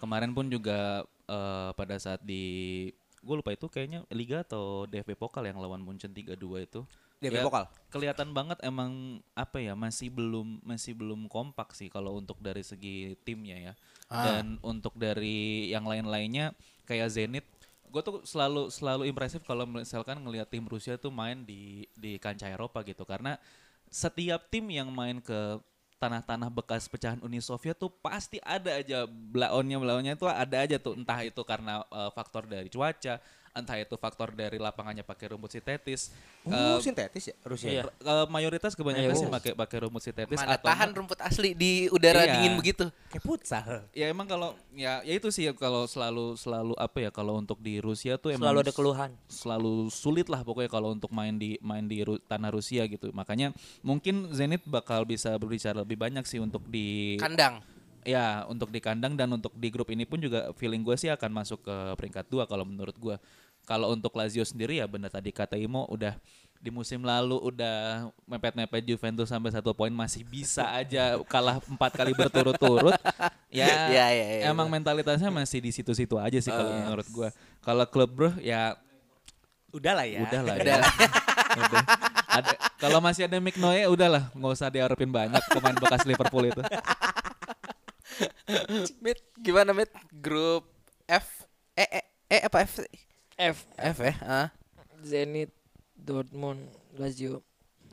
kemarin 0.04 0.36
pun 0.36 0.52
juga 0.52 1.08
eh, 1.32 1.72
pada 1.80 1.96
saat 1.96 2.20
di 2.28 2.92
gue 3.24 3.36
lupa 3.40 3.56
itu 3.56 3.72
kayaknya 3.72 4.04
Liga 4.12 4.44
atau 4.44 4.84
DFB 4.84 5.16
Pokal 5.16 5.48
yang 5.48 5.64
lawan 5.64 5.80
Munchen 5.80 6.12
3-2 6.12 6.68
itu. 6.68 6.84
DFB 7.24 7.40
Ya, 7.40 7.48
Pokal? 7.48 7.66
Kelihatan 7.88 8.36
banget 8.36 8.60
emang 8.68 9.24
apa 9.32 9.64
ya 9.64 9.80
masih 9.80 10.12
belum 10.12 10.60
masih 10.60 10.92
belum 10.92 11.32
kompak 11.32 11.72
sih 11.72 11.88
kalau 11.88 12.20
untuk 12.20 12.36
dari 12.44 12.68
segi 12.68 13.16
timnya 13.24 13.72
ya. 13.72 13.74
Dan 14.12 14.60
untuk 14.60 14.92
dari 15.00 15.72
yang 15.72 15.88
lain-lainnya 15.88 16.52
kayak 16.84 17.16
Zenit 17.16 17.48
gue 17.88 18.02
tuh 18.04 18.22
selalu 18.28 18.70
selalu 18.70 19.04
impresif 19.10 19.42
kalau 19.44 19.64
misalkan 19.66 20.20
ngelihat 20.20 20.48
tim 20.52 20.64
Rusia 20.68 21.00
tuh 21.00 21.12
main 21.12 21.44
di 21.48 21.88
di 21.96 22.20
kancah 22.20 22.52
Eropa 22.52 22.84
gitu. 22.84 23.08
Karena 23.08 23.40
setiap 23.88 24.52
tim 24.52 24.68
yang 24.68 24.92
main 24.92 25.24
ke 25.24 25.60
tanah-tanah 25.98 26.54
bekas 26.54 26.86
pecahan 26.86 27.18
Uni 27.26 27.42
Soviet 27.42 27.74
tuh 27.74 27.90
pasti 27.90 28.38
ada 28.46 28.78
aja 28.78 29.10
blaonnya 29.10 29.82
blaonnya 29.82 30.14
itu 30.14 30.30
ada 30.30 30.58
aja 30.62 30.78
tuh. 30.78 30.94
Entah 30.94 31.26
itu 31.26 31.42
karena 31.42 31.82
eh, 31.90 32.12
faktor 32.14 32.46
dari 32.46 32.70
cuaca 32.70 33.18
entah 33.58 33.76
itu 33.76 33.94
faktor 33.94 34.32
dari 34.32 34.56
lapangannya 34.56 35.02
pakai 35.02 35.30
rumput 35.30 35.50
sintetis 35.52 36.14
Oh, 36.44 36.78
Eh, 36.78 36.80
sintetis 36.80 37.28
ya 37.28 37.36
Rusia. 37.42 37.68
Iya. 37.68 37.84
eh, 37.84 38.26
mayoritas 38.28 38.72
kebanyakan 38.72 39.10
Iya, 39.10 39.18
sih 39.18 39.28
pakai 39.28 39.52
pakai 39.54 39.78
rumput 39.82 40.00
sintetis 40.00 40.38
Mana 40.38 40.56
atau 40.56 40.64
tahan 40.66 40.90
rumput 40.92 41.20
asli 41.20 41.52
di 41.52 41.90
udara 41.90 42.22
Iya. 42.22 42.34
dingin 42.34 42.54
begitu. 42.56 42.86
Kayak 43.08 43.24
futsal. 43.24 43.66
ya 43.92 44.08
emang 44.08 44.24
kalau 44.26 44.50
ya 44.72 45.02
ya 45.02 45.14
itu 45.14 45.28
sih 45.28 45.50
kalau 45.52 45.84
selalu 45.84 46.36
selalu 46.36 46.72
apa 46.76 46.98
ya 47.00 47.10
kalau 47.10 47.36
untuk 47.36 47.58
di 47.58 47.78
Rusia 47.78 48.16
tuh 48.16 48.30
emang 48.30 48.48
Selalu 48.48 48.60
ada 48.62 48.72
keluhan. 48.72 49.10
selalu 49.28 49.74
sulit 49.90 50.28
lah 50.28 50.40
pokoknya 50.40 50.70
kalau 50.70 50.90
untuk 50.90 51.10
main 51.10 51.34
di 51.34 51.58
main 51.60 51.84
di 51.84 52.00
Ru- 52.00 52.22
tanah 52.22 52.48
Rusia 52.50 52.86
gitu 52.86 53.10
makanya 53.12 53.52
mungkin 53.82 54.30
Zenit 54.30 54.62
bakal 54.64 55.04
bisa 55.04 55.34
berbicara 55.34 55.58
lebih 55.78 55.98
banyak 55.98 56.24
sih 56.24 56.38
untuk 56.38 56.62
di 56.64 57.18
Kandang. 57.18 57.60
ya 58.04 58.46
untuk 58.46 58.68
di 58.68 58.80
kandang 58.80 59.14
dan 59.14 59.28
untuk 59.30 59.52
di 59.52 59.68
grup 59.68 59.88
ini 59.88 60.04
pun 60.04 60.16
juga 60.18 60.48
feeling 60.54 60.80
gue 60.80 60.96
sih 60.96 61.08
akan 61.08 61.28
masuk 61.34 61.60
ke 61.60 61.76
peringkat 61.94 62.24
dua 62.26 62.44
kalau 62.44 62.64
menurut 62.64 62.96
gue 62.96 63.16
kalau 63.68 63.92
untuk 63.92 64.16
Lazio 64.16 64.48
sendiri 64.48 64.80
ya 64.80 64.88
benar 64.88 65.12
tadi 65.12 65.36
kata 65.36 65.60
Imo 65.60 65.84
udah 65.92 66.16
di 66.58 66.74
musim 66.74 67.06
lalu 67.06 67.38
udah 67.38 68.10
mepet-mepet 68.26 68.82
Juventus 68.82 69.30
sampai 69.30 69.54
satu 69.54 69.78
poin 69.78 69.94
masih 69.94 70.26
bisa 70.26 70.66
aja 70.74 71.20
kalah 71.30 71.62
empat 71.70 71.92
kali 71.94 72.18
berturut-turut 72.18 72.98
ya, 73.54 73.68
Ya, 73.92 74.08
ya, 74.10 74.26
ya, 74.42 74.50
emang 74.50 74.66
mentalitasnya 74.66 75.30
masih 75.30 75.62
di 75.62 75.70
situ-situ 75.70 76.18
aja 76.18 76.40
sih 76.42 76.50
kalau 76.50 76.72
menurut 76.74 77.08
gue 77.12 77.30
kalau 77.62 77.86
klub 77.86 78.10
bro 78.10 78.32
ya 78.42 78.74
Udah 79.68 79.94
lah 80.00 80.08
ya. 80.08 80.24
udah 80.24 80.42
lah 80.48 80.56
ya. 80.64 80.80
Udah. 81.60 81.84
Ada 82.40 82.52
kalau 82.80 83.00
masih 83.04 83.28
ada 83.28 83.38
Mick 83.38 83.60
Noe 83.60 83.84
udahlah 83.92 84.32
nggak 84.32 84.52
usah 84.56 84.72
diharapin 84.72 85.12
banyak 85.12 85.44
pemain 85.52 85.76
bekas 85.76 86.08
Liverpool 86.08 86.48
itu. 86.48 86.62
Mit, 89.04 89.20
gimana 89.44 89.76
Mit? 89.76 89.92
Grup 90.24 90.66
F 91.06 91.46
E 91.76 91.84
E 91.84 92.02
E 92.32 92.38
apa 92.48 92.64
F? 92.64 92.80
F 93.38 93.70
F 93.78 93.98
ya? 94.02 94.14
Ah. 94.26 94.48
Zenit 95.02 95.54
Dortmund 95.94 96.68
Lazio 96.98 97.46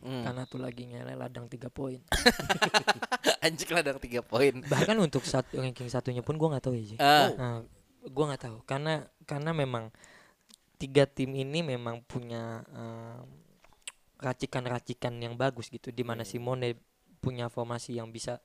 Hmm. 0.04 0.20
karena 0.20 0.44
tuh 0.44 0.60
lagi 0.60 0.84
ngelel 0.84 1.16
ladang 1.16 1.48
3 1.48 1.72
poin. 1.72 1.96
Anjing 3.44 3.72
ada 3.72 3.96
3 3.96 4.20
poin. 4.20 4.52
Bahkan 4.60 5.00
untuk 5.00 5.24
satu 5.24 5.56
ranking 5.56 5.88
satunya 5.88 6.20
pun 6.20 6.36
gua 6.36 6.52
nggak 6.52 6.64
tahu 6.68 6.76
ya. 6.76 6.84
Ji. 6.84 6.96
Ah. 7.00 7.32
Nah, 7.32 7.58
gua 8.12 8.24
nggak 8.28 8.42
tahu 8.44 8.56
karena 8.68 9.08
karena 9.24 9.56
memang 9.56 9.88
tiga 10.76 11.08
tim 11.08 11.32
ini 11.32 11.64
memang 11.64 12.04
punya 12.04 12.60
em, 12.76 13.24
racikan-racikan 14.20 15.16
yang 15.16 15.40
bagus 15.40 15.72
gitu 15.72 15.88
di 15.88 16.04
mana 16.04 16.20
Simone 16.20 16.76
punya 17.24 17.48
formasi 17.48 17.96
yang 17.96 18.12
bisa 18.12 18.44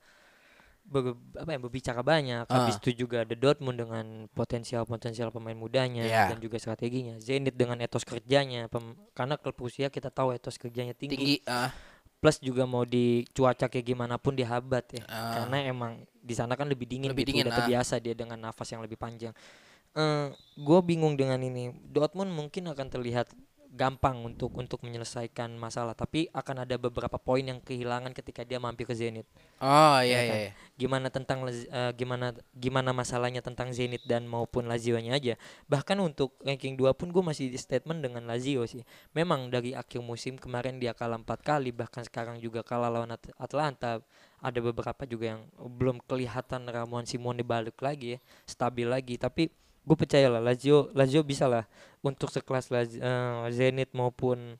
ber- 0.84 1.16
apa 1.34 1.50
ya 1.50 1.58
berbicara 1.58 2.00
banyak. 2.00 2.44
Habis 2.46 2.76
Ah. 2.76 2.80
itu 2.82 2.90
juga 2.96 3.22
ada 3.22 3.34
Dortmund 3.34 3.78
dengan 3.78 4.06
potensial-potensial 4.30 5.30
pemain 5.30 5.54
mudanya 5.54 6.02
Iya. 6.02 6.34
dan 6.34 6.38
juga 6.38 6.58
strateginya. 6.58 7.16
Zenit 7.18 7.54
dengan 7.54 7.78
etos 7.78 8.02
kerjanya 8.02 8.66
pem- 8.66 8.96
karena 9.12 9.36
klub 9.36 9.56
Rusia 9.56 9.88
kita 9.88 10.08
tahu 10.08 10.32
etos 10.32 10.56
kerjanya 10.56 10.92
tinggi. 10.92 11.16
Tinggi. 11.16 11.36
Ah. 11.46 11.70
Plus 12.20 12.36
juga 12.36 12.68
mau 12.68 12.84
di 12.84 13.24
cuaca 13.32 13.64
kayak 13.64 13.86
gimana 13.86 14.20
pun 14.20 14.36
dihabat 14.36 14.92
ya. 14.92 15.02
Ah. 15.08 15.40
Karena 15.40 15.64
emang 15.64 15.92
di 16.20 16.34
sana 16.36 16.52
kan 16.52 16.68
lebih 16.68 16.84
dingin 16.84 17.16
Lebih 17.16 17.24
gitu, 17.24 17.30
dingin, 17.32 17.44
udah 17.48 17.54
ah. 17.54 17.58
terbiasa 17.64 17.94
dia 17.96 18.12
dengan 18.12 18.36
nafas 18.36 18.68
yang 18.68 18.84
lebih 18.84 19.00
panjang. 19.00 19.32
Eh 19.90 20.26
gue 20.54 20.78
bingung 20.84 21.16
dengan 21.16 21.40
ini. 21.40 21.72
Dortmund 21.82 22.30
mungkin 22.30 22.68
akan 22.68 22.86
terlihat 22.86 23.32
gampang 23.70 24.18
untuk 24.26 24.50
untuk 24.58 24.82
menyelesaikan 24.82 25.54
masalah 25.54 25.94
tapi 25.94 26.26
akan 26.34 26.66
ada 26.66 26.74
beberapa 26.74 27.22
poin 27.22 27.46
yang 27.46 27.62
kehilangan 27.62 28.10
ketika 28.10 28.42
dia 28.42 28.58
mampir 28.58 28.82
ke 28.82 28.98
Zenit 28.98 29.22
Oh 29.62 30.00
iya 30.02 30.18
Ya 30.18 30.20
iya. 30.20 30.30
kan? 30.32 30.38
iya. 30.42 30.50
gimana 30.74 31.06
tentang 31.12 31.38
eh, 31.46 31.92
gimana 31.94 32.32
gimana 32.50 32.90
masalahnya 32.90 33.44
tentang 33.44 33.70
Zenit 33.70 34.02
dan 34.08 34.24
maupun 34.24 34.64
Lazio-nya 34.64 35.12
aja. 35.14 35.36
Bahkan 35.68 36.00
untuk 36.00 36.32
ranking 36.40 36.74
2 36.74 36.96
pun 36.96 37.12
gue 37.12 37.20
masih 37.20 37.52
di 37.52 37.60
statement 37.60 38.00
dengan 38.00 38.24
Lazio 38.24 38.64
sih. 38.64 38.80
Memang 39.12 39.52
dari 39.52 39.76
akhir 39.76 40.00
musim 40.00 40.40
kemarin 40.40 40.80
dia 40.80 40.96
kalah 40.96 41.20
empat 41.20 41.44
kali 41.44 41.70
bahkan 41.76 42.00
sekarang 42.00 42.40
juga 42.40 42.64
kalah 42.64 42.88
lawan 42.88 43.12
At- 43.12 43.36
Atlanta. 43.36 44.00
Ada 44.40 44.58
beberapa 44.64 45.04
juga 45.04 45.36
yang 45.36 45.44
belum 45.60 46.00
kelihatan 46.08 46.64
ramuan 46.64 47.04
Simone 47.04 47.44
balik 47.44 47.76
lagi 47.84 48.16
ya, 48.16 48.18
stabil 48.48 48.88
lagi 48.88 49.20
tapi 49.20 49.52
gue 49.80 49.96
percaya 49.96 50.28
lah 50.28 50.40
Lazio 50.40 50.92
Lazio 50.92 51.20
bisa 51.22 51.46
lah 51.46 51.64
untuk 52.00 52.28
sekelas 52.28 52.68
Laz- 52.68 52.96
eh, 52.96 53.44
Zenit 53.50 53.90
maupun 53.92 54.56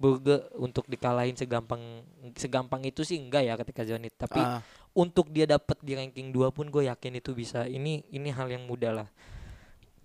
Brugge 0.00 0.40
untuk 0.56 0.88
dikalahin 0.88 1.36
segampang 1.36 2.00
segampang 2.32 2.80
itu 2.82 3.04
sih 3.04 3.20
enggak 3.20 3.44
ya 3.44 3.54
ketika 3.60 3.84
Zenit. 3.84 4.16
Tapi 4.16 4.40
Ah. 4.40 4.64
untuk 4.96 5.28
dia 5.28 5.44
dapat 5.44 5.76
di 5.84 5.92
ranking 5.92 6.32
2 6.32 6.48
pun 6.48 6.72
gue 6.72 6.88
yakin 6.88 7.20
itu 7.20 7.36
bisa. 7.36 7.68
Ini 7.68 8.08
ini 8.08 8.28
hal 8.32 8.48
yang 8.48 8.64
mudah 8.64 9.04
lah 9.04 9.08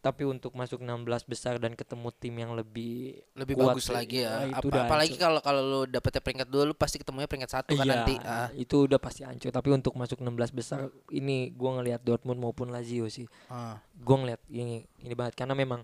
tapi 0.05 0.21
untuk 0.23 0.53
masuk 0.53 0.77
16 0.77 1.01
besar 1.25 1.57
dan 1.57 1.73
ketemu 1.73 2.13
tim 2.13 2.35
yang 2.35 2.53
lebih 2.53 3.17
lebih 3.33 3.57
kuat 3.57 3.73
bagus 3.73 3.89
lagi 3.89 4.21
ya. 4.21 4.29
nah, 4.37 4.45
itu 4.47 4.57
Apa- 4.59 4.69
udah 4.69 4.81
apalagi 4.83 5.15
kalau 5.15 5.39
kalau 5.39 5.61
lu 5.61 5.79
dapetnya 5.85 6.21
peringkat 6.21 6.45
dua 6.45 6.63
lu 6.63 6.73
pasti 6.73 6.95
ketemunya 6.95 7.25
peringkat 7.25 7.49
satu 7.51 7.73
kan 7.73 7.81
Iya, 7.81 7.93
nanti. 7.97 8.13
Ah. 8.21 8.53
itu 8.53 8.85
udah 8.85 8.95
pasti 8.95 9.21
hancur 9.21 9.49
tapi 9.49 9.69
untuk 9.71 9.93
masuk 9.93 10.19
16 10.19 10.29
besar 10.51 10.79
ini 11.09 11.49
gua 11.49 11.75
ngelihat 11.75 11.99
Dortmund 11.99 12.37
maupun 12.37 12.69
Lazio 12.69 13.07
sih 13.07 13.25
Ah. 13.47 13.81
gua 13.95 14.21
ngelihat 14.21 14.41
ini 14.47 14.85
ini 14.99 15.13
banget 15.13 15.33
karena 15.35 15.51
memang 15.53 15.81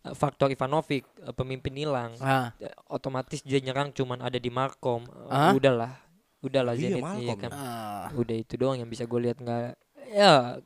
eh, 0.00 0.14
faktor 0.14 0.46
Ivanovic 0.48 1.02
eh, 1.18 1.32
pemimpin 1.32 1.74
hilang 1.74 2.14
Ah. 2.16 2.54
eh, 2.56 2.70
otomatis 2.86 3.42
dia 3.42 3.58
nyerang 3.58 3.90
cuman 3.90 4.20
ada 4.20 4.36
di 4.36 4.48
Markom 4.48 5.02
Ah? 5.26 5.50
udahlah 5.50 5.98
udahlah 6.38 6.72
Iya, 6.72 6.94
Zenit 6.94 7.04
iya 7.18 7.34
kan 7.34 7.50
Ah. 7.50 8.06
udah 8.12 8.36
itu 8.36 8.54
doang 8.54 8.78
yang 8.78 8.86
bisa 8.86 9.02
gue 9.02 9.20
lihat 9.20 9.36
nggak 9.36 9.74
ya 10.08 10.62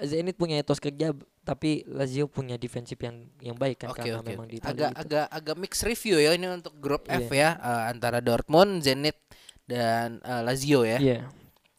Zenit 0.00 0.34
punya 0.34 0.56
etos 0.56 0.78
kerja 0.78 1.12
tapi 1.48 1.80
Lazio 1.88 2.28
punya 2.28 2.60
defensif 2.60 3.00
yang 3.00 3.24
yang 3.40 3.56
baik 3.56 3.80
kan 3.80 3.88
Oke 3.96 4.04
karena 4.04 4.20
oke. 4.20 4.28
memang 4.28 4.44
oke. 4.44 4.52
di 4.52 4.56
Italia 4.60 4.76
Agak 4.76 4.90
itu. 4.92 5.00
agak 5.00 5.26
agak 5.32 5.56
mix 5.56 5.72
review 5.80 6.16
ya 6.20 6.30
ini 6.36 6.46
untuk 6.52 6.76
grup 6.76 7.08
Iya. 7.08 7.24
F 7.24 7.28
ya 7.32 7.50
eh, 7.56 7.82
antara 7.88 8.20
Dortmund, 8.20 8.84
Zenit 8.84 9.16
dan 9.64 10.20
eh, 10.20 10.42
Lazio 10.44 10.84
ya. 10.84 11.00
Iya. 11.00 11.20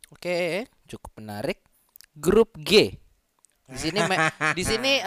Oke, 0.10 0.66
cukup 0.90 1.22
menarik. 1.22 1.62
Grup 2.18 2.58
G. 2.58 2.98
Di 3.70 3.78
sini 3.78 4.02
di 4.58 4.64
sini 4.66 4.98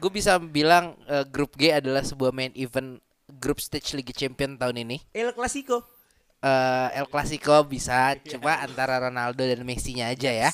gue 0.00 0.10
bisa 0.10 0.40
bilang 0.40 0.96
eh, 1.04 1.28
grup 1.28 1.52
G 1.60 1.76
adalah 1.76 2.00
sebuah 2.00 2.32
main 2.32 2.56
event 2.56 2.96
grup 3.28 3.60
stage 3.60 3.92
Liga 3.92 4.16
Champion 4.16 4.56
tahun 4.56 4.80
ini. 4.80 4.96
El 5.12 5.36
Clasico. 5.36 5.84
Eh, 6.40 6.88
El 6.96 7.04
Clasico 7.12 7.52
bisa 7.68 8.16
cuma 8.32 8.64
antara 8.64 8.96
Ronaldo 8.96 9.44
dan 9.44 9.60
Messi-nya 9.60 10.08
aja 10.08 10.32
ya. 10.32 10.50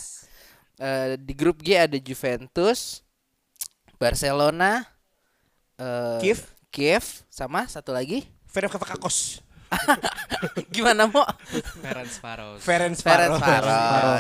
Eh, 0.82 1.14
di 1.14 1.30
grup 1.38 1.62
G 1.62 1.78
ada 1.78 1.94
Juventus, 1.94 3.01
Barcelona, 4.02 4.90
eh, 5.78 6.18
Kiev. 6.18 6.42
Kiev 6.74 7.22
sama 7.30 7.70
satu 7.70 7.94
lagi. 7.94 8.26
Ferenc 8.50 8.74
Kakakos. 8.74 9.38
Gimana 10.74 11.08
mau? 11.08 11.24
Ferenc 11.82 12.12
Varos. 12.20 12.60
Ferenc 12.62 12.98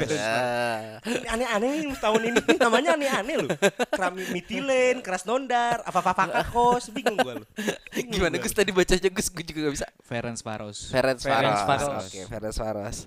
Eh, 0.02 0.78
Ini 1.02 1.26
aneh-aneh 1.28 1.70
nih 1.82 1.96
tahun 1.98 2.20
ini 2.32 2.40
namanya 2.56 2.90
aneh-aneh 2.96 3.36
loh. 3.42 3.50
Kerami 3.92 4.22
Mitilen, 4.32 5.00
Krasnondar, 5.04 5.82
apa 5.84 5.98
apa 6.00 6.12
Kakakos, 6.14 6.92
bingung 6.94 7.18
gua 7.20 7.40
lu. 7.42 7.46
Bingung 7.92 8.22
Gimana. 8.22 8.38
Gus 8.38 8.54
tadi 8.54 8.70
bacanya 8.72 9.10
Gus 9.12 9.28
gue 9.28 9.44
juga 9.44 9.58
gak 9.68 9.74
bisa. 9.76 9.86
Ferenc 10.04 10.38
Varos. 10.40 10.78
Ferenc. 10.90 11.20
Varos. 11.22 12.04
Oke, 12.08 12.20
Ferenc 12.26 12.56
Varos. 12.56 12.98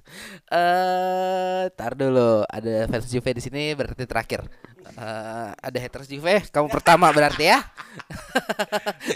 Eh, 0.51 1.63
tar 1.73 1.93
dulu. 1.97 2.43
Ada 2.45 2.87
fans 2.89 3.05
Juve 3.09 3.31
di 3.35 3.41
sini 3.43 3.73
berarti 3.73 4.03
terakhir. 4.05 4.41
Eh, 4.85 5.49
ada 5.51 5.77
haters 5.81 6.05
Juve, 6.07 6.45
kamu 6.53 6.69
pertama 6.69 7.09
berarti 7.09 7.49
ya. 7.49 7.59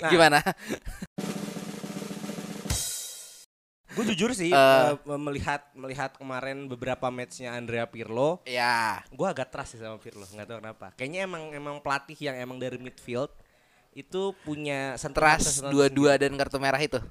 Gimana? 0.10 0.42
Gue 3.90 4.04
jujur 4.08 4.32
sih 4.32 4.50
Eh. 4.50 4.58
eh, 4.92 4.94
melihat 5.18 5.66
melihat 5.74 6.14
kemarin 6.14 6.66
beberapa 6.66 7.10
matchnya 7.10 7.52
Andrea 7.52 7.84
Pirlo, 7.84 8.38
Ya. 8.44 9.02
gue 9.08 9.26
agak 9.26 9.50
trust 9.50 9.74
sih 9.74 9.80
sama 9.80 9.98
Pirlo, 9.98 10.22
nggak 10.24 10.46
tahu 10.46 10.58
kenapa. 10.60 10.88
Kayaknya 10.94 11.20
emang 11.24 11.44
emang 11.50 11.76
pelatih 11.80 12.18
yang 12.20 12.38
emang 12.38 12.56
dari 12.56 12.78
midfield 12.78 13.34
itu 13.92 14.22
punya 14.40 14.94
sentras 14.96 15.42
Trust 15.60 15.66
dua-dua 15.68 16.16
dan 16.16 16.32
kartu 16.34 16.58
merah 16.58 16.78
itu. 16.78 17.02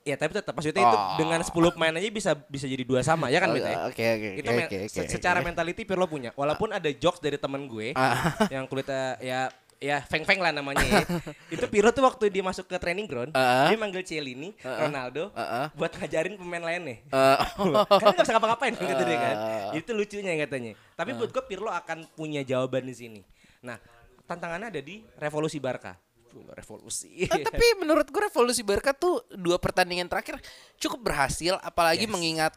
Ya 0.00 0.16
tapi 0.16 0.32
tetap 0.32 0.52
maksudnya 0.52 0.80
itu 0.80 0.96
Oh. 0.96 1.16
dengan 1.16 1.40
10 1.40 1.52
pemain 1.70 1.92
aja 1.92 2.08
bisa 2.08 2.32
bisa 2.46 2.64
jadi 2.64 2.80
dua 2.82 3.00
sama 3.00 3.28
ya 3.28 3.36
kan 3.36 3.48
Oh, 3.48 3.56
ya? 3.56 3.84
Oke 3.86 4.00
oke 4.00 4.28
Itu 4.34 4.46
oke 4.46 4.56
men- 4.56 4.66
oke. 4.66 4.78
se- 4.86 5.00
oke, 5.00 5.10
secara 5.10 5.38
oke. 5.38 5.46
mentality 5.46 5.82
Pirlo 5.84 6.04
punya. 6.04 6.32
Walaupun 6.34 6.70
ada 6.70 6.88
jokes 6.90 7.18
dari 7.18 7.36
temen 7.36 7.64
gue 7.64 7.92
Ah. 7.92 8.32
yang 8.48 8.64
kulitnya 8.64 9.16
ya 9.18 9.48
ya 9.80 10.04
feng 10.04 10.22
feng 10.22 10.36
lah 10.38 10.52
namanya 10.52 10.84
ya. 10.84 11.00
itu 11.56 11.64
Pirlo 11.66 11.88
tuh 11.88 12.04
waktu 12.04 12.28
dia 12.28 12.44
masuk 12.44 12.68
ke 12.68 12.76
training 12.76 13.08
ground, 13.08 13.32
Ah. 13.32 13.64
dia 13.66 13.80
manggil 13.80 14.04
Cielini, 14.04 14.52
Ronaldo 14.60 15.32
Ah, 15.32 15.42
ah. 15.42 15.66
buat 15.72 15.88
ngajarin 15.90 16.36
pemain 16.36 16.60
lainnya. 16.60 17.00
Eh, 17.00 17.36
Karena 17.88 18.12
gak 18.12 18.20
bisa 18.20 18.32
ngapa-ngapain 18.36 18.76
kan 18.76 18.84
kata 18.86 19.02
dia 19.02 19.18
kan. 19.18 19.36
Itu 19.72 19.90
lucunya 19.90 20.36
katanya. 20.38 20.72
Tapi 20.94 21.16
buat 21.16 21.32
gue 21.32 21.42
Pirlo 21.42 21.72
akan 21.72 22.12
punya 22.12 22.44
jawaban 22.44 22.84
di 22.84 22.92
sini. 22.92 23.20
Nah, 23.60 23.80
tantangannya 24.24 24.68
ada 24.68 24.80
di 24.80 25.00
revolusi 25.16 25.56
Barca. 25.56 25.96
Revolusi. 26.30 27.24
Eh, 27.24 27.40
tapi 27.42 27.64
menurut 27.74 28.06
gue 28.06 28.22
revolusi 28.22 28.60
Barca 28.60 28.92
tuh 28.92 29.18
dua 29.32 29.56
pertandingan 29.56 30.06
terakhir 30.06 30.38
cukup 30.76 31.02
berhasil 31.02 31.56
apalagi 31.58 32.04
Yes. 32.04 32.12
mengingat 32.12 32.52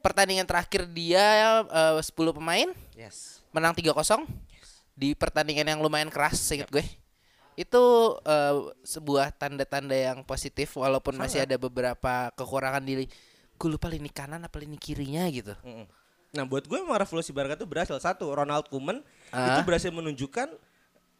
pertandingan 0.00 0.48
terakhir 0.48 0.88
dia 0.88 1.60
eh, 1.60 2.00
10 2.00 2.08
pemain 2.32 2.72
yes. 2.96 3.44
menang 3.52 3.76
3-0 3.76 4.24
di 5.00 5.16
pertandingan 5.16 5.64
yang 5.64 5.80
lumayan 5.80 6.12
keras 6.12 6.36
seingat 6.36 6.68
gue. 6.68 6.84
Itu 7.56 7.80
eh, 8.20 8.56
sebuah 8.84 9.32
tanda-tanda 9.32 9.96
yang 9.96 10.20
positif 10.28 10.76
walaupun 10.76 11.16
masih 11.16 11.48
ada 11.48 11.56
beberapa 11.56 12.28
kekurangan 12.36 12.84
di 12.84 13.08
gue 13.56 13.68
lupa 13.68 13.88
lini 13.88 14.12
kanan 14.12 14.44
apa 14.44 14.60
lini 14.60 14.76
kirinya 14.76 15.24
gitu. 15.32 15.56
Mm-mm. 15.64 15.88
Nah, 16.30 16.44
buat 16.46 16.62
gue 16.68 16.78
emang 16.78 17.00
revolusi 17.00 17.32
Barca 17.34 17.58
tuh 17.58 17.66
berhasil. 17.66 17.96
Satu, 17.98 18.28
Ronald 18.30 18.68
Koeman 18.68 19.02
Ah. 19.34 19.56
itu 19.56 19.66
berhasil 19.66 19.90
menunjukkan 19.90 20.52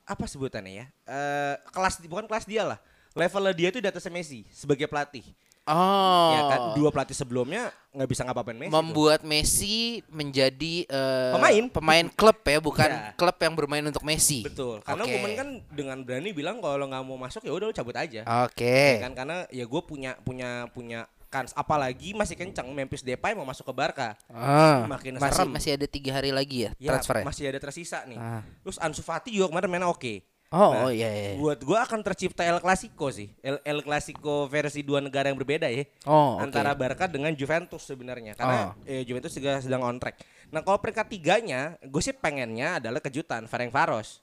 apa 0.07 0.25
sebutannya 0.29 0.85
ya? 0.85 0.87
Eh, 1.09 1.55
kelas 1.73 2.05
bukan 2.05 2.29
kelas 2.31 2.45
dia 2.47 2.63
lah. 2.69 2.79
Levelnya 3.17 3.55
dia 3.57 3.69
itu 3.75 3.83
di 3.83 3.89
atasnya 3.91 4.15
Messi 4.15 4.47
sebagai 4.55 4.87
pelatih. 4.87 5.27
Oh. 5.71 6.31
Ya 6.31 6.43
kan 6.49 6.61
dua 6.75 6.91
pelatih 6.91 7.15
sebelumnya 7.15 7.71
nggak 7.91 8.07
bisa 8.07 8.23
ngapa-ngapain 8.23 8.55
Messi. 8.57 8.69
tuh. 8.69 8.77
membuat 8.77 9.21
Messi 9.23 9.77
menjadi 10.09 10.75
eh, 10.85 11.33
Pemain. 11.33 11.65
pemain 11.69 12.07
klub 12.09 12.39
ya 12.41 12.59
bukan 12.59 12.87
Iya. 12.87 13.15
klub 13.15 13.37
yang 13.37 13.55
bermain 13.55 13.83
untuk 13.83 14.03
Messi. 14.03 14.43
Betul. 14.43 14.79
Karena 14.81 15.03
Oke. 15.03 15.11
Koeman 15.13 15.33
kan 15.33 15.49
dengan 15.69 15.97
berani 16.01 16.31
bilang 16.31 16.59
kalau 16.59 16.85
nggak 16.85 17.03
mau 17.03 17.17
masuk 17.17 17.43
ya 17.43 17.51
udah 17.51 17.67
lu 17.67 17.73
cabut 17.73 17.95
aja. 17.95 18.23
Oke. 18.45 18.99
Ya 18.99 19.03
kan 19.03 19.15
karena 19.15 19.47
ya 19.49 19.63
gue 19.63 19.81
punya 19.81 20.15
punya 20.19 20.67
punya 20.69 21.01
kans 21.27 21.55
apalagi 21.55 22.11
masih 22.11 22.35
kencang 22.35 22.67
Memphis 22.69 23.01
Depay 23.01 23.33
mau 23.33 23.47
masuk 23.47 23.63
ke 23.63 23.73
Barca. 23.73 24.19
Ah, 24.27 24.83
Makin 24.85 25.15
masih 25.17 25.31
serem. 25.33 25.51
masih 25.51 25.71
ada 25.73 25.87
tiga 25.87 26.11
hari 26.13 26.35
lagi 26.35 26.67
ya, 26.67 26.71
Ya, 26.77 26.91
transfer 26.91 27.17
ya? 27.17 27.25
masih 27.25 27.45
ada 27.47 27.59
tersisa 27.61 28.03
nih. 28.03 28.19
Ah. 28.19 28.43
Terus 28.61 28.79
Ansu 28.79 28.99
Fati 29.01 29.31
juga 29.31 29.47
kemarin 29.49 29.71
mainnya 29.71 29.87
oke. 29.87 30.27
Oh, 30.51 30.75
Nah, 30.75 30.83
oh 30.87 30.91
iya 30.91 31.07
iya. 31.07 31.31
Buat 31.39 31.63
gua 31.63 31.87
akan 31.87 32.03
tercipta 32.03 32.43
El 32.43 32.59
Clasico 32.59 33.07
sih. 33.09 33.31
El, 33.39 33.63
El 33.63 33.87
Clasico 33.87 34.51
versi 34.51 34.83
dua 34.83 34.99
negara 34.99 35.31
yang 35.31 35.39
berbeda 35.39 35.71
ya. 35.71 35.87
Oh. 36.03 36.43
Antara 36.43 36.75
Barca 36.75 37.07
dengan 37.07 37.31
Juventus 37.31 37.87
sebenarnya. 37.87 38.35
Karena 38.35 38.75
Oh. 38.75 38.83
eh, 38.83 39.07
Juventus 39.07 39.31
juga 39.31 39.63
sedang 39.63 39.87
on 39.87 40.03
track. 40.03 40.19
Nah 40.51 40.59
kalau 40.61 40.83
peringkat 40.83 41.07
tiganya, 41.07 41.79
gue 41.81 42.03
sih 42.03 42.11
pengennya 42.11 42.83
adalah 42.83 42.99
kejutan 42.99 43.47
Ferenc 43.47 43.71
Varos. 43.71 44.19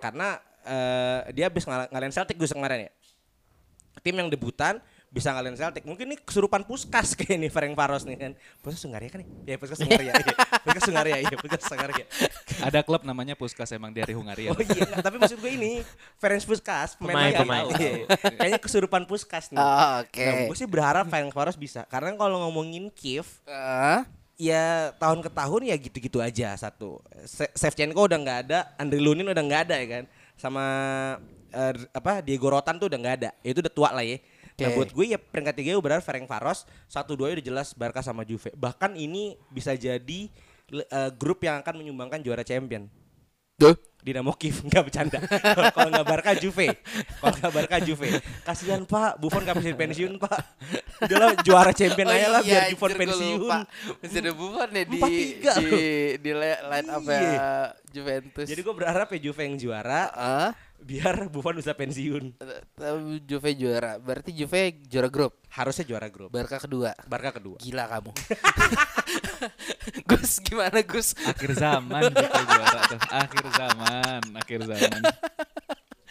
Karena 0.00 0.40
eh, 0.60 1.28
dia 1.32 1.52
habis 1.52 1.68
ngal- 1.68 1.92
ngalahin 1.92 2.12
Celtic 2.12 2.40
gue 2.40 2.48
kemarin 2.48 2.88
ya. 2.88 2.92
Tim 4.00 4.16
yang 4.16 4.32
debutan 4.32 4.80
bisa 5.10 5.34
ngalahin 5.34 5.54
Celtic. 5.54 5.82
Mungkin 5.82 6.06
ini 6.06 6.16
kesurupan 6.16 6.62
Puskas 6.62 7.12
kayak 7.18 7.34
ini 7.34 7.50
Ferenc 7.50 7.74
Varos 7.74 8.06
nih 8.06 8.14
kan. 8.16 8.32
Puskas 8.58 8.78
Sungaria 8.78 9.10
kan 9.10 9.18
nih? 9.18 9.28
Ya 9.44 9.56
Puskas 9.58 9.78
Sungaria. 9.78 10.12
iya. 10.14 10.34
Puskas 10.62 10.82
Sungaria, 10.86 11.16
iya 11.18 11.34
Puskas 11.34 11.62
Sungaria. 11.66 12.04
Ada 12.62 12.80
klub 12.80 13.02
namanya 13.02 13.34
Puskas 13.34 13.70
emang 13.70 13.90
dari 13.90 14.14
Hungaria. 14.14 14.50
Oh 14.50 14.56
iya, 14.56 14.86
enggak, 14.86 15.02
tapi 15.02 15.16
maksud 15.18 15.38
gue 15.38 15.52
ini 15.52 15.72
Ferenc 16.16 16.42
Puskas 16.42 16.94
Pemain, 16.94 17.26
lagi. 17.26 17.42
pemain. 17.42 17.64
Iya, 17.74 17.92
Kayaknya 18.38 18.60
kesurupan 18.62 19.02
Puskas 19.04 19.50
nih. 19.50 19.58
Oh, 19.58 19.92
oke. 20.00 20.22
Nah, 20.22 20.34
gue 20.46 20.56
sih 20.56 20.68
berharap 20.68 21.04
Ferenc 21.06 21.34
Varos 21.34 21.58
bisa. 21.58 21.82
Karena 21.84 22.14
kalau 22.14 22.46
ngomongin 22.46 22.86
Kiev, 22.88 23.26
Ah, 23.50 24.06
ya 24.38 24.94
tahun 24.96 25.20
ke 25.20 25.30
tahun 25.30 25.60
ya 25.66 25.76
gitu-gitu 25.76 26.22
aja 26.22 26.54
satu. 26.54 27.02
Se- 27.26 27.50
Shevchenko 27.52 28.06
udah 28.06 28.16
nggak 28.16 28.38
ada, 28.46 28.58
Andriy 28.76 29.02
Lunin 29.02 29.26
udah 29.26 29.42
nggak 29.42 29.62
ada 29.66 29.74
ya 29.74 29.86
kan. 29.90 30.04
Sama 30.38 30.64
eh, 31.50 31.74
apa 31.90 32.22
Diego 32.22 32.46
Rotan 32.46 32.78
tuh 32.78 32.86
udah 32.86 32.98
nggak 32.98 33.16
ada. 33.18 33.30
Ya, 33.42 33.48
itu 33.50 33.58
udah 33.58 33.74
tua 33.74 33.90
lah 33.90 34.06
ya. 34.06 34.22
Nah 34.60 34.68
Oke. 34.68 34.76
buat 34.76 34.90
gue 34.92 35.06
ya 35.08 35.18
peringkat 35.18 35.54
tiga 35.56 35.72
gue 35.72 35.80
berharap 35.80 36.04
Ferenc 36.04 36.24
Varos 36.24 36.62
satu 36.84 37.16
dua 37.16 37.32
udah 37.32 37.40
jelas 37.40 37.72
Barca 37.72 38.00
sama 38.00 38.22
Juve. 38.22 38.52
Bahkan 38.52 38.92
ini 38.94 39.34
bisa 39.48 39.72
jadi 39.72 40.20
eh, 40.70 41.10
grup 41.16 41.40
yang 41.40 41.58
akan 41.58 41.74
menyumbangkan 41.76 42.20
juara 42.20 42.44
champion. 42.44 42.86
Duh. 43.56 43.76
Dinamo 44.00 44.32
Kiev 44.32 44.56
nggak 44.68 44.84
bercanda. 44.88 45.20
Kalau- 45.76 45.92
nggak 45.92 46.06
Barca 46.08 46.32
Juve. 46.32 46.72
Kalau 47.20 47.36
nggak 47.36 47.52
Barca 47.52 47.76
Juve. 47.78 48.08
Kasihan 48.40 48.80
Pak, 48.84 49.20
Buffon 49.20 49.44
nggak 49.44 49.60
bisa 49.60 49.76
pensiun 49.76 50.16
Pak. 50.16 50.40
Udahlah 51.04 51.36
juara 51.44 51.72
champion 51.72 52.08
Oh 52.08 52.16
aja 52.16 52.28
lah 52.30 52.40
iya, 52.40 52.48
biar 52.48 52.64
Buffon 52.72 52.92
pensiun. 52.96 53.40
Masih 54.00 54.18
ada 54.20 54.32
Buffon 54.32 54.68
ya 54.72 54.84
di 54.84 54.98
di 55.36 55.72
di 56.16 56.30
line 56.32 56.88
up 56.88 57.04
ya 57.04 57.20
Iya. 57.20 57.48
Juventus. 57.92 58.46
Jadi 58.48 58.60
gue 58.60 58.74
berharap 58.74 59.08
ya 59.12 59.18
Juve 59.20 59.40
yang 59.44 59.56
juara 59.60 60.08
ah, 60.16 60.48
biar 60.82 61.28
Buffon 61.30 61.60
bisa 61.60 61.76
pensiun. 61.76 62.34
Juve 63.24 63.50
juara. 63.54 64.00
Berarti 64.00 64.34
Juve 64.34 64.80
juara 64.88 65.08
grup. 65.08 65.40
Harusnya 65.52 65.84
juara 65.86 66.08
grup. 66.08 66.32
Barca 66.32 66.58
kedua. 66.58 66.96
Barca 67.06 67.36
kedua. 67.36 67.56
Gila 67.60 67.84
kamu. 67.86 68.10
Gus 70.10 70.40
gimana 70.44 70.80
Gus? 70.84 71.14
Akhir 71.24 71.52
zaman 71.56 72.10
gitu 72.10 72.38
juara 72.46 72.80
tuh. 72.90 73.00
Akhir 73.10 73.44
zaman, 73.54 74.20
akhir 74.36 74.60
zaman. 74.66 75.00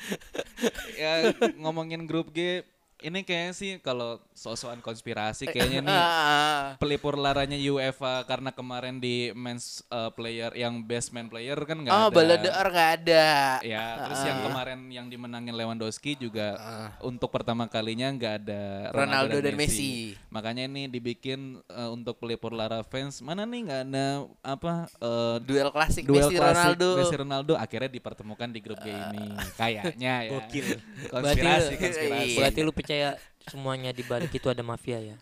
ya 1.02 1.36
ngomongin 1.60 2.08
grup 2.08 2.32
G 2.32 2.64
ini 3.00 3.24
kayaknya 3.24 3.54
sih 3.56 3.72
kalau 3.80 4.20
sosokan 4.36 4.84
konspirasi 4.84 5.48
kayaknya 5.48 5.80
nih 5.84 6.00
Ah, 6.00 6.76
pelipur 6.80 7.16
laranya 7.16 7.56
UEFA 7.56 8.24
karena 8.28 8.52
kemarin 8.52 9.00
di 9.00 9.32
men's 9.36 9.84
uh, 9.92 10.12
player 10.12 10.52
yang 10.56 10.80
best 10.84 11.12
man 11.16 11.28
player 11.28 11.56
kan 11.68 11.80
nggak 11.80 11.92
oh, 11.92 12.08
ada. 12.08 12.16
Ballon 12.16 12.40
d'Or 12.40 12.68
nggak 12.72 12.92
ada. 13.04 13.28
Ya, 13.64 13.86
terus 14.08 14.22
yang 14.24 14.40
kemarin 14.48 14.80
yang 14.92 15.08
dimenangin 15.08 15.56
Lewandowski 15.56 16.16
juga 16.20 16.56
untuk 17.04 17.32
pertama 17.32 17.68
kalinya 17.68 18.12
nggak 18.12 18.34
ada 18.46 18.64
Ronaldo 18.96 19.38
dan 19.44 19.56
Messi. 19.56 20.16
Makanya 20.32 20.68
ini 20.68 20.88
dibikin 20.88 21.60
uh, 21.72 21.90
untuk 21.92 22.20
pelipur 22.20 22.52
lara 22.56 22.84
fans 22.84 23.20
mana 23.24 23.44
nih 23.44 23.62
nggak 23.68 23.82
ada 23.92 24.08
apa 24.44 24.88
uh, 25.02 25.38
Duel 25.44 25.70
klasik 25.72 26.08
duel 26.08 26.28
Messi 26.28 26.36
klasik 26.36 26.56
Ronaldo. 26.56 26.90
Messi 27.00 27.16
Ronaldo 27.16 27.54
akhirnya 27.56 27.90
dipertemukan 27.92 28.50
di 28.52 28.60
grup 28.60 28.80
G 28.84 28.88
ini 28.92 29.26
kayaknya 29.56 30.14
ya. 30.26 30.32
Gokil. 30.32 30.68
Konspirasi, 31.10 31.74
konspirasi. 31.76 32.36
Berarti 32.40 32.60
lu 32.64 32.72
percaya 32.90 33.22
semuanya 33.46 33.94
di 33.94 34.02
balik 34.02 34.34
itu 34.34 34.50
ada 34.50 34.66
mafia 34.66 34.98
ya? 34.98 35.16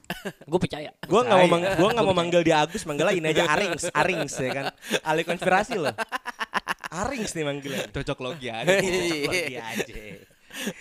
Gue 0.47 0.55
percaya. 0.55 0.95
Gue 1.03 1.19
nggak 1.19 1.35
mau 1.35 1.49
mang- 1.51 1.67
gua 1.75 1.89
nggak 1.91 2.07
mau 2.07 2.15
manggil 2.15 2.39
dia 2.47 2.63
Agus, 2.63 2.87
manggilnya 2.87 3.11
ini 3.11 3.27
aja 3.35 3.43
Arings, 3.43 3.91
Arings 3.91 4.33
ya 4.39 4.51
kan. 4.55 4.65
Ahli 5.03 5.27
konspirasi 5.27 5.75
loh. 5.75 5.91
Arings 6.87 7.35
nih 7.35 7.43
manggilnya. 7.43 7.91
Cocok 7.91 8.19
logi 8.23 8.47
aja. 8.47 8.63
Cocok 8.71 9.27
lagi 9.35 9.59
aja. 9.59 9.95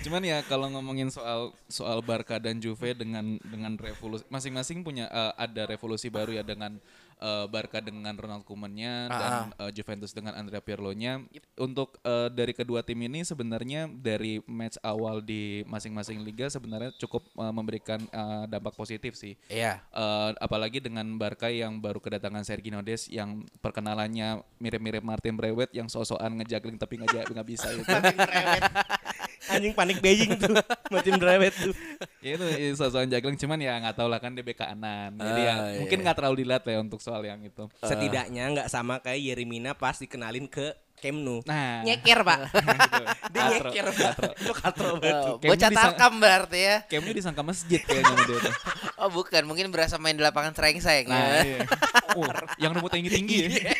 Cuman 0.07 0.22
ya 0.22 0.47
kalau 0.47 0.70
ngomongin 0.70 1.11
soal 1.11 1.51
soal 1.66 2.07
Barca 2.07 2.39
dan 2.39 2.62
Juve 2.62 2.95
dengan 2.95 3.34
dengan 3.43 3.74
revolusi 3.74 4.22
masing-masing 4.30 4.87
punya 4.87 5.11
eh, 5.11 5.32
ada 5.43 5.66
revolusi 5.66 6.07
baru 6.07 6.39
ya 6.39 6.47
dengan 6.47 6.78
eh, 7.21 7.47
Barca 7.49 7.79
dengan 7.81 8.14
Ronald 8.17 8.45
Koeman-nya 8.45 9.09
dan 9.09 9.33
eh, 9.57 9.71
Juventus 9.73 10.12
dengan 10.12 10.37
Andrea 10.37 10.61
Pirlo-nya. 10.61 11.25
Untuk 11.57 11.99
eh, 12.05 12.29
dari 12.33 12.53
kedua 12.53 12.85
tim 12.85 13.01
ini 13.03 13.25
sebenarnya 13.25 13.89
dari 13.91 14.41
match 14.45 14.77
awal 14.85 15.21
di 15.25 15.64
masing-masing 15.67 16.23
liga 16.23 16.49
sebenarnya 16.49 16.93
cukup 17.01 17.27
eh, 17.37 17.53
memberikan 17.53 18.01
eh, 18.07 18.45
dampak 18.49 18.77
positif 18.77 19.17
sih. 19.17 19.35
Iya. 19.49 19.81
Eh, 19.93 20.31
apalagi 20.41 20.81
dengan 20.83 21.07
Barca 21.17 21.49
yang 21.49 21.81
baru 21.81 21.99
kedatangan 21.99 22.45
Sergio 22.45 22.81
Des 22.85 23.09
yang 23.09 23.47
perkenalannya 23.64 24.45
mirip-mirip 24.61 25.01
Martin 25.01 25.35
Brewet 25.39 25.73
yang 25.73 25.89
sosokan 25.89 26.37
ngejagling 26.41 26.77
tapi 26.77 27.01
nggak 27.01 27.33
nggak 27.33 27.49
bisa 27.49 27.69
itu. 27.77 27.89
Anjing 29.47 29.72
panik 29.72 29.99
Beijing 29.99 30.34
tuh. 30.34 30.51
Macam 30.95 31.12
drewet 31.14 31.55
tuh. 31.55 31.74
ya 32.18 32.34
itu 32.34 32.45
ya, 32.45 32.70
sosokan 32.72 33.07
juggling 33.07 33.37
cuman 33.37 33.59
ya 33.59 33.78
nggak 33.78 33.95
tahu 33.95 34.09
lah 34.09 34.18
kan 34.18 34.32
dia 34.32 34.43
bek 34.43 34.57
kanan 34.57 35.14
jadi 35.14 35.41
ya 35.41 35.55
Ah, 35.55 35.66
iya. 35.68 35.78
mungkin 35.78 35.99
nggak 36.01 36.16
terlalu 36.16 36.37
dilihat 36.43 36.62
ya 36.62 36.78
untuk 36.78 36.99
soal 36.99 37.22
yang 37.22 37.39
itu 37.41 37.70
Setidaknya 37.78 38.43
nggak 38.51 38.68
sama 38.68 38.99
kayak 38.99 39.22
Yerimina 39.22 39.72
pas 39.72 39.95
dikenalin 39.95 40.45
ke 40.45 40.74
Nou. 41.07 41.44
nah 41.44 41.84
Nyeker, 41.84 42.24
Pak. 42.24 42.38
Dia 43.36 43.42
katro, 43.47 43.68
nyeker 43.70 43.86
katro. 43.92 44.30
Itu 44.32 44.53
katro 44.57 44.88
banget. 44.99 45.14
Oh, 45.28 45.36
Bocah 45.38 45.70
tarkam 45.70 46.12
berarti 46.18 46.59
ya. 46.59 46.76
Camnya 46.88 47.12
disangka 47.12 47.42
masjid 47.44 47.80
kayaknya 47.84 48.11
sama 48.11 48.22
dia 48.24 48.38
tuh 48.40 48.55
Oh, 49.05 49.09
bukan. 49.12 49.42
Mungkin 49.44 49.68
berasa 49.70 50.01
main 50.01 50.16
di 50.16 50.24
lapangan 50.24 50.57
serengseng 50.57 51.07
nah 51.07 51.20
ya. 51.20 51.40
iya. 51.47 51.59
oh, 52.16 52.26
yang 52.57 52.72
rambut 52.72 52.90
tinggi 52.90 53.11
tinggi 53.12 53.36
ya 53.44 53.72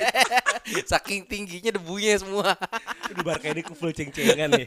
Saking 0.85 1.25
tingginya 1.25 1.73
debunya 1.75 2.21
semua. 2.21 2.53
Di 3.09 3.23
Barca 3.25 3.49
ini 3.49 3.65
full 3.65 3.97
ceng-cengan 3.97 4.53
nih. 4.53 4.67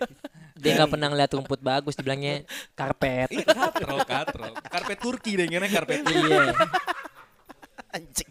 Dia 0.59 0.71
nggak 0.75 0.91
pernah 0.91 1.07
ngeliat 1.13 1.31
rumput 1.31 1.61
bagus, 1.63 1.95
dibilangnya 1.95 2.43
karpet. 2.75 3.31
katro 3.47 4.03
katro 4.03 4.49
karpet 4.67 4.97
Turki 4.99 5.39
deh 5.39 5.47
karpet 5.47 6.03
Turki 6.03 6.27
Iya. 6.27 6.51
Anjing. 7.95 8.29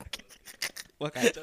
Wah 0.98 1.10
kacau 1.14 1.42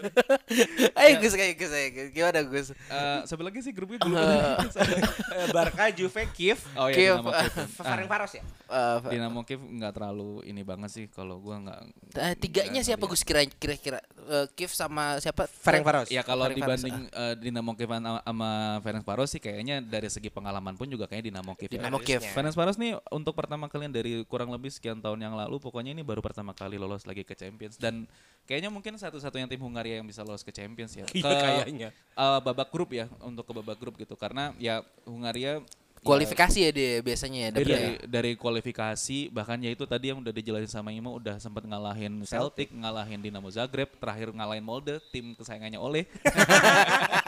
Ayo 0.95 1.13
Gus, 1.23 1.33
kayak 1.33 1.55
Gus, 1.55 1.71
ayo 1.71 1.89
Gus. 1.91 2.07
Gimana 2.11 2.39
Gus? 2.43 2.67
Eh, 2.75 3.19
sebelah 3.25 3.49
lagi 3.51 3.59
sih 3.63 3.73
grupnya 3.73 4.03
dulu 4.03 4.15
Eh, 5.35 5.47
Barca, 5.51 5.91
Juve, 5.91 6.23
Kiev, 6.31 6.59
oh 6.79 6.87
ya 6.87 6.95
Kiev, 6.95 7.15
Dinamo 7.19 7.31
Kiev 7.31 7.53
Ferenc 7.75 8.07
Varos 8.07 8.33
ya. 8.35 8.43
Eh, 8.45 8.97
Dinamo 9.11 9.39
Kiev 9.43 9.59
nggak 9.63 9.91
terlalu 9.95 10.43
ini 10.47 10.61
banget 10.63 10.89
sih 10.91 11.05
kalau 11.11 11.39
gua 11.39 11.59
nggak 11.59 11.79
eh, 12.19 12.35
tiganya 12.39 12.81
siapa 12.83 13.03
Gus 13.07 13.23
kira 13.23 13.43
kira-kira? 13.47 13.99
Eh, 14.27 14.47
Kiev 14.55 14.71
sama 14.71 15.19
siapa? 15.19 15.47
Ferenc 15.47 15.83
Varos. 15.83 16.07
Ya 16.11 16.23
kalau 16.23 16.47
dibanding 16.51 17.11
eh, 17.11 17.35
Dinamo 17.39 17.75
Kiev 17.75 17.91
sama, 17.91 18.19
sama 18.23 18.49
Ferencvaros 18.83 19.29
sih 19.31 19.41
kayaknya 19.43 19.79
dari 19.83 20.07
segi 20.11 20.27
pengalaman 20.31 20.75
pun 20.75 20.87
juga 20.87 21.07
kayaknya 21.07 21.35
Dinamo 21.35 21.55
Kiev. 21.55 21.69
ya. 21.71 21.79
Dinamo 21.79 21.99
Kiev. 22.03 22.21
Ferencvaros 22.23 22.75
nih 22.79 22.99
untuk 23.11 23.35
pertama 23.35 23.67
kalian 23.71 23.91
dari 23.91 24.23
kurang 24.27 24.51
lebih 24.51 24.71
sekian 24.71 24.99
tahun 24.99 25.19
yang 25.23 25.35
lalu 25.35 25.59
pokoknya 25.59 25.95
ini 25.95 26.03
baru 26.03 26.19
pertama 26.23 26.51
kali 26.55 26.75
lolos 26.79 27.07
lagi 27.07 27.23
ke 27.23 27.35
Champions 27.35 27.79
dan 27.79 28.07
kayaknya 28.45 28.69
mungkin 28.69 28.93
satu-satunya 28.95 29.49
tim 29.49 29.61
Hungaria 29.61 29.99
yang 29.99 30.07
bisa 30.07 30.21
lolos 30.21 30.45
ke 30.45 30.53
Champions 30.53 30.93
ya. 30.93 31.05
Iya, 31.17 31.25
Ke 31.25 31.33
kayaknya. 31.41 31.89
eh, 31.93 32.39
babak 32.41 32.69
grup 32.71 32.93
ya 32.93 33.09
untuk 33.21 33.45
ke 33.45 33.53
babak 33.53 33.77
grup 33.81 33.97
gitu 33.97 34.13
karena 34.15 34.53
ya 34.61 34.85
Hungaria 35.05 35.59
ya, 35.59 36.05
Kualifikasi 36.05 36.57
ya 36.61 36.69
dia 36.69 37.01
biasanya 37.01 37.39
ya. 37.39 37.49
dari, 37.49 37.65
dapetnya. 37.65 38.05
dari 38.05 38.31
kualifikasi 38.37 39.17
bahkan 39.33 39.57
ya 39.57 39.73
itu 39.73 39.89
tadi 39.89 40.13
yang 40.13 40.21
udah 40.21 40.29
dijelasin 40.29 40.69
sama 40.69 40.93
Imo 40.93 41.17
udah 41.17 41.41
sempat 41.41 41.65
ngalahin 41.65 42.21
Celtic, 42.29 42.69
ngalahin 42.69 43.17
Dinamo 43.25 43.49
Zagreb, 43.49 43.89
terakhir 43.97 44.29
ngalahin 44.29 44.61
Molde, 44.61 45.01
tim 45.09 45.33
kesayangannya 45.33 45.81
Oleh. 45.81 46.05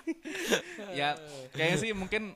ya 0.98 1.16
kayaknya 1.54 1.76
sih 1.80 1.90
mungkin 1.96 2.34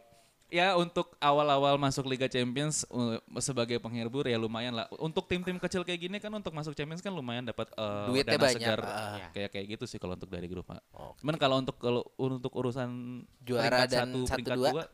ya 0.55 0.79
untuk 0.79 1.19
awal-awal 1.19 1.75
masuk 1.75 2.07
Liga 2.07 2.31
Champions 2.31 2.87
uh, 2.95 3.19
sebagai 3.43 3.83
penghibur 3.83 4.23
ya 4.31 4.39
lumayan 4.39 4.79
lah. 4.79 4.87
Untuk 5.03 5.27
tim-tim 5.27 5.59
kecil 5.59 5.83
kayak 5.83 5.99
gini 6.07 6.17
kan 6.23 6.31
untuk 6.31 6.55
masuk 6.55 6.79
Champions 6.79 7.03
kan 7.03 7.11
lumayan 7.11 7.43
dapat 7.43 7.67
uh, 7.75 8.07
Duitnya 8.07 8.39
dana 8.39 8.47
banyak, 8.47 8.63
segar 8.63 8.81
ah. 8.87 9.19
kayak 9.35 9.51
kayak 9.51 9.67
gitu 9.75 9.85
sih 9.91 9.99
kalau 9.99 10.15
untuk 10.15 10.31
dari 10.31 10.47
grup. 10.47 10.71
Pak. 10.71 10.79
Cuman 11.19 11.35
kalau 11.43 11.59
untuk 11.59 11.77
kalau 11.83 12.07
untuk 12.15 12.55
urusan 12.55 13.21
Juara 13.43 13.83
peringkat 13.83 13.91
dan 13.91 14.07
satu, 14.07 14.21
satu, 14.23 14.35
peringkat 14.39 14.59
dua. 14.63 14.71
dua, 14.71 14.85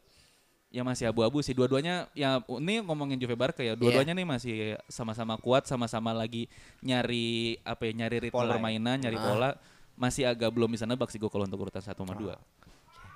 ya 0.72 0.82
masih 0.82 1.04
abu-abu 1.12 1.44
sih 1.44 1.52
dua-duanya 1.52 2.08
ya 2.16 2.40
ini 2.48 2.80
ngomongin 2.80 3.20
Juve 3.20 3.36
Barca 3.36 3.60
ya 3.60 3.76
dua-duanya 3.76 4.16
nih 4.16 4.24
masih 4.24 4.56
sama-sama 4.88 5.36
kuat 5.36 5.68
sama-sama 5.68 6.16
lagi 6.16 6.48
nyari 6.80 7.60
apa 7.66 7.90
ya 7.90 7.92
nyari 8.06 8.16
ritme 8.30 8.38
Pola 8.38 8.48
ya. 8.48 8.52
permainan 8.54 8.96
nyari 9.02 9.18
pola 9.18 9.50
masih 9.98 10.30
agak 10.30 10.54
belum 10.54 10.70
bisa 10.70 10.86
nebak 10.86 11.10
sih 11.10 11.18
gue 11.18 11.26
kalau 11.26 11.42
untuk 11.42 11.66
urutan 11.66 11.82
satu 11.82 12.06
sama 12.06 12.14
dua 12.14 12.38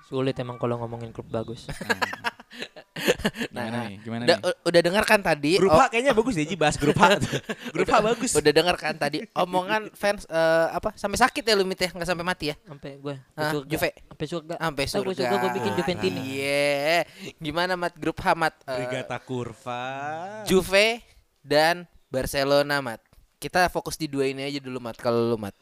Sulit 0.05 0.37
emang 0.37 0.61
kalau 0.61 0.77
ngomongin 0.77 1.17
klub 1.17 1.33
bagus. 1.33 1.65
Gimana 3.51 3.91
nih 3.91 3.99
gimana 4.07 4.23
Udah, 4.23 4.39
nih 4.39 4.55
udah 4.71 4.81
dengar 4.87 5.05
kan 5.05 5.19
tadi? 5.19 5.59
Grup 5.59 5.75
oh, 5.75 5.83
H 5.83 5.91
kayaknya 5.91 6.13
bagus 6.15 6.35
deh 6.39 6.47
Ji 6.47 6.55
bahas 6.55 6.79
grup 6.79 6.95
H. 6.95 7.05
grup 7.75 7.89
H 7.91 7.95
bagus. 7.99 8.31
Udah 8.39 8.53
dengar 8.55 8.77
kan 8.79 8.95
tadi 8.95 9.27
omongan 9.35 9.91
fans 9.99 10.23
eh, 10.31 10.67
apa 10.71 10.95
sampai 10.95 11.19
sakit 11.19 11.43
ya 11.43 11.55
lu 11.59 11.67
Mit 11.67 11.83
ya 11.83 11.91
nggak 11.91 12.07
sampai 12.07 12.23
mati 12.23 12.55
ya 12.55 12.57
Sampai 12.63 13.03
gue 13.03 13.15
surga. 13.35 13.67
Juve? 13.67 13.91
Sampai 13.99 14.27
surga. 14.31 14.55
sampai 14.63 14.85
Ah, 14.85 14.91
surga. 14.91 15.07
Gue 15.07 15.15
surga 15.19 15.35
gue 15.37 15.51
bikin 15.59 15.73
Juventini. 15.75 16.21
Iya. 16.39 16.99
Gimana 17.43 17.73
Mat 17.75 17.95
grup 17.99 18.19
H 18.23 18.27
Mat? 18.39 18.55
Eh, 18.63 18.79
Brigata 18.79 19.19
Kurva. 19.19 19.85
Juve 20.47 21.03
dan 21.43 21.85
Barcelona 22.09 22.79
Mat. 22.79 23.03
Kita 23.43 23.67
fokus 23.69 23.99
di 23.99 24.07
dua 24.07 24.31
ini 24.31 24.47
aja 24.47 24.63
dulu 24.63 24.79
Mat. 24.79 24.97
Kalau 25.03 25.35
lu 25.35 25.37
Mat. 25.37 25.53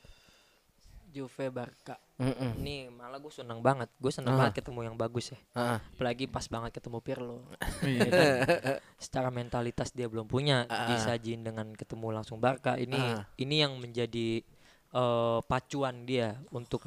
Juve 1.13 1.49
Barca. 1.49 1.97
Mm-mm. 2.23 2.53
Ini 2.63 2.87
malah 2.89 3.19
gue 3.19 3.33
seneng 3.35 3.59
banget. 3.59 3.91
Gue 3.99 4.15
seneng 4.15 4.39
Ah. 4.39 4.47
banget 4.47 4.63
ketemu 4.63 4.81
yang 4.87 4.95
bagus 4.95 5.35
ya. 5.35 5.39
Heeh. 5.59 5.79
Apalagi 5.83 6.31
pas 6.31 6.47
banget 6.47 6.71
ketemu 6.71 6.99
Pirlo. 7.03 7.43
Iya. 7.83 8.07
Kan? 8.07 8.79
Secara 8.95 9.29
mentalitas 9.29 9.91
dia 9.91 10.07
belum 10.07 10.31
punya. 10.31 10.71
Ah. 10.71 10.87
Disajin 10.89 11.43
dengan 11.43 11.75
ketemu 11.75 12.15
langsung 12.15 12.39
Barca. 12.39 12.79
Ini 12.79 12.95
Ah. 12.95 13.27
ini 13.37 13.59
yang 13.59 13.75
menjadi 13.77 14.47
eh, 14.93 15.41
pacuan 15.43 16.05
dia 16.05 16.37
untuk 16.53 16.85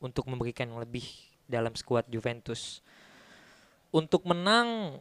untuk 0.00 0.24
memberikan 0.26 0.64
yang 0.66 0.80
lebih 0.80 1.04
dalam 1.44 1.70
skuad 1.72 2.08
Juventus. 2.08 2.80
Untuk 3.88 4.26
menang 4.26 4.98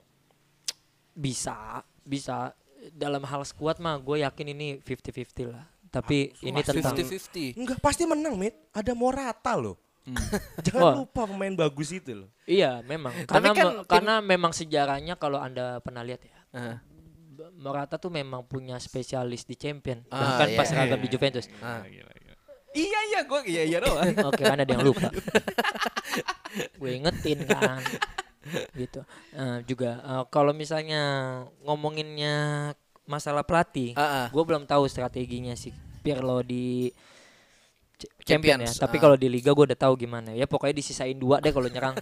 bisa 1.13 1.81
bisa 2.03 2.51
dalam 2.91 3.23
hal 3.23 3.41
skuad 3.41 3.79
mah 3.79 3.95
gue 3.95 4.21
yakin 4.21 4.47
ini 4.51 4.67
50-50 4.77 5.49
lah. 5.49 5.65
Tapi 5.93 6.33
ini 6.41 6.59
tentang 6.65 6.97
50-50. 6.97 7.53
Enggak 7.53 7.77
pasti 7.77 8.09
menang, 8.09 8.33
Mit. 8.33 8.57
Ada 8.73 8.97
Morata 8.97 9.53
loh. 9.53 9.77
Jangan 10.65 10.81
Wah. 10.83 10.93
lupa 10.99 11.29
pemain 11.29 11.53
bagus 11.53 11.93
itu 11.93 12.25
loh. 12.25 12.29
Iya, 12.43 12.81
memang. 12.83 13.13
Tapi 13.23 13.29
Karena 13.29 13.49
kan 13.53 13.55
me- 13.55 13.71
tim- 13.71 13.85
karena 13.87 14.13
memang 14.19 14.51
sejarahnya 14.51 15.15
kalau 15.15 15.37
Anda 15.37 15.79
pernah 15.79 16.01
lihat 16.01 16.25
ya. 16.25 16.37
Heeh. 16.51 16.77
B- 17.33 17.49
Morata 17.61 17.95
tuh 17.95 18.09
memang 18.09 18.43
punya 18.43 18.75
spesialis 18.81 19.45
di 19.45 19.55
champion. 19.55 20.01
Ah, 20.09 20.35
Bahkan 20.35 20.47
iya, 20.49 20.57
pas 20.57 20.69
iya, 20.69 20.77
ragam 20.81 20.99
di 20.99 21.07
Juventus. 21.07 21.45
Ah. 21.61 21.85
Iya 22.73 22.99
iya 23.13 23.19
gue 23.21 23.39
iya 23.45 23.63
iya 23.69 23.77
doang. 23.79 24.01
Oke 24.33 24.41
kan 24.41 24.57
ada 24.57 24.65
yang 24.65 24.81
lupa. 24.81 25.13
gue 26.81 26.89
ingetin 26.89 27.45
kan. 27.45 27.79
Gitu. 28.75 28.99
Eh, 29.31 29.57
juga 29.63 30.01
eh, 30.03 30.23
kalau 30.27 30.51
misalnya 30.51 31.01
ngomonginnya 31.63 32.35
masalah 33.05 33.41
pelatih, 33.41 33.91
Ah, 33.93 34.01
ah. 34.01 34.27
gue 34.27 34.43
belum 34.43 34.63
tahu 34.63 34.85
strateginya 34.85 35.53
si 35.53 35.71
Pirlo 35.99 36.39
di 36.39 36.87
ya. 38.19 38.35
Champions, 38.35 38.75
Tapi 38.75 38.95
ah. 38.95 39.01
kalau 39.01 39.15
di 39.15 39.27
Liga 39.27 39.49
gue 39.49 39.65
udah 39.65 39.79
tahu 39.79 39.95
gimana. 39.97 40.31
Ya 40.31 40.43
pokoknya 40.43 40.75
disisain 40.75 41.15
dua 41.15 41.39
deh 41.39 41.49
kalau 41.49 41.65
nyerang. 41.65 41.95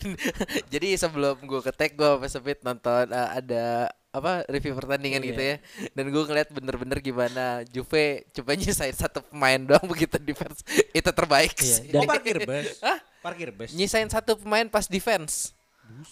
Jadi 0.72 0.96
sebelum 0.96 1.36
gue 1.38 1.60
ketek 1.62 1.94
gue 1.94 2.08
apa 2.10 2.26
sepit 2.26 2.60
nonton 2.60 3.08
uh, 3.08 3.30
ada 3.30 3.88
apa 4.08 4.46
review 4.46 4.72
pertandingan 4.72 5.20
Iya. 5.20 5.28
gitu 5.28 5.42
ya 5.42 5.56
dan 5.90 6.04
gue 6.06 6.22
ngeliat 6.22 6.48
bener-bener 6.48 7.02
gimana 7.02 7.44
Juve 7.66 8.22
coba 8.30 8.54
nyisain 8.54 8.94
satu 8.94 9.18
pemain 9.20 9.58
doang 9.58 9.82
begitu 9.84 10.22
defense 10.22 10.62
itu 10.88 11.10
terbaik 11.10 11.50
Iya, 11.52 11.66
sih. 11.74 11.90
dan- 11.90 11.98
Oh 11.98 12.06
parkir 12.06 12.38
bus. 12.40 12.78
Parkir 13.18 13.50
bus. 13.50 13.70
nyisain 13.74 14.06
satu 14.06 14.38
pemain 14.38 14.64
pas 14.64 14.86
defense 14.86 15.50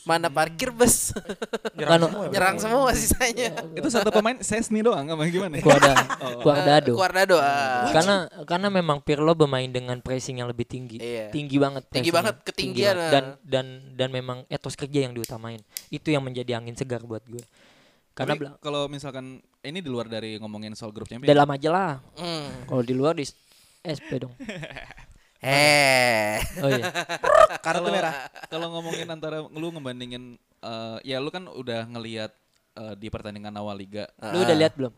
mana 0.09 0.27
parkir 0.33 0.73
bus 0.73 1.13
Kan 1.79 2.01
nyerang 2.33 2.57
semua 2.57 2.91
sisanya 2.97 3.53
Itu 3.79 3.89
satu 3.93 4.09
pemain 4.09 4.39
Sesni 4.41 4.81
doang 4.81 5.05
apa 5.05 5.23
gimana? 5.29 5.61
gua 5.61 5.77
ada 5.79 5.95
Guardado. 6.45 6.93
Guardado 6.95 7.37
ah. 7.39 7.91
Karena 7.93 8.17
karena 8.47 8.69
memang 8.73 8.99
Pirlo 9.03 9.33
bermain 9.35 9.69
dengan 9.69 9.99
pressing 10.01 10.43
yang 10.43 10.49
lebih 10.51 10.67
tinggi. 10.67 10.99
Iya. 10.99 11.31
Tinggi 11.31 11.57
banget. 11.59 11.83
Tinggi 11.91 12.11
banget, 12.11 12.35
ketinggian. 12.43 12.97
Dan 12.97 13.25
ah. 13.25 13.25
dan 13.43 13.67
dan 13.95 14.09
memang 14.11 14.45
etos 14.49 14.75
kerja 14.75 15.07
yang 15.07 15.13
diutamain. 15.15 15.61
Itu 15.93 16.11
yang 16.11 16.25
menjadi 16.25 16.59
angin 16.59 16.75
segar 16.75 17.03
buat 17.05 17.23
gue. 17.27 17.43
Karena 18.13 18.37
kalau 18.61 18.93
misalkan 18.93 19.41
ini 19.65 19.79
di 19.81 19.89
luar 19.89 20.05
dari 20.11 20.37
ngomongin 20.37 20.77
soal 20.77 20.93
grup 20.93 21.09
champion. 21.09 21.29
dalam 21.29 21.49
aja 21.49 21.69
lah. 21.73 21.93
Hmm. 22.19 22.69
Kalau 22.69 22.83
di 22.85 22.95
luar 22.95 23.17
di 23.17 23.25
SP 23.83 24.11
dong. 24.21 24.35
Eh 25.43 26.39
Oh 26.63 26.71
iya. 26.71 26.87
Kartu 27.59 27.91
merah. 27.91 28.31
Kalau 28.47 28.71
ngomongin 28.71 29.11
antara 29.11 29.43
lu 29.43 29.69
ngebandingin 29.69 30.39
eh, 30.63 30.99
ya 31.03 31.19
lu 31.19 31.29
kan 31.29 31.47
udah 31.47 31.85
ngelihat 31.91 32.31
eh, 32.75 32.95
di 32.95 33.11
pertandingan 33.11 33.53
awal 33.55 33.75
liga. 33.75 34.07
Lu 34.23 34.41
udah 34.41 34.55
lihat 34.55 34.79
belum? 34.79 34.95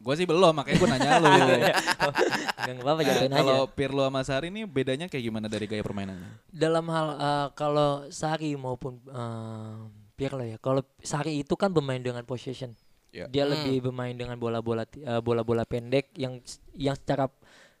Gue 0.00 0.14
sih 0.16 0.24
belum, 0.24 0.56
makanya 0.56 0.76
gue 0.80 0.88
nanya 0.88 1.10
lu. 1.20 1.28
Enggak 2.70 2.80
apa-apa 2.80 3.02
jatuhin 3.04 3.32
aja. 3.32 3.40
Kalau 3.42 3.60
Pirlo 3.68 4.02
sama 4.06 4.20
Sari 4.24 4.48
ini 4.48 4.64
bedanya 4.64 5.12
kayak 5.12 5.24
gimana 5.26 5.44
dari 5.44 5.68
gaya 5.68 5.84
permainannya? 5.84 6.40
dalam 6.48 6.86
hal 6.88 7.06
eh, 7.18 7.48
kalau 7.52 8.08
Sari 8.08 8.56
maupun 8.56 8.96
eh, 9.04 9.76
Pirlo 10.14 10.40
ya. 10.40 10.56
Kalau 10.56 10.80
Sari 11.02 11.42
itu 11.42 11.52
kan 11.52 11.68
bermain 11.68 12.00
dengan 12.00 12.24
possession. 12.24 12.72
Ya. 13.10 13.26
Dia 13.26 13.42
lebih 13.42 13.90
bermain 13.90 14.14
dengan 14.14 14.38
bola-bola 14.38 14.86
ti- 14.86 15.02
eh, 15.02 15.18
bola-bola 15.18 15.66
pendek 15.66 16.14
yang 16.14 16.38
yang 16.72 16.94
secara 16.94 17.26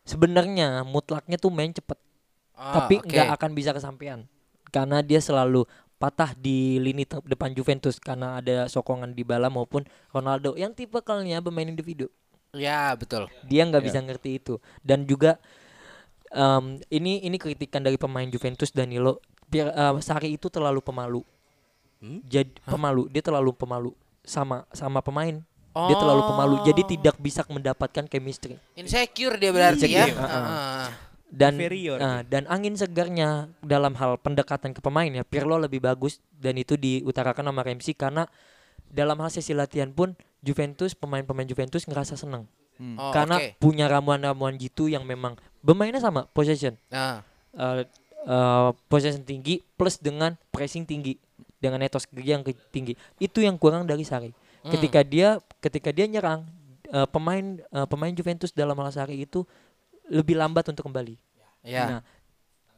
sebenarnya 0.04 0.82
mutlaknya 0.86 1.36
tuh 1.36 1.52
main 1.52 1.70
cepet. 1.70 1.98
Ah, 2.56 2.84
tapi 2.84 3.00
nggak 3.00 3.32
akan 3.40 3.50
bisa 3.56 3.72
kesampaian. 3.72 4.28
Karena 4.68 5.00
dia 5.00 5.18
selalu 5.18 5.64
patah 5.96 6.32
di 6.36 6.76
lini 6.78 7.04
depan 7.04 7.52
Juventus. 7.56 7.96
Karena 7.96 8.38
ada 8.40 8.68
sokongan 8.68 9.16
di 9.16 9.24
bala 9.24 9.48
maupun 9.48 9.84
Ronaldo. 10.12 10.54
Yang 10.56 10.84
tipikalnya 10.84 11.40
bermain 11.40 11.68
individu. 11.68 12.12
Ya 12.52 12.92
betul. 12.98 13.30
Dia 13.46 13.64
nggak 13.64 13.82
Ya. 13.82 13.86
bisa 13.86 13.98
ngerti 14.02 14.42
itu. 14.42 14.58
Dan 14.84 15.06
juga 15.06 15.38
em, 16.30 16.78
ini 16.90 17.22
ini 17.24 17.36
kritikan 17.38 17.82
dari 17.82 17.96
pemain 17.96 18.26
Juventus 18.28 18.70
Danilo. 18.70 19.18
Pier- 19.50 19.74
eh, 19.74 19.94
Sari 19.98 20.38
itu 20.38 20.46
terlalu 20.46 20.78
pemalu. 20.84 21.22
Jadi 22.00 22.56
pemalu. 22.64 23.12
Dia 23.12 23.20
terlalu 23.20 23.52
pemalu 23.52 23.90
sama 24.24 24.64
sama 24.72 25.00
pemain 25.04 25.40
dia 25.70 25.96
terlalu 25.96 26.22
pemalu 26.26 26.56
jadi 26.66 26.82
tidak 26.82 27.16
bisa 27.22 27.46
mendapatkan 27.46 28.04
chemistry. 28.10 28.58
Insecure 28.74 29.38
dia 29.38 29.50
berarti 29.54 29.86
ya? 29.86 30.10
Insecure, 30.10 30.18
uh-uh. 30.18 30.44
Ah. 30.50 30.88
dan 31.30 31.54
Inferior. 31.54 31.98
nah, 32.02 32.26
dan 32.26 32.42
angin 32.50 32.74
segarnya 32.74 33.46
dalam 33.62 33.94
hal 33.94 34.18
pendekatan 34.18 34.74
ke 34.74 34.82
pemain 34.82 35.06
ya 35.06 35.22
Pirlo 35.22 35.62
lebih 35.62 35.78
bagus 35.78 36.18
dan 36.34 36.58
itu 36.58 36.74
diutarakan 36.74 37.54
sama 37.54 37.62
Ramsey 37.62 37.94
karena 37.94 38.26
dalam 38.90 39.14
hal 39.22 39.30
sesi 39.30 39.54
latihan 39.54 39.94
pun 39.94 40.18
Juventus 40.42 40.98
pemain-pemain 40.98 41.46
Juventus 41.46 41.86
ngerasa 41.86 42.18
senang 42.18 42.50
Oh, 42.80 43.12
karena 43.12 43.36
oke. 43.36 43.60
punya 43.60 43.84
ramuan-ramuan 43.92 44.56
gitu 44.56 44.88
yang 44.88 45.04
memang 45.04 45.36
bermainnya 45.60 46.00
sama 46.00 46.24
possession. 46.32 46.80
Nah, 46.88 47.20
Eh, 47.50 47.82
eh, 48.30 48.70
possession 48.86 49.26
tinggi 49.26 49.58
plus 49.74 49.98
dengan 49.98 50.38
pressing 50.54 50.86
tinggi 50.86 51.18
dengan 51.58 51.82
etos 51.82 52.06
kerja 52.06 52.38
yang 52.38 52.44
tinggi. 52.70 52.94
Itu 53.18 53.42
yang 53.42 53.58
kurang 53.58 53.90
dari 53.90 54.06
Sari 54.06 54.30
ketika 54.68 55.00
dia 55.00 55.28
ketika 55.60 55.88
dia 55.94 56.04
nyerang 56.04 56.44
eh, 56.88 57.08
pemain 57.08 57.60
eh, 57.60 57.86
pemain 57.88 58.12
Juventus 58.12 58.52
dalam 58.52 58.76
hal 58.76 58.92
Sari 58.92 59.24
itu 59.24 59.46
lebih 60.10 60.36
lambat 60.36 60.68
untuk 60.68 60.84
kembali 60.84 61.16
ya 61.64 61.84
Nah, 61.86 62.00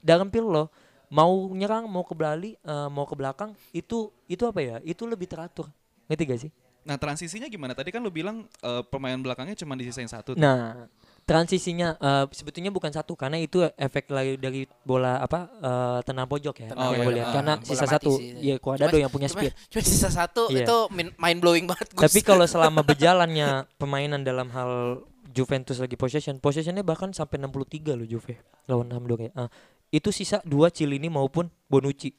dalam 0.03 0.29
Pirlo 0.29 0.69
mau 1.13 1.53
nyerang, 1.53 1.85
mau 1.87 2.03
ke 2.03 2.17
Bali, 2.17 2.57
eh, 2.57 2.89
mau 2.89 3.05
ke 3.05 3.15
belakang 3.15 3.53
itu 3.77 4.09
itu 4.27 4.43
apa 4.49 4.61
ya? 4.65 4.77
Itu 4.83 5.05
lebih 5.05 5.29
teratur. 5.29 5.69
Ngerti 6.09 6.23
gak 6.25 6.41
sih? 6.49 6.51
Nah 6.83 6.99
transisinya 6.99 7.47
gimana? 7.47 7.77
Tadi 7.77 7.95
kan 7.95 8.03
lu 8.03 8.11
bilang 8.11 8.49
eh, 8.65 8.83
pemain 8.89 9.15
belakangnya 9.15 9.55
cuma 9.55 9.77
disisain 9.79 10.09
satu. 10.09 10.35
tuh. 10.35 10.43
Nah, 10.43 10.89
transisinya 11.33 11.89
eh, 11.97 12.25
sebetulnya 12.37 12.69
bukan 12.69 12.93
satu 12.93 13.17
karena 13.17 13.41
itu 13.41 13.65
efek 13.81 14.13
lagi 14.13 14.37
dari 14.37 14.69
bola 14.85 15.17
apa 15.17 15.49
eh, 15.49 15.99
tenang 16.05 16.29
pojok 16.29 16.55
ya. 16.61 16.69
Tenang 16.77 16.93
yang 16.93 17.01
pojok. 17.01 17.09
gue 17.09 17.15
lihat. 17.17 17.27
Ah, 17.27 17.33
karena 17.33 17.55
sisa 17.65 17.87
satu 17.89 18.13
sih. 18.21 18.53
ya 18.53 18.55
Cuadrado 18.61 18.97
yang 19.01 19.09
punya 19.09 19.33
cuma, 19.33 19.41
speed. 19.41 19.53
cuma 19.73 19.83
sisa 19.89 20.09
satu 20.13 20.53
Iya. 20.53 20.69
itu 20.69 20.77
mind 21.17 21.39
blowing 21.41 21.65
banget 21.65 21.89
Gus. 21.97 22.05
Tapi 22.05 22.21
kalau 22.21 22.45
selama 22.53 22.85
berjalannya 22.85 23.65
permainan 23.81 24.21
dalam 24.21 24.53
hal 24.53 25.01
Juventus 25.33 25.81
lagi 25.81 25.97
possession, 25.97 26.37
possessionnya 26.37 26.85
bahkan 26.85 27.09
sampai 27.17 27.41
63 27.41 27.97
loh 27.97 28.05
Juve 28.05 28.37
lawan 28.69 28.93
Sampdoria. 28.93 29.33
Ah, 29.33 29.49
itu 29.89 30.13
sisa 30.13 30.45
dua 30.45 30.69
Cilini 30.69 31.09
maupun 31.09 31.49
Bonucci. 31.69 32.13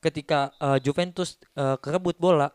Ketika 0.00 0.52
eh, 0.56 0.78
Juventus 0.80 1.36
eh, 1.56 1.76
kerebut 1.80 2.16
bola, 2.16 2.48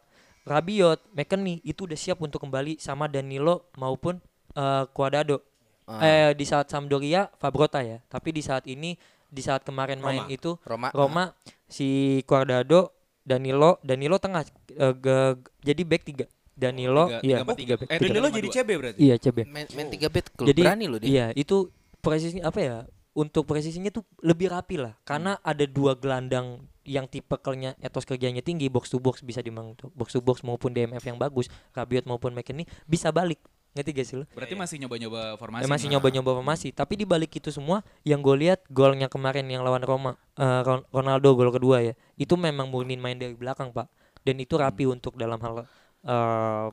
Rabiot, 0.46 1.02
McKennie 1.14 1.62
itu 1.66 1.90
udah 1.90 1.98
siap 1.98 2.22
untuk 2.22 2.42
kembali 2.42 2.78
sama 2.78 3.06
Danilo 3.10 3.70
maupun 3.78 4.18
eh, 4.54 4.84
Cuadrado. 4.94 5.42
Eh 5.86 6.34
di 6.34 6.46
saat 6.46 6.66
Sampdoria 6.66 7.30
Fabrota 7.38 7.80
ya, 7.80 8.02
tapi 8.10 8.34
di 8.34 8.42
saat 8.42 8.66
ini 8.66 8.98
di 9.30 9.42
saat 9.42 9.62
kemarin 9.62 10.02
main 10.02 10.26
itu 10.28 10.58
Roma. 10.66 10.90
Roma 10.90 11.24
si 11.66 12.20
Cuadrado, 12.26 12.94
Danilo, 13.22 13.78
Danilo 13.82 14.18
tengah 14.18 14.42
eh, 14.70 14.94
ge- 14.96 15.38
jadi 15.62 15.82
back 15.86 16.04
tiga. 16.04 16.26
Danilo, 16.56 17.12
Tiga- 17.12 17.20
iya, 17.22 17.36
tiga 17.36 17.44
empat 17.44 17.58
tiga. 17.60 17.74
back. 17.76 17.88
Eh, 17.92 17.98
Tiga. 18.00 18.08
Danilo 18.08 18.28
jadi. 18.32 18.48
CB 18.50 18.70
berarti. 18.80 19.00
Iya, 19.04 19.16
CB. 19.20 19.38
main, 19.46 19.68
main 19.76 19.88
tiga 19.92 20.08
klub 20.08 20.48
Jadi 20.48 20.62
berani 20.64 20.86
loh 20.88 20.98
dia. 21.04 21.08
Iya, 21.12 21.26
itu 21.36 21.68
presisinya 22.00 22.48
apa 22.48 22.60
ya? 22.64 22.78
Untuk 23.12 23.44
presisinya 23.44 23.92
tuh 23.92 24.08
lebih 24.24 24.50
rapi 24.50 24.80
lah. 24.80 24.96
Karena 25.04 25.36
ada 25.40 25.68
dua 25.68 26.00
gelandang 26.00 26.64
yang 26.86 27.10
tipikalnya 27.10 27.76
etos 27.78 28.06
kerjanya 28.06 28.40
tinggi, 28.40 28.70
box 28.70 28.88
to 28.88 29.02
box 29.02 29.20
bisa 29.20 29.42
dimang 29.42 29.74
box 29.92 30.14
to 30.14 30.22
box 30.22 30.46
maupun 30.46 30.72
DMF 30.72 31.02
yang 31.02 31.18
bagus, 31.18 31.50
Rabiot 31.74 32.06
maupun 32.06 32.32
McKennie 32.32 32.70
bisa 32.86 33.10
balik. 33.12 33.42
Ngerti 33.76 33.92
gak 33.92 34.08
sih 34.08 34.16
lo? 34.16 34.26
Berarti 34.32 34.56
masih 34.56 34.76
nyoba-nyoba 34.80 35.36
formasi. 35.36 35.62
Ya, 35.62 35.68
masih 35.68 35.88
nyoba-nyoba 35.92 36.32
formasi, 36.34 36.68
tapi 36.72 36.96
di 36.96 37.04
balik 37.04 37.36
itu 37.36 37.52
semua 37.52 37.84
yang 38.02 38.24
gue 38.24 38.36
lihat 38.40 38.64
golnya 38.72 39.06
kemarin 39.06 39.44
yang 39.46 39.62
lawan 39.62 39.84
Roma 39.84 40.16
eh, 40.40 40.62
Ron- 40.64 40.88
Ronaldo 40.90 41.36
gol 41.36 41.52
kedua 41.52 41.84
ya, 41.84 41.94
itu 42.16 42.34
memang 42.34 42.72
murni 42.72 42.96
main 42.96 43.20
dari 43.20 43.36
belakang 43.36 43.70
pak, 43.70 43.92
dan 44.24 44.40
itu 44.40 44.56
rapi 44.56 44.88
untuk 44.88 45.20
dalam 45.20 45.36
hal 45.38 45.68
eh, 46.02 46.68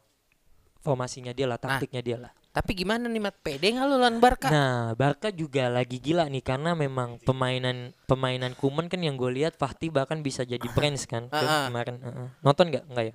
formasinya 0.79 1.31
dia 1.31 1.47
lah, 1.47 1.59
taktiknya 1.59 2.01
dia 2.01 2.19
lah. 2.19 2.31
Tapi 2.53 2.77
gimana 2.77 3.09
nih 3.09 3.17
Mat? 3.17 3.41
Pede 3.41 3.73
nggak 3.73 3.87
lu 3.89 3.97
lawan 3.97 4.21
Barca? 4.21 4.53
Nah, 4.53 4.93
Barca 4.93 5.33
juga 5.33 5.73
lagi 5.73 5.97
gila 5.97 6.29
nih 6.29 6.45
karena 6.45 6.77
memang 6.77 7.17
pemainan 7.19 7.97
pemainan 8.05 8.53
Kuman 8.53 8.93
kan 8.93 9.01
yang 9.01 9.17
gue 9.17 9.33
lihat 9.33 9.57
Fahti 9.57 9.89
bahkan 9.89 10.21
bisa 10.21 10.45
jadi 10.45 10.61
brands 10.77 11.09
kan 11.09 11.33
ke- 11.33 11.49
kemarin. 11.67 11.97
ah, 12.05 12.09
ah. 12.13 12.29
Nonton 12.45 12.69
nggak? 12.69 12.85
Nggak 12.93 13.05
ya? 13.09 13.15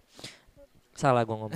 Salah 0.97 1.21
gue 1.21 1.37
ngomong. 1.37 1.53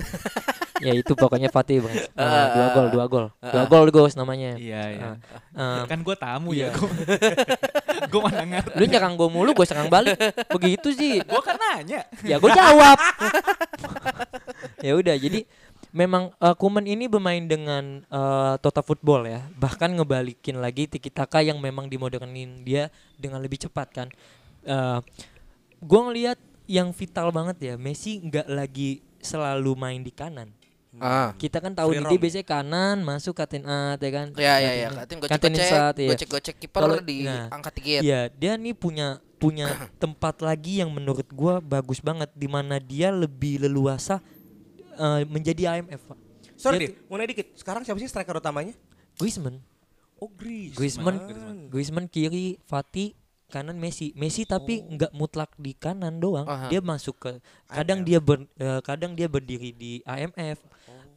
ya 0.82 0.94
itu 0.94 1.12
pokoknya 1.18 1.50
Fatih 1.50 1.82
brands. 1.82 2.06
Ah, 2.18 2.54
dua 2.54 2.66
gol, 2.70 2.86
dua 2.94 3.04
gol, 3.10 3.26
dua 3.42 3.64
gol 3.66 3.86
gos 3.90 4.14
namanya. 4.14 4.54
Iya 4.54 4.82
iya. 4.94 5.10
Ah, 5.58 5.82
kan 5.90 5.98
gue 6.06 6.14
tamu 6.14 6.54
iya. 6.54 6.70
ya. 6.70 6.78
Gue 8.12 8.18
mana 8.18 8.44
ngerti. 8.44 8.76
lu 8.76 8.84
nyerang 8.90 9.14
gue 9.14 9.28
mulu, 9.30 9.50
gue 9.54 9.66
serang 9.66 9.86
balik. 9.86 10.18
Begitu 10.52 10.90
sih. 10.92 11.22
Gue 11.22 11.40
kan 11.40 11.54
nanya. 11.56 12.02
ya 12.26 12.36
gue 12.36 12.50
jawab. 12.50 12.98
ya 14.86 14.92
udah, 14.98 15.16
jadi 15.16 15.46
memang 15.94 16.34
eh, 16.36 16.54
Kuman 16.58 16.84
ini 16.84 17.06
bermain 17.06 17.46
dengan 17.46 18.02
eh, 18.04 18.54
total 18.58 18.84
football 18.84 19.24
ya, 19.24 19.46
bahkan 19.54 19.94
ngebalikin 19.94 20.58
lagi 20.58 20.90
tiki 20.90 21.08
taka 21.08 21.40
yang 21.40 21.62
memang 21.62 21.86
dimodernin 21.88 22.66
dia 22.66 22.90
dengan 23.16 23.38
lebih 23.40 23.64
cepat 23.64 23.88
kan. 23.94 24.08
Eh 24.66 24.98
gue 25.82 26.00
ngelihat 26.02 26.38
yang 26.66 26.90
vital 26.94 27.30
banget 27.34 27.56
ya, 27.58 27.74
Messi 27.78 28.18
nggak 28.22 28.46
lagi 28.50 29.02
selalu 29.22 29.72
main 29.78 30.02
di 30.02 30.10
kanan. 30.10 30.50
Ah. 31.00 31.32
Kita 31.40 31.56
kan 31.56 31.72
tahu 31.72 31.96
dia 31.96 32.04
roam. 32.04 32.20
biasanya 32.20 32.44
kanan 32.44 33.00
masuk 33.00 33.32
katin 33.32 33.64
at 33.64 33.96
ya 33.96 34.10
kan. 34.12 34.26
Ya 34.36 34.60
ya 34.60 34.72
ya, 34.76 34.88
Katin- 34.92 35.24
katin 35.24 35.30
katin 35.32 35.52
gocek-gocek, 35.56 35.64
inside, 35.64 35.96
iya. 35.96 36.10
gocek-gocek 36.12 36.56
kiper 36.60 36.80
Kalau- 36.84 37.00
di 37.00 37.16
nah, 37.24 37.48
angkat 37.48 37.72
dikit. 37.80 38.00
Iya, 38.04 38.20
dia 38.28 38.52
nih 38.60 38.74
punya 38.76 39.16
punya 39.40 39.72
tempat 40.02 40.44
lagi 40.44 40.84
yang 40.84 40.92
menurut 40.92 41.24
gua 41.32 41.64
bagus 41.64 42.04
banget 42.04 42.28
di 42.36 42.44
mana 42.44 42.76
dia 42.76 43.08
lebih 43.08 43.64
leluasa 43.64 44.20
eh, 45.00 45.24
menjadi 45.24 45.80
IMF, 45.80 46.04
Pak. 46.04 46.18
Sorry 46.60 46.76
Dia 46.76 46.86
deh, 46.92 46.92
mau 47.08 47.16
nanya 47.16 47.32
dikit. 47.32 47.56
Sekarang 47.56 47.82
siapa 47.88 47.96
sih 47.96 48.12
striker 48.12 48.36
utamanya? 48.36 48.76
Griezmann. 49.16 49.64
Oh, 50.20 50.28
Griezmann. 50.28 50.76
Griezmann, 50.76 51.58
Griezmann 51.72 52.06
kiri, 52.06 52.60
Fati 52.68 53.16
kanan 53.52 53.76
Messi. 53.76 54.16
Messi 54.16 54.42
tapi 54.42 54.80
Oh. 54.80 54.96
nggak 54.96 55.12
mutlak 55.12 55.52
di 55.54 55.76
kanan 55.76 56.16
doang. 56.16 56.48
Aha. 56.48 56.72
Dia 56.72 56.80
masuk 56.80 57.20
ke 57.20 57.30
kadang 57.68 58.00
dia 58.00 58.16
ber, 58.18 58.48
eh, 58.56 58.80
kadang 58.80 59.12
dia 59.12 59.28
berdiri 59.28 59.70
di 59.70 60.00
AMF. 60.02 60.64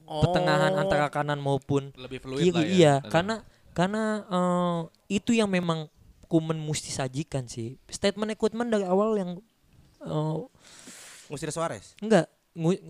Pertengahan 0.05 0.75
Oh. 0.75 0.81
antara 0.83 1.07
kanan 1.07 1.39
maupun 1.39 1.89
Lebih 1.95 2.19
fluid 2.19 2.43
kiri 2.43 2.51
lah 2.51 2.61
ya. 2.61 2.69
iya 2.69 2.93
Aduh. 2.99 3.09
karena 3.09 3.35
karena 3.71 4.03
eh, 4.27 4.79
itu 5.09 5.31
yang 5.31 5.47
memang 5.47 5.87
Kuman 6.25 6.57
mesti 6.57 6.89
sajikan 6.89 7.45
sih. 7.45 7.77
Statement 7.87 8.33
Kuman 8.35 8.67
dari 8.67 8.83
awal 8.83 9.13
yang 9.15 9.31
eh, 10.01 10.37
Ngusir 11.25 11.49
Suarez. 11.49 11.93
Enggak, 11.99 12.29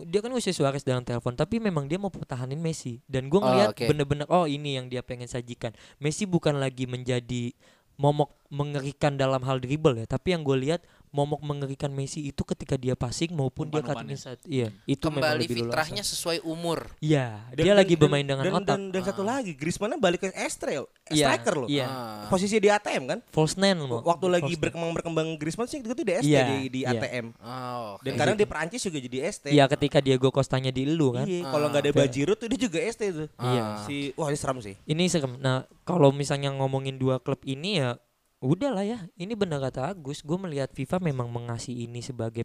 dia 0.06 0.20
kan 0.20 0.30
ngusir 0.30 0.52
Suarez 0.52 0.84
dalam 0.84 1.02
telepon, 1.02 1.34
tapi 1.34 1.58
memang 1.58 1.88
dia 1.88 1.96
mau 1.96 2.08
pertahanin 2.08 2.60
Messi. 2.60 3.00
Dan 3.08 3.28
gue 3.28 3.39
Oh, 3.39 3.43
ngeliat 3.43 3.76
bener-bener, 3.76 4.28
oh 4.28 4.43
ini 4.43 4.76
yang 4.76 4.86
dia 4.86 5.00
pengen 5.02 5.26
sajikan. 5.26 5.72
Messi 5.98 6.24
bukan 6.24 6.56
lagi 6.56 6.84
menjadi 6.86 7.56
momok 7.96 8.36
mengerikan 8.52 9.16
dalam 9.16 9.43
hal 9.43 9.60
dribble 9.64 10.00
ya, 10.00 10.08
tapi 10.08 10.36
yang 10.36 10.43
gue 10.43 10.58
lihat 10.60 10.82
momok 11.16 11.39
mengerikan 11.41 11.88
Messi 11.89 12.28
itu 12.28 12.43
ketika 12.43 12.76
dia 12.76 12.91
passing 12.93 13.32
maupun 13.32 13.72
dia 13.72 13.80
cutting 13.80 14.11
inside. 14.11 14.43
Iya, 14.43 14.76
itu 14.84 15.07
memang 15.07 15.32
Kembali 15.32 15.39
lebih 15.41 15.55
luas. 15.55 15.68
fitrahnya 15.72 16.03
sesuai 16.03 16.38
umur. 16.43 16.91
Iya, 16.99 17.47
Dan- 17.49 17.55
dia 17.55 17.72
dan- 17.72 17.80
lagi 17.80 17.93
dan- 17.95 18.01
bermain 18.03 18.26
dengan 18.28 18.43
dan, 18.43 18.53
otak. 18.53 18.76
Dan, 18.76 18.82
dan 18.91 19.01
satu 19.01 19.24
lagi, 19.24 19.51
Griezmann 19.55 19.95
balik 19.95 20.20
ke 20.22 20.36
Estrel, 20.36 20.91
Iya, 21.07 21.32
striker 21.32 21.55
loh. 21.55 21.68
Iya. 21.72 21.88
Ah. 21.88 22.28
Posisi 22.28 22.59
di 22.59 22.68
ATM 22.68 23.03
kan? 23.07 23.20
False 23.32 23.55
nine 23.55 23.80
loh. 23.80 24.03
Waktu 24.03 24.28
lagi 24.28 24.43
False 24.43 24.51
nine. 24.51 24.63
berkembang 24.68 24.91
berkembang 24.91 25.28
Griezmann 25.39 25.66
sih 25.66 25.80
itu 25.80 25.95
di 25.95 26.13
ST 26.13 26.28
Iya, 26.28 26.41
di, 26.45 26.57
di 26.68 26.80
iya. 26.84 26.91
ATM. 26.91 27.26
Oh, 27.39 27.95
Dan 28.01 28.11
oke. 28.11 28.20
kadang 28.20 28.36
di 28.36 28.43
Perancis 28.43 28.82
juga 28.82 28.99
jadi 28.99 29.18
ST. 29.24 29.45
Iya, 29.47 29.72
ketika 29.72 29.97
Diego 29.99 30.28
Costanya 30.28 30.70
di 30.70 30.84
lu 30.84 31.13
kan. 31.13 31.24
Iya, 31.24 31.47
kalau 31.47 31.72
nggak 31.72 31.82
ada. 31.82 31.91
Bajirut 31.95 32.36
tuh 32.36 32.51
dia 32.51 32.59
juga 32.59 32.84
ST 32.84 33.01
tuh. 33.07 33.28
Iya. 33.39 33.63
Si 33.86 33.95
wah 34.13 34.28
ini 34.28 34.36
seram 34.36 34.59
sih. 34.59 34.76
Ini 34.84 35.03
serem. 35.07 35.38
Nah, 35.38 35.63
kalau 35.82 36.11
misalnya 36.11 36.51
ngomongin 36.51 36.97
dua 36.97 37.18
klub 37.18 37.39
ini 37.41 37.78
ya 37.78 37.95
udah 38.39 38.71
lah 38.71 38.83
ya. 38.83 38.99
Ini 39.15 39.33
benar 39.33 39.61
kata 39.61 39.91
Agus, 39.91 40.19
gue 40.19 40.38
melihat 40.38 40.69
FIFA 40.69 40.99
memang 40.99 41.27
mengasih 41.27 41.73
ini 41.73 41.99
sebagai 41.99 42.43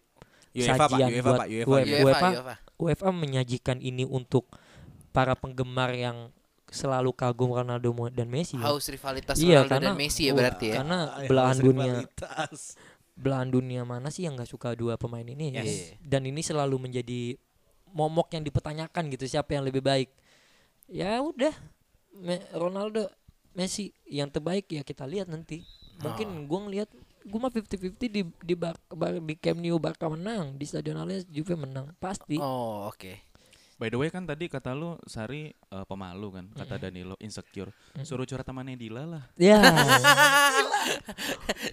UEFA, 0.51 0.87
sajian 0.89 1.09
UEFA, 1.11 1.25
buat 1.25 1.39
Pak, 1.39 1.49
UEFA, 1.49 1.67
UEFA, 1.67 1.87
UEFA, 1.87 2.05
UEFA, 2.05 2.29
UEFA. 2.31 2.55
UEFA 2.77 3.09
menyajikan 3.11 3.79
ini 3.79 4.03
untuk 4.03 4.51
para 5.11 5.35
penggemar 5.35 5.91
yang 5.93 6.31
selalu 6.67 7.11
kagum 7.13 7.51
Ronaldo 7.51 7.91
dan 8.11 8.31
Messi. 8.31 8.55
ya. 8.55 8.71
Haus 8.71 8.87
rivalitas 8.87 9.35
Iya, 9.37 9.63
Ronaldo 9.63 9.69
dan 9.69 9.83
karena- 9.83 9.95
Messi 9.97 10.23
ya 10.23 10.33
berarti 10.33 10.67
ya. 10.71 10.75
Karena 10.83 10.99
Ah, 11.09 11.27
belahan 11.27 11.57
dunia 11.59 11.93
belahan 13.21 13.49
dunia 13.51 13.83
mana 13.85 14.09
sih 14.09 14.25
yang 14.25 14.33
nggak 14.33 14.49
suka 14.49 14.73
dua 14.73 14.95
pemain 14.97 15.23
ini? 15.23 15.53
Yes. 15.53 15.99
Dan- 16.01 16.23
Dan 16.25 16.31
ini 16.31 16.41
selalu 16.41 16.79
menjadi 16.81 17.37
momok 17.91 18.33
yang 18.33 18.47
dipertanyakan 18.47 19.11
gitu 19.11 19.27
siapa 19.27 19.53
yang 19.53 19.67
lebih 19.67 19.83
baik. 19.83 20.09
Ya 20.87 21.19
udah 21.19 21.53
Me- 22.13 22.43
Ronaldo 22.53 23.07
Messi 23.51 23.91
yang 24.05 24.31
terbaik 24.31 24.67
ya 24.67 24.83
kita 24.83 25.05
lihat 25.05 25.27
nanti. 25.27 25.67
Mungkin 26.01 26.29
Oh. 26.29 26.45
gua 26.47 26.59
ngelihat 26.65 26.89
gua 27.23 27.41
mah 27.43 27.53
50-50 27.53 28.09
di 28.09 28.23
di 28.25 28.55
Bar, 28.55 28.75
Bar- 28.89 29.21
di 29.21 29.35
Camp 29.35 29.57
Nou 29.57 29.77
Barca 29.77 30.07
menang, 30.07 30.55
di 30.55 30.65
Stadion 30.65 30.97
Allianz 30.97 31.25
Juve 31.27 31.55
menang 31.55 31.93
pasti. 31.97 32.37
Oh, 32.37 32.89
oke. 32.89 33.29
By 33.77 33.89
the 33.89 33.97
way 33.97 34.09
kan 34.09 34.25
tadi 34.25 34.45
kata 34.45 34.73
lu 34.73 35.01
Sari 35.05 35.49
eh, 35.49 35.85
pemalu 35.85 36.29
kan, 36.31 36.45
kata 36.55 36.77
Danilo 36.79 37.17
insecure. 37.19 37.73
Suruh 37.99 38.25
curhat 38.25 38.45
temannya 38.45 38.77
Dila 38.77 39.05
lah. 39.07 39.25
Ya, 39.35 39.57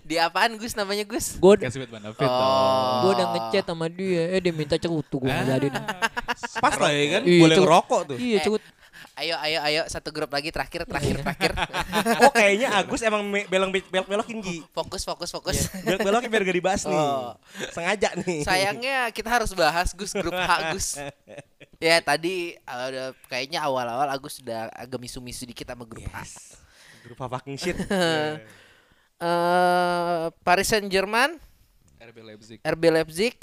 Di 0.04 0.16
apaan 0.18 0.56
Gus 0.56 0.72
namanya 0.74 1.04
Gus? 1.04 1.36
buat 1.38 1.60
benefit 1.60 2.24
Oh. 2.24 3.04
gua 3.04 3.12
udah 3.12 3.28
ngechat 3.30 3.66
sama 3.66 3.88
dia, 3.88 4.32
eh 4.32 4.40
dia 4.40 4.52
minta 4.52 4.76
cerutu 4.76 5.20
gua 5.20 5.32
nggak 5.34 5.60
jadi. 5.62 5.68
Pas 6.58 6.76
lah 6.78 6.92
ya 6.92 7.06
kan, 7.10 7.22
Iya, 7.24 7.42
boleh 7.42 7.56
ngerokok 7.58 8.02
tuh. 8.06 8.18
Iya, 8.18 8.38
cerut. 8.40 8.64
Ayo 9.18 9.34
ayo 9.41 9.60
ayo 9.64 9.82
satu 9.89 10.14
grup 10.14 10.30
lagi 10.30 10.50
terakhir 10.50 10.86
terakhir 10.86 11.20
terakhir. 11.20 11.52
Oh 12.22 12.30
kayaknya 12.30 12.70
Agus 12.72 13.02
emang 13.02 13.26
me- 13.26 13.48
belong 13.48 13.74
belok 13.74 14.06
belokin 14.06 14.38
Gi. 14.39 14.62
fokus 14.70 15.02
fokus 15.02 15.30
fokus. 15.30 15.58
Belok 15.82 16.06
belokin 16.06 16.30
biar 16.30 16.43
gak 16.45 16.58
dibahas 16.58 16.82
nih. 16.86 16.93
Oh. 16.93 17.34
Sengaja 17.74 18.14
nih. 18.22 18.45
Sayangnya 18.45 19.10
kita 19.10 19.30
harus 19.30 19.52
bahas 19.52 19.89
Gus 19.91 20.14
grup 20.14 20.34
H 20.34 20.52
Gus. 20.74 20.88
Ya 21.78 21.98
tadi 22.02 22.58
uh, 22.66 23.14
kayaknya 23.26 23.62
awal-awal 23.62 24.10
Agus 24.10 24.38
sudah 24.38 24.70
agak 24.74 24.98
misu-misu 24.98 25.45
dikit 25.45 25.66
sama 25.66 25.86
grup 25.86 26.06
H. 26.10 26.58
Grup 27.06 27.18
fucking 27.18 27.58
shit. 27.58 27.78
Eh 29.18 30.26
Paris 30.45 30.70
Saint 30.70 30.86
Germain, 30.86 31.41
RB 31.98 32.18
Leipzig. 32.22 32.58
RB 32.62 32.84
Leipzig, 32.93 33.34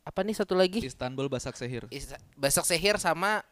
apa 0.00 0.24
nih 0.24 0.32
satu 0.32 0.56
lagi? 0.56 0.80
Istanbul 0.80 1.28
Basak 1.28 1.60
Sehir. 1.60 1.84
Is- 1.92 2.16
Besok 2.32 2.64
Sehir 2.64 2.96
sama 2.96 3.44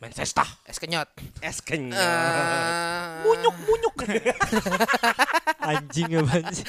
Manchester. 0.00 0.48
es 0.64 0.80
kenyot. 0.80 1.08
Es 1.44 1.60
kenyal. 1.60 1.92
Eh, 1.92 3.04
Munyuk 3.20 3.56
munyuk. 3.60 3.96
Anjing 5.70 6.08
apa 6.18 6.40
sih? 6.50 6.64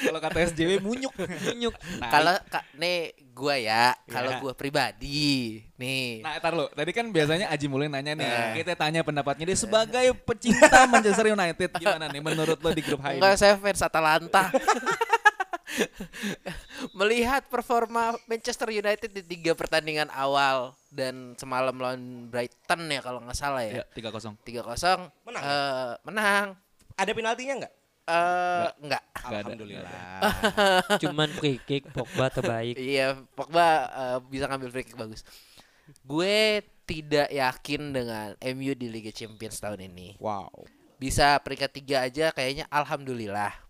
Kalau 0.00 0.22
kata 0.22 0.46
SJW 0.46 0.78
munyuk. 0.78 1.10
Munyuk. 1.18 1.74
Kalau 2.00 2.38
ka- 2.46 2.62
nih 2.78 3.12
gua 3.34 3.58
ya, 3.58 3.98
kalau 4.06 4.30
Ya. 4.30 4.38
gua 4.38 4.54
pribadi 4.54 5.58
nih. 5.74 6.22
Nah, 6.22 6.38
ntar 6.38 6.54
lu. 6.54 6.70
Tadi 6.70 6.90
kan 6.94 7.10
biasanya 7.10 7.50
Aji 7.50 7.66
mulai 7.66 7.90
nanya 7.90 8.14
nih. 8.14 8.24
Eh. 8.24 8.62
Kita 8.62 8.78
tanya 8.78 9.02
pendapatnya 9.02 9.44
dia 9.44 9.58
sebagai 9.58 10.14
pecinta 10.22 10.86
Manchester 10.86 11.34
United 11.34 11.70
gimana 11.74 12.06
nih 12.06 12.22
menurut 12.22 12.62
lo 12.62 12.70
di 12.70 12.80
grup 12.80 13.02
H 13.02 13.10
ini? 13.10 13.18
Enggak 13.18 13.34
saya 13.36 13.58
fans 13.58 13.82
Atalanta. 13.82 14.48
Melihat 16.98 17.48
performa 17.48 18.14
Manchester 18.28 18.68
United 18.70 19.10
di 19.10 19.22
tiga 19.24 19.56
pertandingan 19.56 20.12
awal 20.12 20.76
dan 20.92 21.34
semalam 21.40 21.74
lawan 21.74 22.28
Brighton 22.30 22.86
ya 22.88 23.00
kalau 23.02 23.18
nggak 23.24 23.38
salah 23.38 23.64
Ya, 23.64 23.82
ya. 23.82 24.10
3-0. 24.12 24.36
3-0 24.44 25.10
Menang 25.26 25.42
eh, 25.42 25.92
menang. 26.04 26.46
Ada 26.94 27.10
penaltinya 27.10 27.54
enggak? 27.64 27.74
Eh 28.04 28.68
enggak. 28.84 29.02
Nggak 29.08 29.24
ada. 29.24 29.36
Alhamdulillah. 29.40 29.90
Cuman 31.02 31.28
free 31.40 31.58
kick 31.64 31.88
Pogba 31.90 32.28
terbaik. 32.28 32.76
Iya, 32.76 33.16
Pogba 33.32 33.66
eh, 33.88 34.18
bisa 34.28 34.44
ngambil 34.46 34.68
free 34.70 34.86
kick 34.86 34.96
bagus. 35.00 35.24
Gue 36.04 36.60
tidak 36.84 37.32
yakin 37.32 37.92
dengan 37.96 38.36
MU 38.52 38.72
di 38.76 38.92
Liga 38.92 39.08
Champions 39.08 39.56
tahun 39.56 39.88
ini. 39.88 40.20
Wow. 40.20 40.68
Bisa 41.00 41.40
peringkat 41.40 41.70
tiga 41.72 41.96
aja 42.04 42.28
kayaknya 42.30 42.68
alhamdulillah. 42.68 43.63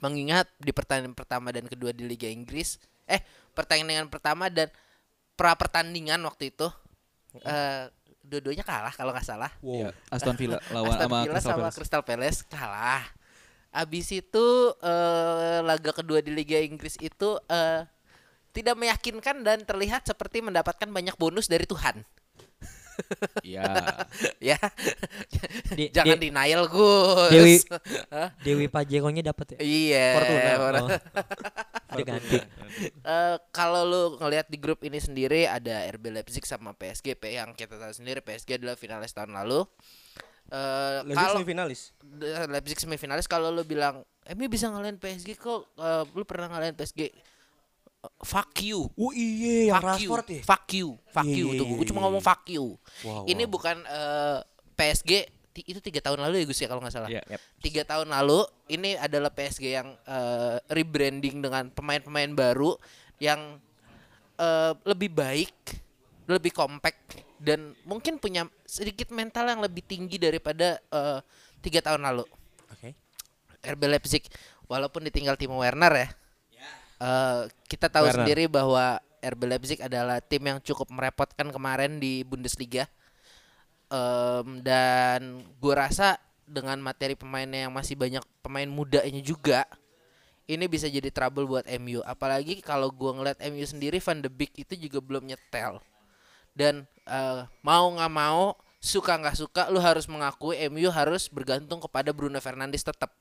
Mengingat 0.00 0.48
di 0.56 0.72
pertandingan 0.72 1.16
pertama 1.16 1.52
dan 1.52 1.68
kedua 1.68 1.92
di 1.92 2.08
Liga 2.08 2.26
Inggris, 2.26 2.80
eh 3.04 3.20
pertandingan 3.52 4.08
pertama 4.08 4.48
dan 4.48 4.72
pra 5.36 5.52
pertandingan 5.56 6.20
waktu 6.24 6.52
itu 6.52 6.68
eh 7.44 7.88
dua-duanya 8.30 8.62
kalah 8.62 8.94
kalau 8.94 9.10
nggak 9.10 9.26
salah. 9.26 9.50
Ya, 9.60 9.90
Aston 10.08 10.38
Villa 10.38 10.62
lawan 10.74 10.94
Aston 10.94 11.02
sama 11.04 11.18
Villa 11.24 11.32
Crystal 11.34 11.50
sama 11.50 11.62
Palace. 11.66 11.76
Crystal 11.76 12.04
Palace 12.06 12.40
kalah. 12.46 13.04
Abis 13.70 14.06
itu 14.14 14.46
eh, 14.82 15.58
laga 15.62 15.90
kedua 15.94 16.22
di 16.22 16.30
Liga 16.34 16.58
Inggris 16.58 16.98
itu 17.02 17.38
eh, 17.50 17.82
tidak 18.50 18.74
meyakinkan 18.78 19.46
dan 19.46 19.62
terlihat 19.62 20.06
seperti 20.06 20.42
mendapatkan 20.42 20.86
banyak 20.90 21.14
bonus 21.18 21.46
dari 21.46 21.66
Tuhan. 21.66 22.02
Iya. 23.40 23.64
ya, 24.52 24.58
Di- 25.74 25.90
jangan 25.90 26.16
di- 26.18 26.30
denial 26.30 26.68
Gus. 26.68 27.30
Dewi? 27.32 27.56
Dewi 28.46 28.66
Pajekonya 28.68 29.32
dapat 29.32 29.56
ya? 29.56 29.58
Iya. 29.60 30.06
Fortuna. 30.16 30.80
Oh. 31.90 31.98
Ganti. 32.06 32.38
Eh, 33.02 33.36
kalau 33.50 33.82
lu 33.82 34.02
ngelihat 34.22 34.46
di 34.46 34.62
grup 34.62 34.78
ini 34.86 35.02
sendiri 35.02 35.50
ada 35.50 35.90
RB 35.90 36.14
Leipzig 36.14 36.46
sama 36.46 36.70
PSG 36.70 37.18
P 37.18 37.34
yang 37.34 37.50
kita 37.50 37.74
tahu 37.74 37.90
sendiri 37.90 38.22
PSG 38.22 38.62
adalah 38.62 38.78
finalis 38.78 39.10
tahun 39.10 39.34
lalu. 39.34 39.66
Eh 40.54 41.02
Leipzig 41.02 41.18
kalau 41.18 41.34
semifinalis. 41.42 41.80
Leipzig 42.46 42.78
semifinalis 42.78 43.26
kalau 43.26 43.50
lu 43.50 43.66
bilang 43.66 44.06
MU 44.38 44.46
bisa 44.46 44.70
ngalahin 44.70 45.02
PSG 45.02 45.34
kok 45.34 45.66
eh, 45.82 46.06
lu 46.14 46.22
pernah 46.22 46.46
ngalahin 46.46 46.78
PSG 46.78 47.10
Eh, 47.10 47.10
fuck 48.24 48.56
you 48.64 48.88
Oh 48.96 49.12
iya 49.12 49.72
yang 49.72 49.76
fuck 49.80 50.00
you 50.00 50.08
Rashford 50.08 50.28
ya. 50.32 50.42
fuck 50.42 50.66
you 50.72 50.88
fuck 51.12 51.26
Iya, 51.28 51.36
you 51.36 51.46
iya, 51.52 51.58
tuh 51.60 51.66
iya, 51.68 51.76
gue 51.76 51.86
cuma 51.92 51.98
iya, 52.00 52.04
ngomong 52.08 52.22
fuck 52.24 52.42
you 52.48 52.66
Wow, 53.04 53.24
ini 53.28 53.44
wow. 53.44 53.50
bukan 53.52 53.76
eh, 53.84 54.38
PSG 54.72 55.10
itu 55.60 55.80
tiga 55.84 56.00
tahun 56.00 56.24
lalu 56.24 56.40
ya 56.40 56.44
Gus 56.48 56.60
ya 56.62 56.68
kalau 56.70 56.80
nggak 56.80 56.94
salah 56.94 57.10
Iya. 57.12 57.20
Yep. 57.28 57.40
tiga 57.60 57.82
tahun 57.84 58.08
lalu 58.08 58.40
ini 58.72 58.96
adalah 58.96 59.28
PSG 59.28 59.64
yang 59.68 59.88
eh, 60.08 60.56
rebranding 60.72 61.44
dengan 61.44 61.68
pemain-pemain 61.68 62.32
baru 62.32 62.80
yang 63.20 63.60
eh, 64.36 64.72
lebih 64.88 65.12
baik 65.12 65.56
lebih 66.24 66.54
compact 66.54 67.20
dan 67.36 67.72
mungkin 67.84 68.16
punya 68.16 68.48
sedikit 68.64 69.12
mental 69.12 69.44
yang 69.44 69.60
lebih 69.60 69.84
tinggi 69.84 70.16
daripada 70.16 70.80
eh, 70.80 71.18
tiga 71.60 71.84
tahun 71.84 72.08
lalu 72.08 72.24
Oke. 72.72 72.96
RB 73.60 73.82
Leipzig 73.92 74.24
walaupun 74.64 75.04
ditinggal 75.04 75.36
Timo 75.36 75.60
Werner 75.60 75.92
ya. 75.92 76.08
Eh, 77.00 77.42
kita 77.66 77.88
tahu 77.88 78.06
Werner. 78.06 78.16
sendiri 78.22 78.44
bahwa 78.46 79.00
RB 79.20 79.40
Leipzig 79.48 79.80
adalah 79.80 80.20
tim 80.20 80.40
yang 80.44 80.60
cukup 80.60 80.88
merepotkan 80.88 81.52
kemarin 81.52 82.00
di 82.00 82.24
Bundesliga. 82.24 82.88
Em, 83.90 84.62
dan 84.62 85.42
gue 85.58 85.74
rasa 85.74 86.16
dengan 86.46 86.78
materi 86.78 87.18
pemainnya 87.18 87.66
yang 87.66 87.74
masih 87.74 87.98
banyak 87.98 88.22
pemain 88.38 88.66
mudanya 88.66 89.18
juga 89.18 89.66
ini 90.50 90.66
bisa 90.66 90.90
jadi 90.90 91.10
trouble 91.14 91.46
buat 91.46 91.66
MU 91.78 92.02
apalagi 92.02 92.58
kalau 92.58 92.90
gue 92.90 93.10
ngeliat 93.10 93.38
MU 93.50 93.62
sendiri 93.62 94.02
Van 94.02 94.18
de 94.18 94.30
Beek 94.30 94.54
itu 94.58 94.74
juga 94.74 94.98
belum 94.98 95.30
nyetel 95.30 95.78
dan 96.54 96.86
eh, 97.06 97.40
mau 97.62 97.86
nggak 97.94 98.12
mau 98.14 98.54
suka 98.80 99.20
nggak 99.20 99.36
suka 99.36 99.62
lu 99.68 99.78
harus 99.78 100.08
mengakui 100.08 100.56
MU 100.72 100.88
harus 100.90 101.28
bergantung 101.28 101.78
kepada 101.84 102.10
Bruno 102.16 102.40
Fernandes 102.40 102.80
tetap. 102.80 103.12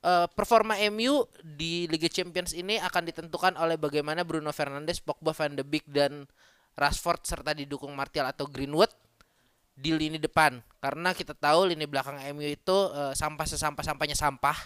Eh, 0.00 0.26
performa 0.32 0.80
MU 0.88 1.28
di 1.44 1.84
Liga 1.84 2.08
Champions 2.08 2.56
ini 2.56 2.80
akan 2.80 3.04
ditentukan 3.12 3.52
oleh 3.60 3.76
bagaimana 3.76 4.24
Bruno 4.24 4.48
Fernandes, 4.48 4.96
Pogba, 5.04 5.36
Van 5.36 5.52
de 5.52 5.60
Beek 5.60 5.84
dan 5.84 6.24
Rashford 6.72 7.28
serta 7.28 7.52
didukung 7.52 7.92
Martial 7.92 8.24
atau 8.24 8.48
Greenwood 8.48 8.88
di 9.76 9.92
lini 9.92 10.16
depan. 10.16 10.56
Karena 10.80 11.12
kita 11.12 11.36
tahu 11.36 11.68
lini 11.68 11.84
belakang 11.84 12.16
MU 12.32 12.48
itu 12.48 12.78
eh, 12.96 13.12
sampah 13.12 13.44
sesampah 13.44 13.84
sampahnya 13.84 14.16
sampah. 14.16 14.56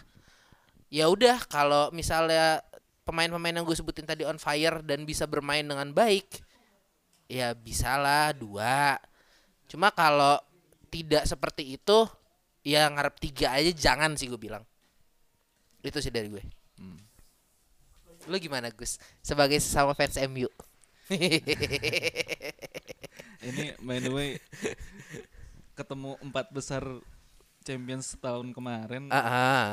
Ya 0.87 1.11
udah 1.11 1.43
kalau 1.51 1.91
misalnya 1.91 2.63
pemain-pemain 3.03 3.59
yang 3.59 3.67
gue 3.67 3.75
sebutin 3.75 4.07
tadi 4.07 4.23
on 4.23 4.39
fire 4.39 4.87
dan 4.87 5.03
bisa 5.03 5.27
bermain 5.27 5.67
dengan 5.67 5.91
baik, 5.91 6.31
ya 7.27 7.59
bisalah 7.59 8.31
dua. 8.39 9.03
Cuma 9.67 9.91
kalau 9.91 10.39
tidak 10.95 11.27
seperti 11.27 11.75
itu, 11.75 12.07
ya 12.63 12.87
ngarep 12.87 13.19
tiga 13.19 13.59
aja 13.59 13.75
jangan 13.75 14.15
sih 14.15 14.31
gue 14.31 14.39
bilang. 14.39 14.63
Itu 15.85 16.01
sih 16.01 16.09
dari 16.09 16.33
gue. 16.33 16.41
Lu 18.25 18.37
gimana 18.41 18.73
Gus? 18.73 18.97
Sebagai 19.21 19.61
sesama 19.61 19.93
fans 19.93 20.17
MU. 20.25 20.49
Ini 23.45 23.77
by 23.79 23.99
the 24.01 24.09
way 24.09 24.41
ketemu 25.77 26.17
empat 26.25 26.49
besar 26.49 26.81
Champions 27.61 28.17
tahun 28.17 28.57
kemarin 28.57 29.13
Ah, 29.13 29.21
ah. 29.21 29.69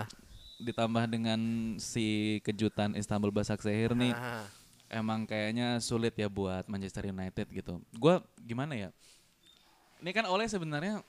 ditambah 0.60 1.08
dengan 1.08 1.40
si 1.80 2.40
kejutan 2.44 3.00
Istanbul 3.00 3.32
Basaksehir 3.32 3.96
nih 3.96 4.12
Ah. 4.12 4.44
emang 4.92 5.24
kayaknya 5.24 5.80
sulit 5.80 6.12
ya 6.14 6.28
buat 6.28 6.68
Manchester 6.68 7.08
United 7.08 7.48
gitu. 7.48 7.80
Gua 7.96 8.20
gimana 8.36 8.76
ya? 8.76 8.90
Ini 10.04 10.12
kan 10.12 10.28
oleh 10.28 10.52
sebenarnya 10.52 11.00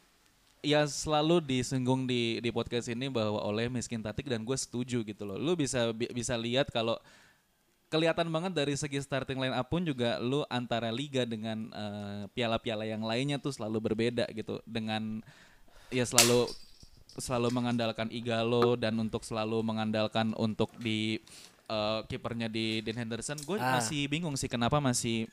ya 0.62 0.86
selalu 0.86 1.42
disinggung 1.42 2.06
di 2.06 2.38
di 2.38 2.48
podcast 2.48 2.86
ini 2.86 3.10
bahwa 3.10 3.42
oleh 3.42 3.66
miskin 3.66 3.98
tatik 3.98 4.26
dan 4.26 4.42
gue 4.42 4.54
setuju 4.54 5.02
gitu 5.02 5.22
loh. 5.22 5.34
Lu 5.34 5.52
bisa 5.52 5.90
bi- 5.90 6.08
bisa 6.08 6.38
lihat 6.38 6.70
kalau 6.70 6.94
kelihatan 7.90 8.30
banget 8.30 8.56
dari 8.56 8.72
segi 8.72 8.96
starting 8.98 9.36
line 9.36 9.52
up 9.52 9.68
pun 9.68 9.84
juga 9.84 10.16
lu 10.16 10.46
antara 10.48 10.88
liga 10.88 11.28
dengan 11.28 11.68
eh, 11.68 12.22
piala-piala 12.32 12.88
yang 12.88 13.04
lainnya 13.04 13.36
tuh 13.36 13.52
selalu 13.52 13.92
berbeda 13.92 14.24
gitu 14.32 14.62
dengan 14.64 15.20
ya 15.92 16.06
selalu 16.08 16.48
selalu 17.20 17.52
mengandalkan 17.52 18.08
Igalo 18.08 18.80
dan 18.80 18.96
untuk 18.96 19.20
selalu 19.20 19.60
mengandalkan 19.60 20.32
untuk 20.40 20.72
di 20.80 21.20
eh, 21.68 22.00
kipernya 22.08 22.48
di 22.48 22.80
Dean 22.80 22.96
Henderson 22.96 23.36
gue 23.44 23.60
Ah. 23.60 23.76
masih 23.76 24.08
bingung 24.08 24.38
sih 24.40 24.48
kenapa 24.48 24.80
masih 24.80 25.28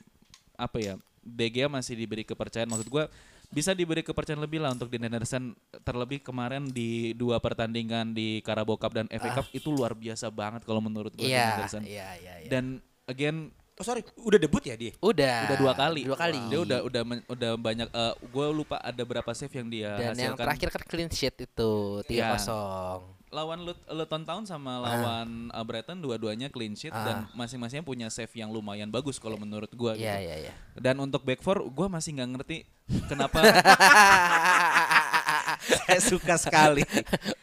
apa 0.60 0.76
ya 0.76 0.94
Gea 1.24 1.68
masih 1.72 1.96
diberi 1.96 2.28
kepercayaan 2.28 2.68
maksud 2.68 2.92
gue 2.92 3.04
bisa 3.50 3.70
diberi 3.72 4.00
kepercayaan 4.00 4.38
lebih 4.38 4.58
lah 4.58 4.70
untuk 4.70 4.86
Dean 4.86 5.02
Henderson 5.02 5.52
terlebih 5.82 6.22
kemarin 6.22 6.64
di 6.64 7.10
dua 7.12 7.36
pertandingan 7.36 8.10
di 8.10 8.38
Carabao 8.40 8.74
Cup 8.74 8.94
dan 8.94 9.10
FA 9.10 9.34
Cup 9.34 9.46
itu 9.50 9.68
luar 9.68 9.92
biasa 9.92 10.30
banget 10.30 10.62
kalau 10.62 10.78
menurut 10.78 11.10
gue 11.12 11.22
Dean 11.22 11.34
Iya, 11.34 11.46
Henderson 11.52 11.82
iya, 11.82 12.08
iya, 12.16 12.34
iya. 12.40 12.48
dan 12.48 12.78
again 13.04 13.50
Oh 13.74 13.86
sorry, 13.86 14.04
udah 14.20 14.36
debut 14.36 14.60
ya 14.60 14.76
dia? 14.76 14.92
Udah. 15.00 15.48
udah 15.48 15.56
dua 15.56 15.72
kali 15.72 16.04
Dua 16.04 16.12
kali. 16.14 16.36
dia 16.46 16.60
udah 16.60 16.78
udah 16.84 17.02
men- 17.02 17.24
udah 17.24 17.52
banyak 17.56 17.88
gue 18.22 18.46
lupa 18.52 18.76
ada 18.76 19.02
berapa 19.02 19.30
save 19.32 19.56
yang 19.56 19.66
dia 19.66 19.96
Dan 19.96 20.04
yang 20.20 20.36
hasilkan 20.36 20.44
terakhir 20.44 20.68
kan 20.68 20.82
clean 20.84 21.08
sheet 21.08 21.36
itu 21.40 21.72
3-0. 22.04 23.19
Lawan 23.30 23.62
Lut- 23.62 23.86
Luton 23.86 24.26
Town 24.26 24.42
sama 24.42 24.82
lawan 24.82 25.28
uh, 25.48 25.62
Brighton 25.62 26.02
dua-duanya 26.02 26.50
clean 26.50 26.74
sheet 26.74 26.90
dan 26.90 27.30
masing-masingnya 27.32 27.82
punya 27.82 28.06
save 28.10 28.30
yang 28.34 28.50
lumayan 28.50 28.90
bagus 28.90 29.16
kalau 29.16 29.38
menurut 29.38 29.70
gua 29.72 29.94
gitu. 29.94 30.02
Iya, 30.02 30.18
iya, 30.18 30.36
iya. 30.44 30.52
Dan 30.74 30.98
untuk 30.98 31.22
back 31.22 31.38
four 31.38 31.62
gua 31.70 31.86
masih 31.86 32.18
nggak 32.18 32.30
ngerti 32.34 32.56
kenapa 33.06 33.38
Saya 35.86 36.00
suka 36.00 36.34
sekali. 36.40 36.82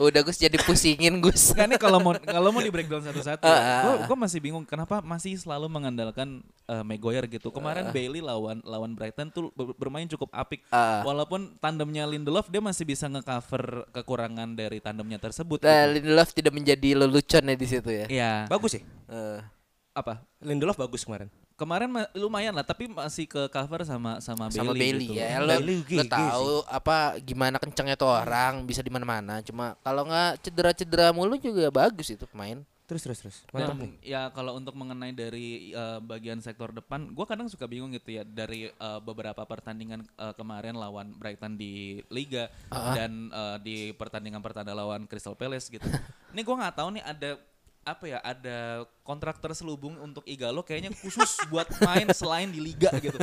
Udah 0.02 0.22
Gus 0.26 0.38
jadi 0.38 0.58
pusingin 0.62 1.22
Gus. 1.22 1.54
Enggak 1.54 1.68
nih 1.70 1.80
kalau 1.80 2.00
mau 2.02 2.14
kalau 2.18 2.50
mau 2.50 2.62
di 2.62 2.72
breakdown 2.74 3.04
satu-satu. 3.06 3.46
Ah, 3.46 3.56
gua, 3.56 3.94
ah. 3.94 4.06
gua 4.10 4.18
masih 4.18 4.40
bingung 4.42 4.66
kenapa 4.66 5.00
masih 5.06 5.38
selalu 5.38 5.70
mengandalkan 5.70 6.42
uh, 6.68 6.84
Maguire 6.84 7.26
gitu. 7.30 7.54
Kemarin 7.54 7.90
Bailey 7.94 8.22
lawan 8.22 8.60
lawan 8.66 8.98
Brighton 8.98 9.30
tuh 9.30 9.54
ber- 9.54 9.78
bermain 9.78 10.06
cukup 10.10 10.34
apik. 10.34 10.66
Ah. 10.74 11.06
Walaupun 11.06 11.56
tandemnya 11.62 12.10
Lindelof 12.10 12.50
dia 12.50 12.62
masih 12.64 12.84
bisa 12.84 13.06
nge-cover 13.08 13.88
kekurangan 13.94 14.58
dari 14.58 14.82
tandemnya 14.82 15.22
tersebut. 15.22 15.62
Nah, 15.64 15.88
gitu. 15.88 15.94
Lindelof 16.02 16.30
tidak 16.34 16.54
menjadi 16.54 16.90
lelucon 16.98 17.44
ya 17.48 17.56
di 17.56 17.68
situ 17.68 17.90
ya. 17.90 18.06
Iya. 18.08 18.34
Bagus 18.50 18.78
ya? 18.78 18.84
Eh, 19.08 19.40
Apa? 19.98 20.22
Lindelof 20.46 20.78
bagus 20.78 21.02
kemarin. 21.02 21.26
Kemarin 21.58 21.90
ma- 21.90 22.12
lumayan 22.14 22.54
lah, 22.54 22.62
tapi 22.62 22.86
masih 22.86 23.26
ke 23.26 23.50
cover 23.50 23.82
sama 23.82 24.22
sama, 24.22 24.46
sama 24.54 24.78
Bailey, 24.78 24.78
Bailey 24.78 25.08
gitu. 25.10 25.18
ya. 25.18 25.42
Lo, 25.42 25.58
Bailey 25.58 25.78
lo 25.82 26.04
tahu 26.06 26.52
apa 26.70 27.18
gimana 27.18 27.58
kencengnya 27.58 27.98
tuh 27.98 28.14
orang 28.14 28.62
bisa 28.62 28.86
di 28.86 28.94
mana-mana. 28.94 29.42
Cuma 29.42 29.74
kalau 29.82 30.06
nggak 30.06 30.46
cedera-cedera 30.46 31.10
mulu 31.10 31.34
juga 31.42 31.74
bagus 31.74 32.14
itu 32.14 32.30
pemain. 32.30 32.62
Terus 32.88 33.04
terus 33.04 33.20
terus. 33.20 33.38
Dan 33.52 33.68
Mantap 33.68 33.78
nih. 33.84 33.92
ya 34.00 34.22
kalau 34.32 34.56
untuk 34.56 34.72
mengenai 34.78 35.12
dari 35.12 35.76
uh, 35.76 36.00
bagian 36.00 36.40
sektor 36.40 36.72
depan, 36.72 37.12
gua 37.12 37.28
kadang 37.28 37.52
suka 37.52 37.68
bingung 37.68 37.92
gitu 37.92 38.16
ya 38.16 38.24
dari 38.24 38.72
uh, 38.80 39.04
beberapa 39.04 39.44
pertandingan 39.44 40.08
uh, 40.16 40.32
kemarin 40.38 40.78
lawan 40.78 41.12
Brighton 41.18 41.60
di 41.60 42.00
Liga 42.08 42.48
dan 42.72 43.28
uh, 43.36 43.60
di 43.60 43.92
pertandingan 43.92 44.40
pertanda 44.40 44.72
lawan 44.72 45.04
Crystal 45.04 45.36
Palace 45.36 45.68
gitu. 45.68 45.84
Ini 46.32 46.42
gua 46.48 46.56
nggak 46.64 46.76
tahu 46.80 46.90
nih 46.96 47.04
ada 47.04 47.30
apa 47.88 48.04
ya 48.04 48.20
ada 48.20 48.84
kontrak 49.08 49.40
terselubung 49.40 49.96
untuk 50.04 50.28
Igalo 50.28 50.60
kayaknya 50.60 50.92
khusus 51.00 51.40
buat 51.48 51.72
main 51.80 52.12
selain 52.12 52.52
di 52.52 52.60
liga 52.60 52.92
gitu. 53.00 53.16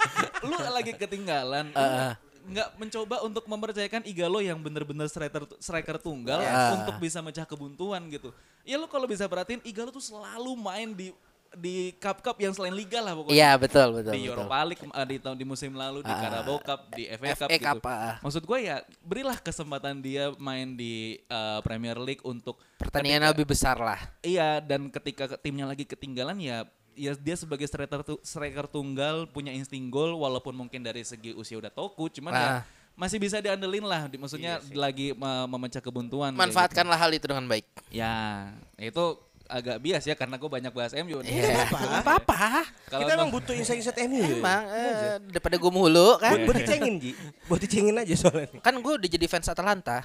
Lu 0.46 0.54
lagi 0.54 0.94
ketinggalan. 0.94 1.74
lu 1.74 2.30
nggak 2.42 2.74
mencoba 2.74 3.22
untuk 3.22 3.46
mempercayakan 3.46 4.02
Igalo 4.02 4.42
yang 4.42 4.58
bener-bener 4.58 5.06
striker 5.06 5.46
striker 5.62 5.94
tunggal 5.98 6.42
untuk 6.74 6.98
bisa 6.98 7.22
mecah 7.22 7.46
kebuntuan 7.46 8.02
gitu. 8.10 8.34
Ya 8.66 8.78
lu 8.78 8.90
kalau 8.90 9.06
bisa 9.06 9.26
perhatiin 9.30 9.62
Igalo 9.62 9.94
tuh 9.94 10.02
selalu 10.02 10.58
main 10.58 10.90
di 10.90 11.14
di 11.54 11.76
cup-cup 11.94 12.36
yang 12.36 12.50
selain 12.50 12.72
liga 12.72 12.98
lah 12.98 13.12
pokoknya. 13.12 13.34
Iya 13.34 13.50
betul 13.54 13.88
betul. 13.94 14.12
di 14.12 14.20
betul. 14.20 14.32
Europa 14.32 14.56
League 14.64 14.82
eh, 14.82 15.06
di 15.06 15.16
tahun 15.18 15.36
di 15.36 15.44
musim 15.44 15.72
lalu 15.72 16.00
di 16.00 16.08
Ah, 16.08 16.18
Carabao 16.18 16.58
Cup 16.58 16.80
di 16.90 17.04
FA 17.06 17.32
Cup 17.36 17.48
gitu. 17.50 17.62
Cup, 17.62 17.84
ah. 17.84 18.16
Maksud 18.20 18.42
gue 18.42 18.58
ya 18.62 18.76
berilah 19.00 19.36
kesempatan 19.36 19.98
dia 19.98 20.32
main 20.36 20.72
di 20.72 20.94
eh, 21.18 21.58
Premier 21.60 21.96
League 21.96 22.22
untuk 22.22 22.56
Pertandingan 22.76 23.20
ketika- 23.20 23.32
lebih 23.32 23.46
besar 23.46 23.76
lah. 23.76 24.00
Iya 24.20 24.58
dan 24.58 24.88
ketika 24.88 25.24
ke- 25.26 25.40
timnya 25.40 25.64
lagi 25.64 25.84
ketinggalan 25.84 26.36
ya 26.36 26.64
ya 26.92 27.12
dia 27.14 27.34
sebagai 27.34 27.64
striker 27.64 28.00
tu- 28.02 28.20
striker 28.22 28.64
tunggal 28.66 29.24
punya 29.26 29.48
insting 29.50 29.88
gol 29.88 30.12
walaupun 30.14 30.52
mungkin 30.52 30.80
dari 30.80 31.00
segi 31.02 31.32
usia 31.32 31.56
udah 31.56 31.68
toku 31.68 32.08
cuman 32.10 32.28
ya 32.30 32.44
Ah. 32.44 32.62
masih 32.92 33.16
bisa 33.16 33.40
diandelin 33.40 33.80
lah 33.82 34.04
maksudnya 34.10 34.60
lagi 34.70 35.12
me- 35.12 35.48
memecah 35.48 35.80
kebuntuan 35.80 36.30
kayak 36.30 36.42
Manfaatkanlah 36.42 36.98
hal 36.98 37.08
itu 37.10 37.24
dengan 37.24 37.44
baik. 37.46 37.64
gitu. 37.64 37.96
Ya, 37.96 38.52
itu 38.76 39.04
agak 39.52 39.76
bias 39.78 40.04
ya 40.08 40.16
karena 40.16 40.40
gue 40.40 40.48
banyak 40.48 40.72
bahas 40.72 40.92
MU. 40.96 41.20
Iya. 41.32 41.64
apa-apa. 42.00 42.66
Kalau 42.88 43.04
Kita 43.04 43.12
emang 43.16 43.30
butuh 43.32 43.54
insight-insight 43.56 43.98
MU 44.08 44.20
ya. 44.20 44.36
Emang 44.36 44.62
eh, 44.68 45.16
daripada 45.28 45.56
gue 45.56 45.72
mulu 45.72 46.16
kan. 46.16 46.36
Buat 46.44 46.56
dicengin 46.64 46.94
Ji. 46.98 47.12
Buat 47.46 47.60
dicengin 47.64 47.96
aja 47.96 48.14
soalnya. 48.16 48.48
Kan 48.60 48.74
gue 48.80 48.92
udah 48.96 49.08
jadi 49.08 49.26
fans 49.28 49.48
Atalanta. 49.48 50.04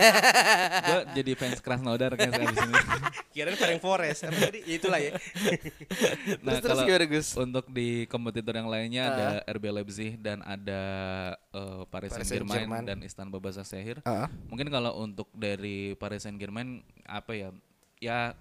gue 0.88 0.98
jadi 1.18 1.32
fans 1.34 1.58
Krasnodar 1.60 2.14
kan 2.14 2.30
sekarang 2.30 2.54
di 2.54 2.58
sini. 2.58 2.74
Kirain 3.34 3.54
Ferenc 3.54 3.80
Forest. 3.82 4.26
Ya 4.26 4.74
itulah 4.74 4.98
ya. 4.98 5.12
Nah, 6.42 6.58
Terus- 6.58 6.62
terus 6.62 6.78
kalau 6.82 6.82
gimana, 6.86 7.06
Gus? 7.06 7.28
untuk 7.38 7.64
di 7.70 7.88
kompetitor 8.10 8.54
yang 8.58 8.68
lainnya 8.68 9.02
ada 9.06 9.26
RB 9.54 9.64
Leipzig 9.70 10.18
dan 10.18 10.42
ada 10.42 10.82
eh, 11.54 11.82
Paris 11.88 12.10
Saint-Germain 12.14 12.82
dan 12.86 12.98
Istanbul 13.02 13.38
Basaksehir. 13.38 14.02
Ah. 14.02 14.26
Mungkin 14.50 14.66
kalau 14.68 14.98
untuk 14.98 15.30
dari 15.32 15.94
Paris 15.94 16.26
Saint-Germain 16.26 16.82
apa 17.06 17.32
ya? 17.34 17.48
Ya 18.00 18.32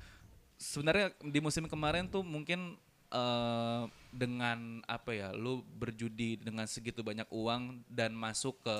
sebenarnya 0.60 1.16
di 1.24 1.39
musim 1.39 1.66
kemarin 1.66 2.05
tuh 2.12 2.22
mungkin 2.22 2.76
eh, 3.10 3.84
dengan 4.12 4.84
apa 4.86 5.16
ya? 5.16 5.32
Lu 5.32 5.64
berjudi 5.80 6.36
dengan 6.38 6.68
segitu 6.68 6.99
banyak 7.01 7.26
uang 7.32 7.82
dan 7.88 8.12
masuk 8.12 8.60
ke 8.62 8.78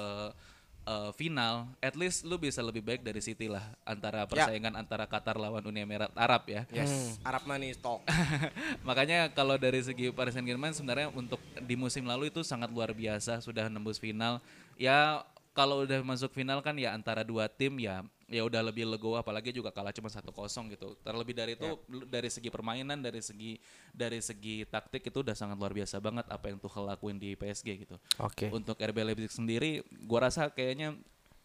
eh, 0.86 1.12
final, 1.16 1.72
at 1.80 1.96
least 1.96 2.28
lu 2.28 2.36
bisa 2.36 2.60
lebih 2.60 2.84
baik 2.84 3.02
dari 3.02 3.24
City 3.24 3.48
lah 3.48 3.64
antara 3.88 4.28
persaingan 4.28 4.76
antara 4.76 5.08
Qatar 5.08 5.40
lawan 5.40 5.64
Uni 5.64 5.88
Emirat 5.88 6.12
Arab 6.20 6.44
ya. 6.52 6.68
Yes. 6.70 7.18
Arab 7.24 7.48
money 7.48 7.72
stock. 7.72 8.04
Makanya 8.88 9.32
kalau 9.32 9.56
dari 9.56 9.80
segi 9.80 10.12
Paris 10.12 10.36
Saint-Germain 10.36 10.76
sebenarnya 10.76 11.10
untuk 11.16 11.40
di 11.64 11.80
musim 11.80 12.04
lalu 12.04 12.28
itu 12.28 12.44
sangat 12.44 12.70
luar 12.70 12.92
biasa 12.92 13.40
sudah 13.40 13.72
nembus 13.72 13.98
final. 13.98 14.44
Ya 14.76 15.24
kalau 15.56 15.84
udah 15.84 16.04
masuk 16.04 16.36
final 16.36 16.60
kan 16.60 16.76
ya 16.76 16.92
antara 16.96 17.24
dua 17.26 17.52
tim 17.52 17.76
ya 17.80 18.04
ya 18.30 18.46
udah 18.46 18.62
lebih 18.62 18.86
legowo 18.86 19.18
apalagi 19.18 19.50
juga 19.50 19.74
kalah 19.74 19.92
cuma 19.92 20.08
1-0 20.08 20.30
gitu. 20.74 20.96
Terlebih 21.02 21.34
dari 21.34 21.54
itu 21.58 21.70
lu- 21.90 22.06
dari 22.06 22.30
segi 22.30 22.50
permainan, 22.54 23.02
dari 23.02 23.20
segi 23.20 23.58
dari 23.92 24.22
segi 24.22 24.64
taktik 24.70 25.10
itu 25.10 25.26
udah 25.26 25.34
sangat 25.34 25.58
luar 25.58 25.74
biasa 25.74 25.98
banget 25.98 26.30
apa 26.30 26.46
yang 26.54 26.62
Tuchel 26.62 26.86
lakuin 26.86 27.18
di 27.18 27.34
PSG 27.34 27.90
gitu. 27.90 27.98
Oke. 28.22 28.54
Untuk 28.54 28.78
RB 28.78 28.98
Leipzig 29.02 29.34
sendiri 29.34 29.82
gua 30.06 30.30
rasa 30.30 30.54
kayaknya 30.54 30.96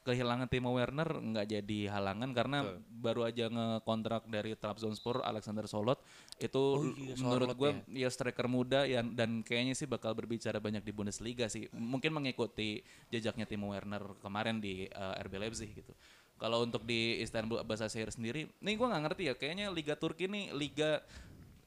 kehilangan 0.05 0.53
Timo 0.53 0.77
Werner 0.77 1.09
nggak 1.09 1.47
jadi 1.49 1.81
halangan 1.89 2.31
karena 2.37 2.77
baru 2.93 3.25
aja 3.25 3.49
ngekontrak 3.49 4.29
dari 4.29 4.53
Trabzonspor 4.53 5.25
Alexander 5.25 5.65
Solot 5.65 5.97
itu 6.37 6.93
iya, 7.01 7.17
menurut 7.25 7.57
gue 7.57 7.71
ya. 7.89 8.13
striker 8.13 8.45
muda 8.45 8.85
yang 8.85 9.17
dan 9.17 9.41
kayaknya 9.41 9.73
sih 9.73 9.89
bakal 9.89 10.13
berbicara 10.13 10.61
banyak 10.61 10.85
di 10.85 10.93
Bundesliga 10.93 11.49
sih 11.49 11.73
mungkin 11.73 12.13
mengikuti 12.13 12.85
jejaknya 13.09 13.49
Timo 13.49 13.73
Werner 13.73 14.05
kemarin 14.21 14.61
di 14.61 14.85
eh, 14.85 15.25
RB 15.25 15.41
Leipzig 15.41 15.73
gitu 15.73 15.97
kalau 16.45 16.61
untuk 16.61 16.85
di 16.85 17.25
Istanbul 17.25 17.65
Basaksehir 17.65 18.13
sendiri 18.13 18.45
nih 18.61 18.77
gue 18.77 18.85
nggak 18.85 19.03
ngerti 19.09 19.23
ya 19.33 19.35
kayaknya 19.35 19.73
Liga 19.73 19.97
Turki 19.97 20.29
nih 20.29 20.53
liga 20.53 21.01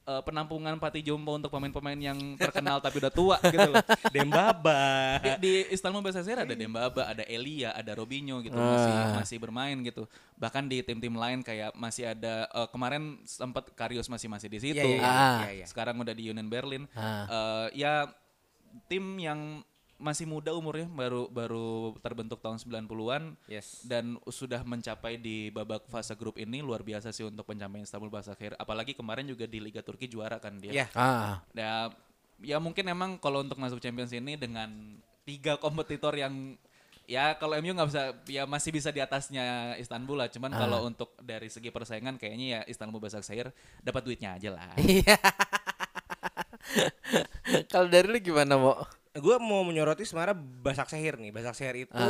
eh, 0.05 0.21
penampungan 0.21 0.77
Pati 0.77 1.01
Jompo 1.01 1.33
untuk 1.33 1.49
pemain-pemain 1.49 1.97
yang 1.97 2.37
terkenal 2.37 2.77
tapi 2.77 3.01
udah 3.01 3.09
tua 3.09 3.41
gitu 3.41 3.73
loh 3.73 3.81
Dembaba. 4.13 5.17
di, 5.17 5.29
di 5.41 5.53
Istanbul 5.73 6.05
Basaksehir 6.05 6.45
ada 6.45 6.53
Dembaba, 6.53 7.09
ada 7.09 7.25
Elia, 7.25 7.73
ada 7.73 7.97
Robinho 7.97 8.37
gitu 8.45 8.53
masih 8.53 8.93
masih 9.17 9.37
bermain 9.41 9.81
gitu. 9.81 10.05
Bahkan 10.37 10.69
di 10.69 10.85
tim-tim 10.85 11.17
lain 11.17 11.41
kayak 11.41 11.73
masih 11.73 12.13
ada 12.13 12.45
eh, 12.45 12.67
kemarin 12.69 13.17
sempat 13.25 13.73
Karius 13.73 14.05
masih 14.13 14.29
masih 14.29 14.45
di 14.45 14.61
situ. 14.61 14.77
Iya, 14.77 15.01
iya, 15.01 15.09
iya, 15.09 15.33
iya, 15.41 15.51
iya. 15.57 15.65
Sekarang 15.65 15.97
udah 15.97 16.13
di 16.13 16.29
Union 16.29 16.45
Berlin. 16.45 16.85
Ah. 16.93 17.25
Eh, 17.25 17.81
ya 17.81 18.05
tim 18.85 19.17
yang 19.17 19.65
masih 19.97 20.29
muda 20.29 20.53
umurnya 20.53 20.85
baru 20.85 21.25
baru 21.25 21.97
terbentuk 22.05 22.37
tahun 22.37 22.61
90-an 22.61 23.33
Yes. 23.49 23.81
dan 23.81 24.21
sudah 24.29 24.61
mencapai 24.61 25.17
di 25.17 25.49
babak 25.49 25.89
fase 25.89 26.13
grup 26.13 26.37
ini 26.37 26.61
luar 26.61 26.85
biasa 26.85 27.09
sih 27.09 27.25
untuk 27.25 27.49
pencapaian 27.49 27.81
Istanbul 27.81 28.13
Basaksehir. 28.13 28.53
Apalagi 28.61 28.93
kemarin 28.93 29.25
juga 29.25 29.49
di 29.49 29.57
Liga 29.57 29.81
Turki 29.81 30.05
juara 30.05 30.37
kan 30.37 30.61
dia. 30.61 30.71
Iya. 30.71 30.87
Ah. 30.93 31.41
Ya, 31.57 31.89
ya 32.41 32.57
mungkin 32.61 32.85
emang 32.85 33.17
kalau 33.17 33.41
untuk 33.41 33.57
masuk 33.57 33.81
Champions 33.81 34.13
ini 34.13 34.37
dengan 34.37 35.01
tiga 35.25 35.57
kompetitor 35.57 36.13
yang 36.13 36.55
ya 37.09 37.33
kalau 37.39 37.57
MU 37.57 37.71
nggak 37.73 37.89
bisa 37.89 38.03
ya 38.27 38.43
masih 38.45 38.69
bisa 38.69 38.93
di 38.93 39.01
atasnya 39.01 39.73
Istanbul 39.81 40.21
lah. 40.21 40.29
Cuman 40.29 40.53
kalau 40.53 40.85
untuk 40.85 41.17
dari 41.25 41.49
segi 41.49 41.73
persaingan 41.73 42.21
kayaknya 42.21 42.45
ya 42.45 42.61
Istanbul 42.69 43.01
Basaksehir 43.01 43.49
dapat 43.81 44.01
duitnya 44.05 44.37
aja 44.37 44.49
lah. 44.53 44.71
Iya. 44.77 45.17
Kalau 47.71 47.87
dari 47.87 48.11
lu 48.11 48.19
gimana, 48.19 48.59
Mo? 48.59 48.75
Gue 49.17 49.35
mau 49.41 49.65
menyoroti 49.65 50.05
sebenarnya 50.05 50.37
Basak 50.37 50.87
Sehir 50.93 51.17
nih. 51.17 51.33
Basak 51.33 51.57
Sehir 51.57 51.89
itu 51.89 52.07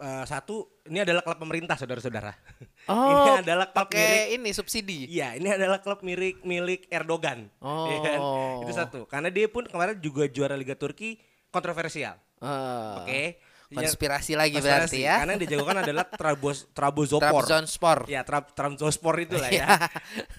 eh, 0.00 0.24
satu 0.24 0.82
ini 0.88 1.04
adalah 1.04 1.22
klub 1.24 1.38
pemerintah 1.40 1.76
saudara-saudara. 1.76 2.32
ini 2.90 3.30
adalah 3.44 3.72
klub 3.72 3.88
milik 3.92 4.06
Oh, 4.06 4.26
pakai 4.26 4.36
ini 4.36 4.50
subsidi. 4.52 5.08
Iya, 5.10 5.36
ini 5.36 5.48
adalah 5.52 5.80
klub 5.80 6.00
milik 6.00 6.42
milik 6.42 6.88
Erdogan. 6.88 7.48
ya 7.92 7.98
kan? 8.00 8.18
Oh. 8.20 8.64
Itu 8.64 8.72
satu. 8.72 9.00
Karena 9.08 9.28
dia 9.28 9.46
pun 9.48 9.68
kemarin 9.68 9.96
juga 10.00 10.28
juara 10.28 10.56
Liga 10.56 10.74
Turki 10.76 11.20
kontroversial. 11.52 12.20
Ah. 12.40 13.04
Oke. 13.04 13.40
Konspirasi 13.68 14.32
lagi 14.34 14.56
Konspirasi. 14.56 14.78
berarti 14.78 14.98
ya. 15.02 15.14
Karena 15.18 15.32
yang 15.34 15.42
dijagokan 15.42 15.76
adalah 15.80 16.04
Trabos 16.20 16.58
Trabzonspor. 16.70 17.42
Trabzonspor. 17.42 17.98
Ya, 18.06 18.20
Trab 18.22 18.54
Trabzonspor 18.54 19.14
itulah 19.18 19.50
Iya. 19.54 19.66
ya. 19.66 19.88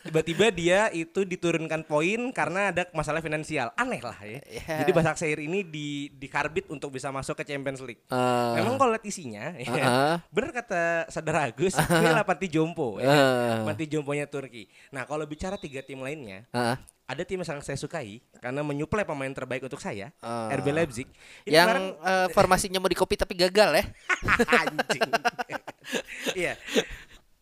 Tiba-tiba 0.03 0.45
dia 0.49 0.80
itu 0.89 1.23
diturunkan 1.23 1.84
poin 1.84 2.32
karena 2.32 2.71
ada 2.71 2.88
masalah 2.91 3.19
finansial. 3.19 3.73
Aneh 3.73 3.99
lah 3.99 4.15
ya. 4.21 4.39
Iya. 4.43 4.75
Jadi 4.84 4.91
Başakşehir 4.91 5.39
ini 5.41 5.61
di 5.61 5.88
dikarbit 6.09 6.69
untuk 6.69 6.89
bisa 6.89 7.09
masuk 7.09 7.36
ke 7.36 7.43
Champions 7.43 7.82
League. 7.82 8.03
Ah. 8.07 8.55
Memang 8.55 8.78
kalau 8.78 8.91
lihat 8.91 9.03
isinya, 9.03 9.51
ya, 9.55 9.73
Ah. 9.80 10.15
bener 10.30 10.51
kata 10.51 11.07
saudara 11.07 11.45
Agus, 11.45 11.75
ini 11.75 12.05
adalah 12.05 12.23
Panti 12.23 12.47
Jompo, 12.47 12.97
ya. 12.97 13.11
Panti 13.61 13.86
Jomponya 13.86 14.25
Turki. 14.25 14.65
Nah 14.89 15.03
kalau 15.03 15.23
bicara 15.23 15.55
tiga 15.55 15.82
tim 15.82 15.99
lainnya, 15.99 16.47
Ah. 16.49 16.80
Ada 17.08 17.24
tim 17.24 17.39
yang 17.39 17.47
sangat 17.47 17.64
saya 17.64 17.80
sukai 17.80 18.20
karena 18.38 18.60
menyuplai 18.62 19.08
pemain 19.08 19.32
terbaik 19.32 19.64
untuk 19.64 19.80
saya, 19.80 20.12
Ah. 20.20 20.51
RB 20.51 20.76
Leipzig. 20.76 21.08
Ini 21.47 21.55
Yang 21.55 21.68
kemarin- 21.72 21.95
eh, 22.03 22.28
formasinya 22.36 22.80
mau 22.80 22.91
di 22.91 22.99
copy 22.99 23.16
tapi 23.16 23.34
gagal 23.34 23.70
ya. 23.74 23.84
Anjing. 24.62 25.08
Iya. 26.36 26.53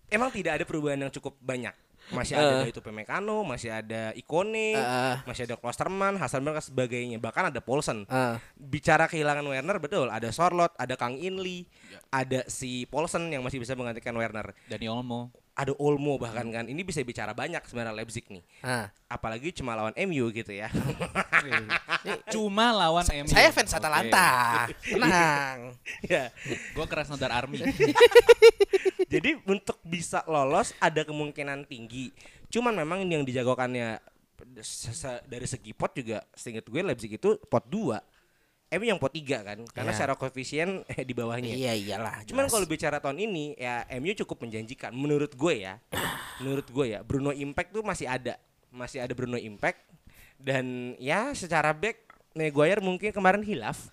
Emang 0.06 0.30
tidak 0.30 0.62
ada 0.62 0.66
perubahan 0.66 1.02
yang 1.02 1.10
cukup 1.12 1.34
banyak. 1.42 1.74
Masih 2.06 2.38
ada 2.38 2.62
Eh. 2.62 2.70
itu 2.70 2.86
Pemekano, 2.86 3.42
masih 3.42 3.74
ada 3.74 4.14
Ikone, 4.14 4.78
Eh. 4.78 5.16
masih 5.26 5.50
ada 5.50 5.58
Klosterman, 5.58 6.22
Hasan 6.22 6.46
dan 6.46 6.62
sebagainya. 6.62 7.18
Bahkan 7.18 7.50
ada 7.50 7.58
Paulsen. 7.58 8.06
Ah. 8.06 8.38
Bicara 8.54 9.10
kehilangan 9.10 9.42
Werner 9.42 9.82
betul, 9.82 10.14
ada 10.14 10.30
Sorlot, 10.30 10.70
ada 10.78 10.94
Kang 10.94 11.18
Inli, 11.18 11.66
ada 12.14 12.46
si 12.46 12.86
Paulsen 12.86 13.34
yang 13.34 13.42
masih 13.42 13.58
bisa 13.58 13.74
menggantikan 13.74 14.14
Werner. 14.14 14.54
Dani 14.70 14.86
Olmo. 14.86 15.34
Ada 15.56 15.72
Olmo 15.80 16.20
bahkan 16.20 16.52
kan. 16.52 16.68
Ini 16.68 16.84
bisa 16.84 17.00
bicara 17.00 17.32
banyak 17.32 17.64
sebenarnya 17.64 17.96
Leipzig 17.96 18.28
nih. 18.28 18.44
Ah. 18.60 18.92
Apalagi 19.08 19.56
cuma 19.56 19.72
lawan 19.72 19.96
MU 20.04 20.28
gitu 20.36 20.52
ya. 20.52 20.68
Cuma 22.34 22.76
lawan 22.76 23.08
MU. 23.24 23.32
Saya 23.32 23.56
fans. 23.56 23.72
Atalanta. 23.72 24.68
Tenang. 24.84 25.80
ya. 26.12 26.28
Gua 26.76 26.84
Krasnodar 26.84 27.32
Army. 27.32 27.64
Jadi 29.14 29.40
untuk 29.48 29.80
bisa 29.88 30.28
lolos 30.28 30.76
ada 30.84 31.08
kemungkinan 31.08 31.64
tinggi. 31.72 32.12
Cuman 32.52 32.76
memang 32.76 33.08
ini 33.08 33.16
yang 33.16 33.26
dijagokannya 33.26 34.04
dari 35.28 35.48
segi 35.48 35.72
pot 35.72 35.96
juga 35.96 36.24
seingat 36.36 36.68
gue 36.68 36.82
Leipzig 36.84 37.16
itu 37.16 37.40
pot 37.48 37.64
2. 37.68 37.96
MU 38.68 38.86
yang 38.86 38.98
pot 38.98 39.10
3 39.10 39.22
kan. 39.42 39.60
Karena 39.70 39.92
Iya. 39.92 39.98
secara 39.98 40.14
koefisien 40.14 40.82
eh, 40.88 41.02
di 41.02 41.14
bawahnya. 41.14 41.54
Iya 41.54 41.74
iyalah. 41.74 42.26
Cuman 42.26 42.48
kalau 42.48 42.66
bicara 42.66 42.98
tahun 42.98 43.22
ini 43.22 43.54
ya 43.56 43.86
MU 43.96 44.12
cukup 44.18 44.42
menjanjikan 44.42 44.92
menurut 44.92 45.32
gue 45.32 45.56
ya. 45.62 45.78
menurut 46.42 46.66
gue 46.66 46.86
ya 46.90 47.00
Bruno 47.00 47.30
Impact 47.30 47.70
tuh 47.72 47.82
masih 47.82 48.06
ada. 48.06 48.36
Masih 48.70 49.00
ada 49.00 49.14
Bruno 49.14 49.38
Impact 49.38 49.80
dan 50.36 50.66
ya 50.98 51.32
secara 51.32 51.72
back 51.72 52.04
Maguire 52.34 52.82
mungkin 52.82 53.10
kemarin 53.10 53.40
hilaf. 53.40 53.88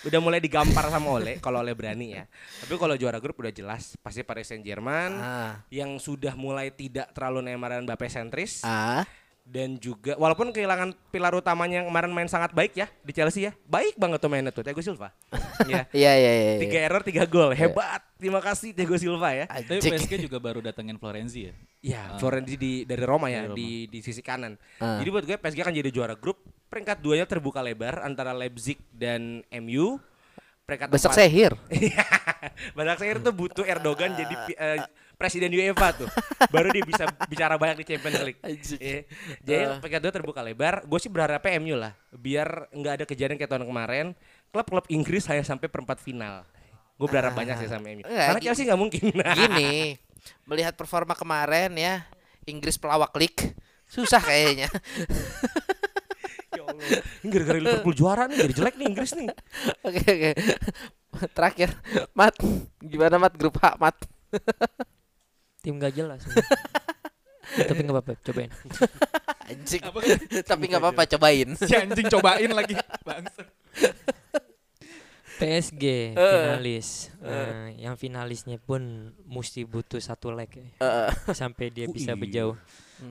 Udah 0.00 0.16
mulai 0.16 0.38
digampar 0.38 0.88
sama 0.88 1.10
Ole 1.10 1.36
kalau 1.44 1.58
Ole 1.58 1.74
berani 1.74 2.14
ya. 2.14 2.24
Tapi 2.62 2.72
kalau 2.76 2.94
juara 2.94 3.18
grup 3.18 3.36
udah 3.36 3.50
jelas 3.50 3.98
pasti 3.98 4.22
Paris 4.22 4.48
Saint-Germain 4.48 5.12
Ah. 5.12 5.60
yang 5.68 5.98
sudah 5.98 6.32
mulai 6.32 6.70
tidak 6.70 7.10
terlalu 7.10 7.44
Neymar 7.44 7.74
dan 7.74 7.84
Mbappe 7.84 8.06
sentris 8.06 8.62
Ah. 8.62 9.02
Dan 9.50 9.74
juga 9.82 10.14
walaupun 10.14 10.54
kehilangan 10.54 10.94
pilar 11.10 11.34
utamanya 11.34 11.82
yang 11.82 11.90
kemarin 11.90 12.14
main 12.14 12.30
sangat 12.30 12.54
baik 12.54 12.78
ya 12.78 12.86
di 13.02 13.10
Chelsea 13.10 13.50
ya. 13.50 13.52
Baik 13.66 13.98
banget 13.98 14.22
tuh 14.22 14.30
mainnya 14.30 14.54
tuh 14.54 14.62
Thiago 14.62 14.78
Silva. 14.78 15.10
ya. 15.66 15.90
Iya 15.90 16.12
iya 16.14 16.32
iya. 16.32 16.52
Tiga 16.62 16.78
error, 16.78 17.02
tiga 17.02 17.26
gol. 17.26 17.50
Hebat. 17.50 18.06
Terima 18.14 18.38
kasih 18.38 18.70
Thiago 18.70 18.94
Silva 18.94 19.34
ya. 19.34 19.50
Tapi 19.50 19.82
Anjing. 19.82 19.98
PSG 19.98 20.12
juga 20.22 20.38
baru 20.38 20.62
datengin 20.62 20.94
Florenzi 21.02 21.50
ya. 21.50 21.54
Ya, 21.82 22.02
Florenzi 22.22 22.54
di 22.54 22.86
dari 22.86 23.02
Roma 23.02 23.26
ya 23.26 23.42
Dari 23.42 23.50
Roma. 23.50 23.58
di 23.58 23.68
di 23.90 23.98
sisi 23.98 24.22
kanan. 24.22 24.54
Ah. 24.78 25.02
Jadi 25.02 25.08
buat 25.10 25.24
gue 25.26 25.34
PSG 25.34 25.58
akan 25.60 25.74
jadi 25.74 25.90
juara 25.90 26.14
grup. 26.14 26.38
Peringkat 26.70 27.02
duanya 27.02 27.26
terbuka 27.26 27.58
lebar 27.58 28.06
antara 28.06 28.30
Leipzig 28.30 28.78
dan 28.94 29.42
MU. 29.58 29.98
Peringkat 30.62 30.94
Besok 30.94 31.10
sehir. 31.10 31.50
Iya. 31.74 32.06
Badak 32.72 33.02
Sehir 33.02 33.18
tuh 33.18 33.34
butuh 33.34 33.66
Erdogan 33.66 34.14
jadi 34.14 34.34
pi- 34.46 34.54
eh, 34.54 34.78
presiden 35.20 35.52
UEFA 35.52 35.92
tuh. 35.92 36.08
Baru 36.54 36.72
dia 36.72 36.80
bisa 36.80 37.04
bicara 37.28 37.60
banyak 37.60 37.84
di 37.84 37.92
Champions 37.92 38.24
League. 38.24 38.40
Iya. 38.80 39.04
Jadi 39.44 39.62
peringkat 39.84 40.00
dua 40.00 40.12
terbuka 40.16 40.40
lebar. 40.40 40.88
Gue 40.88 40.96
sih 40.96 41.12
berharapnya 41.12 41.60
MU 41.60 41.76
lah. 41.76 41.92
Biar 42.16 42.72
nggak 42.72 42.92
ada 42.96 43.04
kejadian 43.04 43.36
kayak 43.36 43.52
tahun 43.52 43.68
kemarin. 43.68 44.06
Klub-klub 44.48 44.88
Inggris 44.88 45.28
hanya 45.28 45.44
sampai 45.44 45.68
perempat 45.68 46.00
final. 46.00 46.48
Gue 46.96 47.06
berharap 47.12 47.36
banyak 47.36 47.60
sih 47.60 47.68
sama 47.68 47.92
MU. 47.92 48.08
Enggak, 48.08 48.26
Karena 48.32 48.40
Chelsea 48.40 48.64
nggak 48.64 48.80
mungkin. 48.80 49.04
Gini, 49.44 50.00
melihat 50.48 50.72
performa 50.80 51.12
kemarin 51.12 51.76
ya, 51.76 52.08
Inggris 52.48 52.80
pelawak 52.80 53.12
league 53.20 53.52
susah 53.90 54.22
kayaknya. 54.22 54.70
ya 56.56 56.64
gara-gara 57.26 57.58
Liverpool 57.58 57.94
juara 57.94 58.24
nih. 58.30 58.48
Jadi 58.48 58.52
jelek 58.56 58.74
nih 58.80 58.86
Inggris 58.88 59.12
nih. 59.16 59.28
Oke 59.84 60.00
oke. 60.00 60.30
Terakhir, 61.34 61.68
Mat, 62.14 62.36
gimana 62.80 63.18
Mat 63.18 63.34
grup 63.34 63.58
H 63.58 63.76
Mat? 63.76 63.96
Tim 65.60 65.76
gak 65.76 65.92
jelas. 65.92 66.20
Ya, 67.50 67.64
tapi 67.68 67.82
nggak 67.82 67.94
apa-apa, 67.94 68.12
cobain. 68.22 68.50
Anjing. 69.50 69.82
Tapi 70.40 70.64
nggak 70.66 70.80
apa-apa 70.80 71.02
cobain. 71.08 71.48
Si 71.54 71.74
anjing 71.74 72.06
cobain 72.08 72.50
lagi. 72.50 72.74
Bangsa. 73.02 73.42
PSG 75.36 76.12
finalis. 76.12 77.08
Eh, 77.18 77.80
yang 77.80 77.96
finalisnya 77.96 78.56
pun 78.56 78.82
mesti 79.24 79.64
butuh 79.64 79.96
satu 79.96 80.28
leg 80.30 80.52
ya, 80.52 80.68
sampai 81.32 81.72
dia 81.72 81.88
Oh, 81.88 81.92
bisa 81.92 82.12
iya. 82.12 82.18
berjauh. 82.18 82.56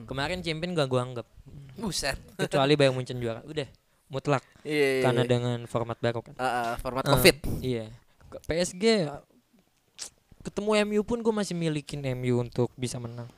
Kemarin 0.06 0.38
champion 0.40 0.72
gak 0.72 0.86
gua 0.86 1.02
anggap. 1.02 1.26
Buset. 1.74 2.14
Kecuali 2.36 2.78
Bayern 2.78 2.94
Munchen 2.94 3.18
juara. 3.18 3.42
Udah 3.42 3.66
mutlak 4.06 4.42
Iya. 4.62 5.02
karena 5.04 5.22
dengan 5.22 5.58
format 5.66 5.98
baru 5.98 6.22
kan. 6.22 6.34
Ah, 6.34 6.46
ah, 6.46 6.74
format 6.78 7.02
Eh, 7.02 7.10
Covid. 7.10 7.36
Iya. 7.60 7.84
PSG 8.46 8.84
ya, 9.04 9.20
ketemu 10.40 10.70
MU 10.86 11.00
pun 11.02 11.18
gue 11.18 11.34
masih 11.34 11.52
milikin 11.52 12.00
MU 12.14 12.40
untuk 12.40 12.68
bisa 12.74 12.96
menang. 12.96 13.28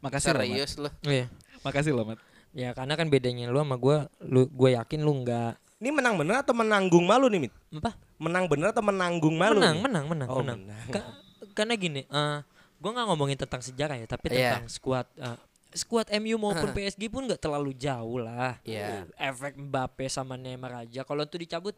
Makasih 0.00 0.32
loh, 0.32 0.40
Mat. 0.40 0.48
Serius 0.48 0.72
loh. 0.78 0.92
Iya. 1.02 1.26
Makasih 1.60 1.92
loh, 1.92 2.04
Mat. 2.06 2.18
Ya 2.50 2.74
karena 2.74 2.94
kan 2.94 3.06
bedanya 3.06 3.46
lu 3.46 3.58
sama 3.58 3.76
gue, 3.76 3.96
lu 4.24 4.48
gue 4.48 4.74
yakin 4.74 5.00
lu 5.00 5.22
nggak 5.22 5.54
Ini 5.80 5.96
menang 5.96 6.20
bener 6.20 6.44
atau 6.44 6.52
menanggung 6.52 7.08
malu 7.08 7.32
nih, 7.32 7.48
Mit? 7.48 7.52
apa? 7.80 7.96
Menang 8.20 8.44
bener 8.52 8.68
atau 8.68 8.84
menanggung 8.84 9.32
malu? 9.32 9.56
menang, 9.56 9.80
nih? 9.80 9.84
menang, 9.88 10.04
menang, 10.06 10.28
Oh, 10.28 10.44
menang. 10.44 10.60
menang. 10.60 10.88
Ka- 10.92 11.08
karena 11.56 11.72
gini, 11.72 12.04
eh 12.04 12.38
gue 12.76 12.90
nggak 12.90 13.06
ngomongin 13.08 13.38
tentang 13.38 13.64
sejarah 13.64 13.96
ya, 13.96 14.04
tapi 14.04 14.28
Iya. 14.28 14.60
tentang 14.60 14.68
skuad 14.68 15.08
eh, 15.16 15.38
skuad 15.72 16.12
MU 16.20 16.36
maupun 16.36 16.68
PSG 16.70 17.08
pun 17.08 17.24
nggak 17.24 17.40
terlalu 17.40 17.72
jauh 17.72 18.20
lah. 18.20 18.60
Iya. 18.60 19.08
Efek 19.16 19.56
Mbappe 19.56 20.04
sama 20.06 20.36
Neymar 20.36 20.84
aja. 20.84 21.00
Kalau 21.00 21.24
itu 21.24 21.40
dicabut, 21.40 21.72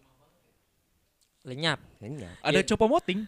lenyap. 1.43 1.79
Ada 2.39 2.63
Copo 2.63 2.87
Moting. 2.89 3.27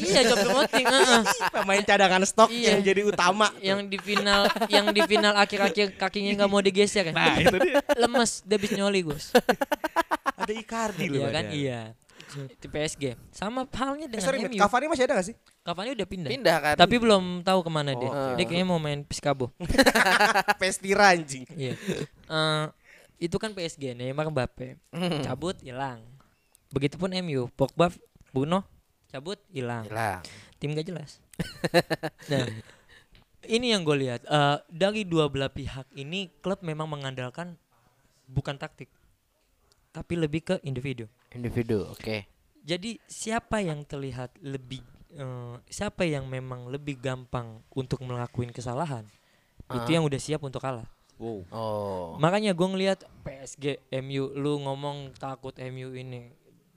iya, 0.00 0.26
Job 0.26 0.42
Moting, 0.44 0.86
heeh. 0.86 1.20
Pemain 1.52 1.82
cadangan 1.82 2.22
stok 2.22 2.50
Iya. 2.50 2.74
yang 2.74 2.80
jadi 2.82 3.02
utama. 3.04 3.46
yang 3.60 3.86
di 3.86 3.94
final 3.96 4.46
yang 4.66 4.90
di 4.90 5.02
final 5.04 5.34
akhir-akhir 5.34 5.94
kakinya 5.94 6.34
nggak 6.36 6.50
mau 6.50 6.58
digeser 6.58 7.10
kan. 7.10 7.14
Nah, 7.14 7.34
itu 7.36 7.56
dia. 7.56 7.78
Lemes, 7.96 8.42
dia 8.42 8.54
habis 8.54 8.70
nyoli, 8.72 9.00
Gus. 9.02 9.30
Ada 10.34 10.52
Icardi 10.52 11.06
loh. 11.08 11.16
Iya 11.16 11.28
kan? 11.30 11.44
ada. 11.44 11.54
Iya. 11.54 11.80
Di 12.34 12.66
PSG. 12.66 13.04
Sama 13.30 13.62
halnya 13.70 14.06
Eh, 14.06 14.10
dengan 14.10 14.26
sorry, 14.26 14.38
Mit, 14.42 14.50
MU. 14.50 14.58
Cavani 14.58 14.86
masih 14.90 15.04
ada 15.06 15.14
gak 15.14 15.26
sih? 15.30 15.36
Cavani 15.62 15.94
udah 15.94 16.06
pindah. 16.08 16.30
Pindah 16.34 16.56
kan. 16.58 16.74
Tapi 16.74 16.94
belum 16.98 17.24
tahu 17.40 17.62
ke 17.62 17.70
mana 17.70 17.94
dia. 17.94 18.10
Oh, 18.10 18.34
Dia 18.34 18.42
kayaknya 18.42 18.66
mau 18.66 18.82
main 18.82 19.06
Piskabo. 19.06 19.54
Pestira 20.60 21.14
anjing. 21.14 21.46
Iya. 21.48 21.78
Eh, 22.26 22.64
itu 23.22 23.36
kan 23.38 23.54
PSG 23.54 23.94
Neymar 23.94 24.26
Mbappe. 24.26 24.74
Cabut 25.22 25.54
hilang. 25.62 26.02
Begitupun 26.74 27.14
MU, 27.22 27.46
Pogba 27.54 27.94
Bruno 28.34 28.66
cabut 29.06 29.38
hilang. 29.54 29.86
Hilang. 29.86 30.26
Tim 30.58 30.74
gak 30.74 30.90
jelas. 30.90 31.22
nah, 32.30 32.50
ini 33.46 33.70
yang 33.70 33.86
gue 33.86 33.94
lihat 33.94 34.26
Eh, 34.26 34.58
dari 34.66 35.06
dua 35.06 35.30
belah 35.30 35.54
pihak 35.54 35.86
ini 35.94 36.34
klub 36.42 36.58
memang 36.66 36.90
mengandalkan 36.90 37.54
bukan 38.26 38.58
taktik, 38.58 38.90
tapi 39.94 40.18
lebih 40.18 40.42
ke 40.42 40.54
individu. 40.66 41.06
Individu, 41.30 41.86
oke. 41.94 42.26
Jadi 42.66 42.98
siapa 43.06 43.62
yang 43.62 43.86
terlihat 43.86 44.34
lebih 44.42 44.82
eh, 45.14 45.54
siapa 45.70 46.02
yang 46.02 46.26
memang 46.26 46.66
lebih 46.66 46.98
gampang 46.98 47.62
untuk 47.70 48.02
melakukan 48.02 48.50
kesalahan 48.50 49.06
itu 49.70 49.90
yang 49.94 50.04
udah 50.04 50.20
siap 50.20 50.42
untuk 50.42 50.60
kalah. 50.60 50.90
Oh. 51.22 52.18
Makanya 52.18 52.52
gue 52.52 52.68
ngelihat 52.68 53.06
PSG, 53.22 53.80
MU, 54.02 54.34
lu 54.34 54.60
ngomong 54.60 55.14
takut 55.16 55.54
MU 55.56 55.94
ini. 55.94 56.34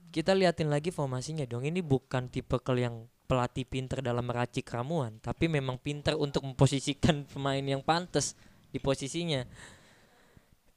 Kita 0.08 0.32
liatin 0.32 0.72
lagi 0.72 0.88
formasinya 0.88 1.44
dong. 1.44 1.68
Ini 1.68 1.84
bukan 1.84 2.32
tipe 2.32 2.56
yang 2.76 3.06
pelatih 3.28 3.68
pinter 3.68 4.00
dalam 4.00 4.24
meracik 4.24 4.64
ramuan, 4.72 5.20
tapi 5.20 5.52
memang 5.52 5.76
pinter 5.76 6.16
untuk 6.16 6.42
memposisikan 6.48 7.22
pemain 7.32 7.60
yang 7.60 7.84
pantas 7.84 8.32
di 8.72 8.80
posisinya. 8.80 9.44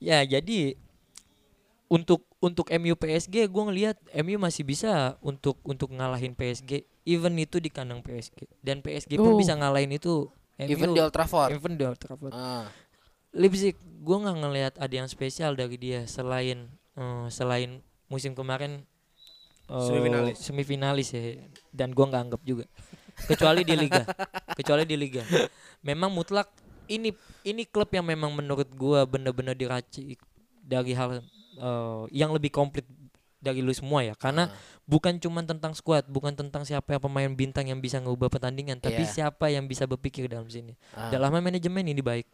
Ya 0.02 0.20
jadi 0.28 0.76
untuk 1.92 2.24
untuk 2.40 2.72
MU 2.72 2.96
PSG 2.96 3.52
gue 3.52 3.64
ngelihat 3.68 4.00
MU 4.24 4.40
masih 4.40 4.64
bisa 4.64 5.20
untuk 5.20 5.60
untuk 5.68 5.92
ngalahin 5.92 6.34
PSG 6.34 6.88
even 7.04 7.36
itu 7.36 7.60
di 7.60 7.68
kandang 7.68 8.00
PSG 8.00 8.48
dan 8.64 8.80
PSG 8.80 9.20
pun 9.20 9.36
Oh. 9.36 9.40
bisa 9.40 9.54
ngalahin 9.60 9.92
itu 9.92 10.32
Even 10.56 10.94
MU, 10.94 10.96
di 10.96 11.02
Old 11.04 11.14
Trafford. 11.14 11.52
even 11.52 11.74
di 11.76 11.84
Old 11.84 12.00
Trafford. 12.00 12.32
Ah. 12.32 12.72
Leipzig 13.36 13.76
gue 13.78 14.18
nggak 14.18 14.38
ngelihat 14.40 14.74
ada 14.80 14.94
yang 14.94 15.08
spesial 15.12 15.54
dari 15.54 15.76
dia 15.76 16.08
selain 16.08 16.72
eh, 16.96 17.28
selain 17.30 17.84
musim 18.08 18.34
kemarin 18.34 18.88
eh, 19.72 19.86
Semifinalis. 19.88 20.36
semifinalis 20.38 21.08
ya. 21.16 21.22
Dan 21.72 21.96
gua 21.96 22.12
nggak 22.12 22.24
anggap 22.28 22.42
juga. 22.44 22.66
Kecuali 23.26 23.64
di 23.64 23.76
liga. 23.80 24.04
Kecuali 24.60 24.84
di 24.84 24.96
liga. 25.00 25.24
Memang 25.82 26.12
mutlak 26.12 26.52
ini 26.86 27.16
ini 27.42 27.64
klub 27.64 27.88
yang 27.90 28.04
memang 28.04 28.36
menurut 28.36 28.68
gua 28.76 29.08
bener-bener 29.08 29.56
diracik 29.56 30.20
dari 30.60 30.92
hal 30.92 31.24
eh, 31.56 32.04
yang 32.12 32.36
lebih 32.36 32.52
komplit 32.52 32.84
dari 33.42 33.64
lu 33.64 33.74
semua 33.74 34.06
ya. 34.06 34.14
Karena 34.14 34.52
bukan 34.86 35.18
cuma 35.18 35.42
tentang 35.42 35.72
squad 35.74 36.06
bukan 36.06 36.36
tentang 36.36 36.62
siapa 36.62 36.94
yang 36.94 37.02
pemain 37.02 37.32
bintang 37.32 37.66
yang 37.72 37.80
bisa 37.80 37.98
ngubah 37.98 38.28
pertandingan 38.28 38.78
tapi 38.78 39.02
Iya. 39.02 39.32
siapa 39.32 39.50
yang 39.50 39.66
bisa 39.66 39.88
berpikir 39.88 40.28
dalam 40.28 40.46
sini. 40.52 40.76
Ah. 40.94 41.10
dalam 41.10 41.32
manajemen 41.32 41.88
ini 41.88 42.04
baik 42.04 42.28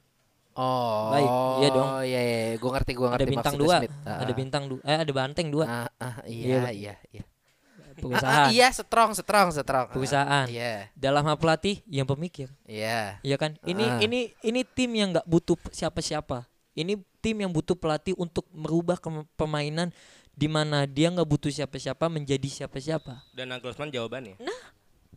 Oh. 0.58 1.14
Baik, 1.14 1.30
iya 1.62 1.68
dong. 1.70 1.88
Oh 1.88 2.01
iya 2.01 2.22
iya, 2.26 2.39
gua 2.58 2.72
ngerti 2.74 2.91
gua 2.97 3.08
ada 3.08 3.22
ngerti 3.22 3.30
bintang 3.30 3.53
maksudnya 3.53 3.70
dua 3.70 3.78
Smith. 3.86 3.93
Ah, 4.10 4.18
ada 4.18 4.26
ah. 4.34 4.38
bintang 4.38 4.64
dua 4.66 4.80
eh 4.82 4.97
ada 4.97 5.12
banteng 5.14 5.47
dua 5.53 5.66
Ah, 5.70 5.89
ah, 6.01 6.16
Iya, 6.26 6.45
iya 6.49 6.60
iya 6.74 6.93
iya. 7.14 7.24
Ah, 7.24 7.93
perusahaan 8.01 8.45
ah, 8.45 8.49
iya, 8.49 8.68
strong, 8.74 9.12
strong, 9.14 9.47
strong. 9.53 9.86
Ah, 9.86 9.93
Perusahaan. 9.93 10.45
Iya, 10.49 10.89
dalam 10.97 11.22
hal 11.30 11.38
pelatih 11.38 11.86
yang 11.86 12.10
pemikir 12.10 12.49
iya. 12.66 13.22
Iya 13.22 13.38
kan? 13.38 13.53
Ini 13.62 13.86
Ah. 13.86 14.01
ini 14.01 14.34
ini 14.41 14.62
tim 14.66 14.89
yang 14.97 15.14
nggak 15.14 15.30
butuh 15.30 15.58
siapa-siapa. 15.70 16.49
Ini 16.74 16.97
tim 17.22 17.38
yang 17.38 17.53
butuh 17.53 17.78
pelatih 17.78 18.18
untuk 18.18 18.45
merubah 18.49 18.97
permainan 19.38 19.93
di 20.38 20.45
mana 20.45 20.86
dia 20.86 21.10
nggak 21.10 21.26
butuh 21.26 21.49
siapa-siapa 21.49 22.05
menjadi 22.10 22.66
siapa-siapa. 22.66 23.26
Dan 23.34 23.49
Nagelsmann 23.53 23.89
jawabannya. 23.89 24.38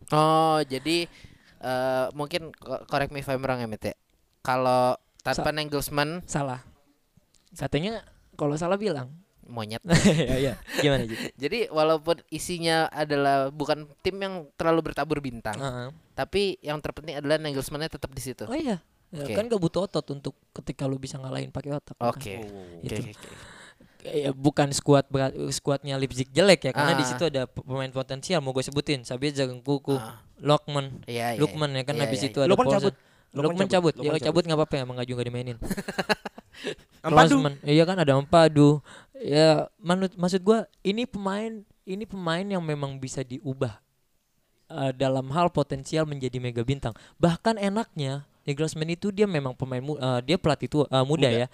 Oh, 0.09 0.57
jadi 0.65 1.05
eh 1.61 2.05
mungkin 2.17 2.49
ko- 2.57 2.81
correct 2.89 3.13
me 3.13 3.21
if 3.21 3.29
I'm 3.29 3.45
wrong 3.45 3.61
ya, 3.61 3.69
ya. 3.69 3.93
Kalau 4.41 4.97
tanpa 5.21 5.49
Nagelsmann 5.49 6.25
Salah. 6.25 6.61
Katanya 7.51 8.01
kalau 8.33 8.55
salah 8.55 8.75
bilang. 8.75 9.11
monyet. 9.43 9.83
ya 10.31 10.37
ya. 10.39 10.53
Gimana 10.79 11.03
Ji? 11.03 11.17
Jadi 11.35 11.67
walaupun 11.67 12.23
isinya 12.29 12.87
adalah 12.87 13.51
bukan 13.51 13.83
tim 13.99 14.15
yang 14.15 14.47
terlalu 14.55 14.79
bertabur 14.85 15.19
bintang, 15.19 15.59
Heeh. 15.59 15.87
tapi 16.13 16.55
yang 16.61 16.79
terpenting 16.79 17.19
adalah 17.19 17.35
Nagelsmann-nya 17.35 17.91
tetap 17.91 18.07
di 18.09 18.21
situ. 18.21 18.47
Oh 18.47 18.55
iya. 18.55 18.79
Ya, 19.11 19.27
Oke. 19.27 19.35
Kan 19.35 19.45
gak 19.45 19.59
butuh 19.59 19.83
otot 19.83 20.07
untuk 20.09 20.39
ketika 20.55 20.87
lu 20.87 20.95
bisa 20.95 21.19
ngalahin 21.19 21.51
pakai 21.51 21.75
otak. 21.75 21.99
kan? 21.99 22.07
Oke. 22.07 22.47
Itu. 22.79 22.95
Oke, 22.95 23.11
oke. 23.11 23.29
ya 24.01 24.31
bukan 24.31 24.71
skuad 24.71 25.05
berat 25.05 25.29
skuadnya 25.51 25.93
Leipzig 25.93 26.31
jelek 26.31 26.65
ya 26.65 26.71
karena 26.71 26.95
di 26.95 27.03
Ah. 27.03 27.09
situ 27.11 27.23
ada 27.23 27.43
pemain 27.45 27.91
potensial 27.91 28.39
mau 28.39 28.49
gue 28.49 28.63
sebutin 28.63 29.03
Sabitzer 29.03 29.45
Kuku 29.61 29.93
Ah. 29.93 30.23
Lokman 30.39 31.05
Iya, 31.05 31.35
iya. 31.35 31.37
Lukman 31.37 31.69
ya 31.71 31.83
kan 31.83 31.93
Iya, 31.93 32.07
habis 32.07 32.17
iya, 32.17 32.29
itu 32.29 32.39
iya. 32.39 32.45
ada 32.47 32.49
Lukman 32.49 32.65
Poulsen. 32.65 32.79
cabut. 32.81 32.95
Lukman 33.31 33.55
Lukman 33.55 33.67
cabut. 33.67 33.93
cabut 33.93 33.93
ya 33.97 34.11
Lukman 34.11 34.21
cabut 34.21 34.43
nggak 34.43 34.59
apa-apa 34.59 34.75
emang 34.77 34.95
nggak 34.99 35.09
juga 35.09 35.21
dimainin 35.23 35.57
Ampadu. 37.01 37.41
Iya 37.63 37.83
kan 37.83 37.97
ada 37.97 38.13
Ampadu 38.13 38.83
ya 39.17 39.69
menurut 39.77 40.13
maksud 40.15 40.41
gua 40.41 40.65
ini 40.81 41.05
pemain 41.05 41.61
ini 41.83 42.03
pemain 42.05 42.43
yang 42.43 42.61
memang 42.61 42.97
bisa 42.97 43.21
diubah 43.21 43.77
eh, 44.67 44.91
dalam 44.93 45.29
hal 45.29 45.49
potensial 45.49 46.05
menjadi 46.05 46.37
mega 46.37 46.61
bintang 46.61 46.91
bahkan 47.17 47.55
enaknya 47.55 48.25
Nagelsmann 48.41 48.89
itu 48.89 49.09
dia 49.09 49.25
memang 49.25 49.53
pemain 49.53 49.79
mu- 49.79 49.95
eh, 49.95 50.19
dia 50.23 50.37
pelatih 50.37 50.65
tua 50.65 50.85
eh, 50.85 51.01
muda, 51.01 51.29
Muda. 51.29 51.29
ya 51.29 51.47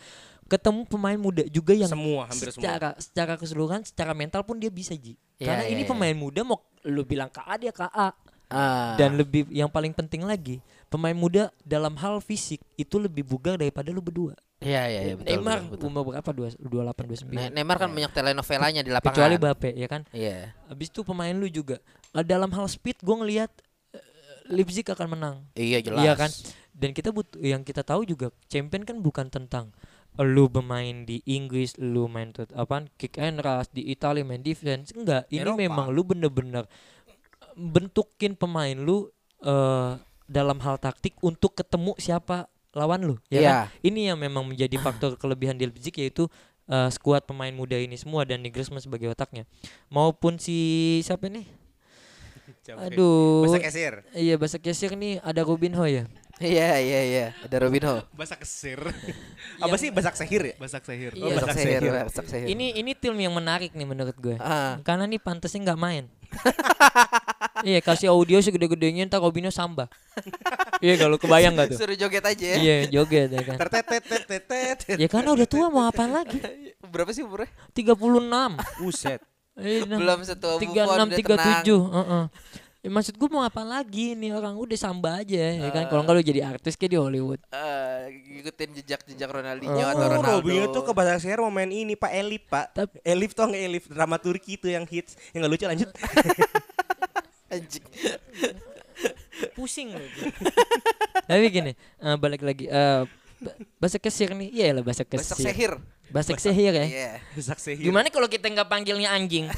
ketemu 0.48 0.88
pemain 0.88 1.20
muda 1.20 1.44
juga 1.46 1.76
yang 1.76 1.92
Semua, 1.92 2.24
hampir 2.24 2.48
semua. 2.50 2.64
secara 2.64 2.90
secara 2.96 3.34
keseluruhan 3.36 3.84
secara 3.84 4.16
mental 4.16 4.48
pun 4.48 4.56
dia 4.56 4.72
bisa 4.72 4.96
ji 4.96 5.20
Iya, 5.38 5.44
karena 5.46 5.64
iya, 5.68 5.72
ini 5.76 5.84
iya. 5.84 5.90
pemain 5.92 6.16
muda 6.16 6.42
mau 6.42 6.64
lu 6.88 7.04
bilang 7.04 7.28
KA 7.28 7.60
dia 7.60 7.70
KA 7.70 8.16
Ah. 8.48 8.96
dan 8.96 9.20
lebih 9.20 9.44
yang 9.52 9.68
paling 9.68 9.92
penting 9.92 10.24
lagi 10.24 10.64
pemain 10.88 11.12
muda 11.12 11.52
dalam 11.62 12.00
hal 12.00 12.24
fisik 12.24 12.64
itu 12.80 12.96
lebih 12.96 13.28
bugar 13.28 13.60
daripada 13.60 13.92
lu 13.92 14.00
berdua 14.00 14.36
Iya, 14.58 14.90
iya, 14.90 15.02
iya, 15.06 15.14
betul. 15.14 15.30
Neymar 15.30 15.58
betul, 15.70 15.70
betul. 15.70 15.88
umur 15.94 16.04
berapa? 16.10 16.30
Dua, 16.34 16.50
28, 16.50 17.30
29. 17.30 17.30
Ne- 17.30 17.52
Neymar 17.54 17.78
kan 17.78 17.94
banyak 17.94 18.10
telenovelanya 18.10 18.82
di 18.82 18.90
lapangan. 18.90 19.14
Kecuali 19.14 19.36
Bape 19.38 19.70
ya 19.78 19.86
kan. 19.86 20.02
Iya. 20.10 20.50
Habis 20.66 20.90
itu 20.90 21.06
pemain 21.06 21.30
lu 21.30 21.46
juga. 21.46 21.78
Eh, 22.10 22.26
dalam 22.26 22.50
hal 22.50 22.66
speed 22.66 23.06
gue 23.06 23.16
ngelihat 23.22 23.54
eh, 23.94 24.02
Leipzig 24.50 24.90
akan 24.90 25.14
menang. 25.14 25.36
Iya 25.54 25.86
jelas. 25.86 26.02
Iya 26.02 26.14
kan? 26.18 26.32
Dan 26.74 26.90
kita 26.90 27.14
butuh 27.14 27.38
yang 27.38 27.62
kita 27.62 27.86
tahu 27.86 28.02
juga 28.02 28.34
champion 28.50 28.82
kan 28.82 28.98
bukan 28.98 29.30
tentang 29.30 29.70
eh, 30.18 30.26
lu 30.26 30.50
bermain 30.50 31.06
di 31.06 31.22
Inggris, 31.30 31.78
lu 31.78 32.10
main 32.10 32.34
tut 32.34 32.50
apaan 32.58 32.90
kick 32.98 33.22
and 33.22 33.38
rush 33.38 33.70
di 33.70 33.86
Italia 33.94 34.26
main 34.26 34.42
defense. 34.42 34.90
Enggak, 34.90 35.30
ini 35.30 35.46
Eropa. 35.46 35.62
memang 35.62 35.94
lu 35.94 36.02
bener-bener 36.02 36.66
bentukin 37.58 38.38
pemain 38.38 38.78
lu 38.78 39.10
eh 39.42 39.98
dalam 40.28 40.60
hal 40.60 40.78
taktik 40.78 41.16
untuk 41.20 41.56
ketemu 41.56 41.96
siapa 41.98 42.46
lawan 42.72 43.02
lu 43.02 43.16
ya 43.28 43.40
Iya. 43.40 43.50
kan? 43.50 43.66
Ini 43.82 44.02
yang 44.14 44.18
memang 44.20 44.46
menjadi 44.46 44.78
faktor 44.78 45.18
kelebihan 45.18 45.58
di 45.58 45.66
Leipzig 45.66 45.96
yaitu 45.98 46.30
eh, 46.68 46.90
skuad 46.92 47.26
pemain 47.26 47.50
muda 47.50 47.74
ini 47.74 47.98
semua 47.98 48.22
dan 48.22 48.44
Nagelsmann 48.44 48.84
sebagai 48.84 49.08
otaknya. 49.08 49.48
Maupun 49.88 50.38
si 50.38 50.58
siapa 51.02 51.26
nih? 51.26 51.48
Aduh. 52.78 53.48
Bahasa 53.48 53.64
kesir. 53.64 53.94
Iya 54.12 54.36
bahasa 54.36 54.60
kesir 54.60 54.92
nih 54.94 55.24
ada 55.24 55.42
Rubinho 55.42 55.88
ya. 55.88 56.04
Iya, 56.38 56.78
iya, 56.78 57.02
iya. 57.02 57.26
Ada 57.42 57.66
Robinho. 57.66 58.06
Bahasa 58.20 58.38
kesir. 58.38 58.78
Apa 59.64 59.74
sih 59.74 59.90
bahasa 59.90 60.14
sehir 60.14 60.54
ya? 60.54 60.56
Basak 60.62 60.86
Sehir. 60.86 61.10
Iya. 61.18 61.34
Basak 61.34 61.50
Basak 61.50 61.56
sehir, 61.58 61.82
sehir. 61.82 61.94
basak 62.06 62.26
sehir. 62.30 62.48
Ini 62.54 62.78
ini 62.78 62.92
tim 62.94 63.18
yang 63.18 63.34
menarik 63.34 63.74
nih 63.74 63.88
menurut 63.90 64.14
gue. 64.14 64.38
Ah. 64.38 64.78
Karena 64.86 65.10
nih 65.10 65.18
pantasnya 65.18 65.66
nggak 65.66 65.82
main. 65.82 66.06
iya 67.64 67.80
kasih 67.80 68.10
audio 68.10 68.38
segede-gedenya 68.38 69.06
ntar 69.06 69.18
Robinho 69.18 69.50
samba. 69.50 69.88
iya 70.84 70.94
kalau 70.96 71.16
kebayang 71.16 71.54
gak 71.54 71.74
tuh? 71.74 71.78
Suruh 71.80 71.96
joget 71.96 72.26
aja 72.26 72.46
ya. 72.46 72.58
Iya 72.58 72.76
joget 72.92 73.30
ya 73.30 73.42
kan. 73.44 73.58
Tertetetetetet. 73.58 74.78
Ya 74.98 75.08
karena 75.08 75.32
udah 75.32 75.48
tua 75.48 75.68
mau 75.68 75.86
apaan 75.86 76.12
lagi? 76.12 76.38
Berapa 76.84 77.10
sih 77.10 77.22
umurnya? 77.22 77.50
36. 77.72 77.98
Buset. 78.78 79.22
Eh, 79.58 79.82
nah, 79.90 79.98
Belum 79.98 80.22
setua 80.22 80.62
tiga 80.62 80.86
Buffon, 80.86 80.98
enam 81.02 81.10
tiga 81.12 81.34
tujuh 81.34 81.82
Ya, 82.78 82.94
maksud 82.94 83.18
gue 83.18 83.26
mau 83.28 83.42
apa 83.42 83.66
lagi 83.66 84.14
nih 84.14 84.32
orang 84.32 84.54
udah 84.54 84.78
samba 84.78 85.20
aja 85.20 85.36
ya 85.60 85.74
kan 85.74 85.90
kalau 85.90 86.06
nggak 86.06 86.14
lu 86.14 86.24
jadi 86.24 86.46
artis 86.46 86.78
kayak 86.78 86.94
di 86.94 87.00
Hollywood 87.02 87.42
Eh, 87.50 88.02
ngikutin 88.38 88.70
jejak-jejak 88.80 89.28
Ronaldinho 89.28 89.76
Oh, 89.76 89.92
atau 89.92 90.08
Ronaldo. 90.08 90.40
Robinho 90.40 90.66
tuh 90.70 90.86
ke 90.86 90.94
bahasa 90.94 91.18
sehir 91.18 91.42
mau 91.42 91.50
main 91.50 91.68
ini 91.68 91.98
Pak 91.98 92.12
Elif 92.14 92.46
Pak. 92.48 92.66
Tapi- 92.72 93.02
Elif 93.02 93.34
tuh 93.34 93.50
nggak 93.50 93.64
Elif 93.66 93.84
drama 93.90 94.22
Turki 94.22 94.56
itu 94.56 94.70
yang 94.70 94.86
hits 94.86 95.18
yang 95.34 95.42
nggak 95.44 95.52
lucu 95.52 95.66
lanjut. 95.66 95.90
Anjing. 97.60 97.86
pusing 99.54 99.94
loh 99.94 100.02
gue. 100.12 100.32
tapi 101.24 101.46
gini 101.48 101.72
eh, 101.76 102.16
balik 102.16 102.42
lagi 102.42 102.66
eh, 102.66 103.06
ba- 103.38 103.54
bahasa 103.78 103.98
kesir 103.98 104.32
nih 104.32 104.50
iya 104.50 104.68
lah 104.72 104.82
bahasa 104.82 105.02
kesir 105.02 105.22
Basak 105.28 105.38
sehir. 105.44 105.72
bahasa 106.10 106.32
kesir 106.34 106.54
ya 106.54 106.72
Iya. 106.74 107.12
Bahasa 107.32 107.54
sehir. 107.56 107.84
gimana 107.84 108.08
kalau 108.08 108.26
kita 108.26 108.48
nggak 108.48 108.66
panggilnya 108.66 109.10
anjing 109.10 109.46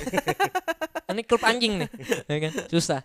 Ini 1.10 1.26
klub 1.26 1.42
anjing 1.42 1.74
nih, 1.82 1.90
ya 2.30 2.38
kan? 2.40 2.54
Susah. 2.70 3.02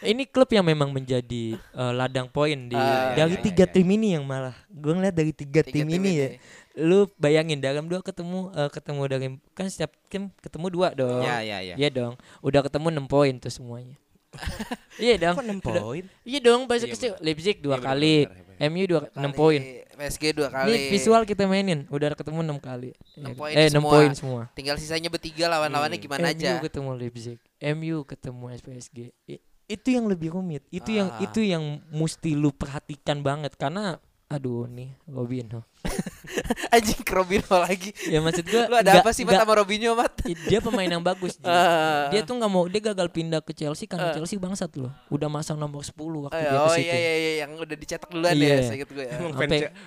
Ini 0.00 0.24
klub 0.26 0.48
yang 0.48 0.64
memang 0.64 0.88
menjadi 0.88 1.54
eh, 1.54 1.92
ladang 1.92 2.24
poin 2.26 2.56
di 2.56 2.72
Ah, 2.72 3.12
dari 3.12 3.36
iya, 3.36 3.44
tiga 3.44 3.62
iya. 3.62 3.70
tim 3.70 3.84
ini 3.86 4.16
yang 4.16 4.24
malah 4.24 4.56
gue 4.66 4.90
ngeliat 4.90 5.12
dari 5.12 5.28
tiga, 5.30 5.60
Tiga 5.60 5.76
tim, 5.76 5.86
tim 5.86 6.00
ini 6.00 6.10
ya. 6.16 6.28
Lu 6.74 7.04
bayangin 7.16 7.60
dalam 7.60 7.84
dua 7.84 8.00
ketemu 8.00 8.48
eh, 8.50 8.70
ketemu 8.70 9.02
dari 9.04 9.26
kan 9.52 9.68
setiap 9.68 9.92
tim 10.08 10.32
ketemu 10.40 10.66
dua 10.68 10.88
dong. 10.92 11.20
Ya, 11.20 11.44
ya, 11.44 11.58
ya. 11.60 11.74
Iya 11.76 11.88
dong. 11.88 12.14
Udah 12.40 12.64
ketemu 12.64 12.88
6 12.96 13.06
poin 13.06 13.34
tuh 13.36 13.52
semuanya. 13.52 13.96
iya 15.04 15.20
dong. 15.20 15.36
Kok 15.36 15.44
6 15.44 15.60
Udah- 15.60 15.84
poin? 15.84 16.04
Iya 16.24 16.38
dong, 16.40 16.60
bahasa 16.64 16.88
Iya, 16.88 16.92
kecil 16.96 17.12
Leipzig 17.20 17.60
dua 17.60 17.76
Iya, 17.76 17.84
kali, 17.84 18.14
benar, 18.24 18.40
benar, 18.48 18.70
MU 18.72 18.84
dua 18.86 19.00
Kali, 19.02 19.12
enam 19.20 19.32
poin. 19.32 19.60
PSG 19.92 20.24
dua 20.32 20.48
kali. 20.48 20.72
Ini 20.72 20.78
visual 20.88 21.22
kita 21.28 21.44
mainin, 21.44 21.84
udah 21.86 22.16
ketemu 22.16 22.40
enam 22.40 22.56
kali. 22.56 22.96
Enam 23.12 23.28
Iya. 23.28 23.36
poin 23.36 23.52
eh 23.52 23.66
enam 23.68 23.82
semua. 23.84 23.92
poin 23.92 24.10
semua. 24.16 24.42
Tinggal 24.56 24.76
sisanya 24.80 25.12
bertiga 25.12 25.52
lawan-lawannya 25.52 26.00
Hmm. 26.00 26.06
gimana 26.08 26.26
MU 26.26 26.32
aja. 26.32 26.50
ketemu 26.58 26.90
Leipzig, 26.96 27.38
MU 27.60 27.96
ketemu 28.02 28.44
PSG. 28.56 28.98
I- 29.28 29.42
itu 29.68 29.88
yang 29.90 30.08
lebih 30.08 30.32
rumit. 30.32 30.64
Itu 30.68 30.90
yang 30.90 31.12
Ah. 31.12 31.20
itu 31.20 31.40
yang 31.40 31.62
mesti 31.88 32.32
lu 32.32 32.50
perhatikan 32.50 33.20
banget 33.20 33.52
karena 33.54 34.00
aduh 34.32 34.64
nih 34.66 34.96
Robinho. 35.04 35.60
Anjing 36.70 36.98
ke 36.98 37.12
Robinho 37.12 37.52
lagi. 37.52 37.92
Ya 38.04 38.18
maksud 38.18 38.44
gua 38.44 38.64
Lu 38.64 38.74
ada 38.74 38.88
nggak- 38.90 39.02
apa 39.02 39.10
sih 39.10 39.22
Mat 39.22 39.30
nggak- 39.30 39.42
sama 39.42 39.54
Robinho 39.54 39.92
Mat? 39.92 40.12
Dia 40.24 40.58
pemain 40.58 40.86
yang 40.86 41.00
bagus 41.00 41.34
Ji. 41.34 41.44
Ah. 41.52 42.08
dia 42.08 42.22
tuh 42.22 42.32
nggak 42.32 42.48
mau 42.48 42.64
dia 42.64 42.80
gagal 42.82 43.08
pindah 43.08 43.38
ke 43.38 43.52
Chelsea 43.52 43.84
karena 43.84 44.08
Ah. 44.08 44.14
Chelsea 44.14 44.36
bangsat 44.36 44.72
loh 44.74 44.88
udah 45.08 45.28
masang 45.28 45.56
nomor 45.56 45.80
10 45.80 45.92
waktu 46.22 46.32
dia 46.34 46.48
ke 46.48 46.58
Oh 46.58 46.70
situ 46.70 46.86
iya 46.86 46.96
iya 46.96 47.12
iya 47.14 47.32
yang 47.40 47.52
udah 47.54 47.76
dicetak 47.76 48.08
duluan 48.08 48.32
Iya. 48.32 48.48
ya, 48.54 48.64
seinget 48.64 48.88
gue 48.88 49.04
ya. 49.04 49.12
Emang 49.14 49.32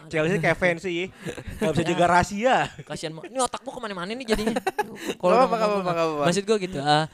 Chelsea 0.07 0.37
kayak 0.37 0.57
fans 0.57 0.81
sih. 0.81 1.09
Gak 1.57 1.71
bisa 1.73 1.83
jaga 1.85 2.05
rahasia. 2.07 2.55
kasihan 2.83 3.11
banget 3.11 3.31
ini 3.31 3.39
otak 3.39 3.59
gua 3.59 3.73
ke 3.73 3.81
mana-mana 3.81 4.11
nih 4.11 4.27
jadinya 4.27 4.53
Gak 4.53 4.65
gak 5.09 5.17
ngomong- 5.17 5.33
apa-apa, 5.41 5.55
gak 5.57 5.95
apa-apa. 5.97 6.23
maksud 6.25 6.43
gua 6.43 6.57
gitu 6.59 6.77
ah, 6.77 7.05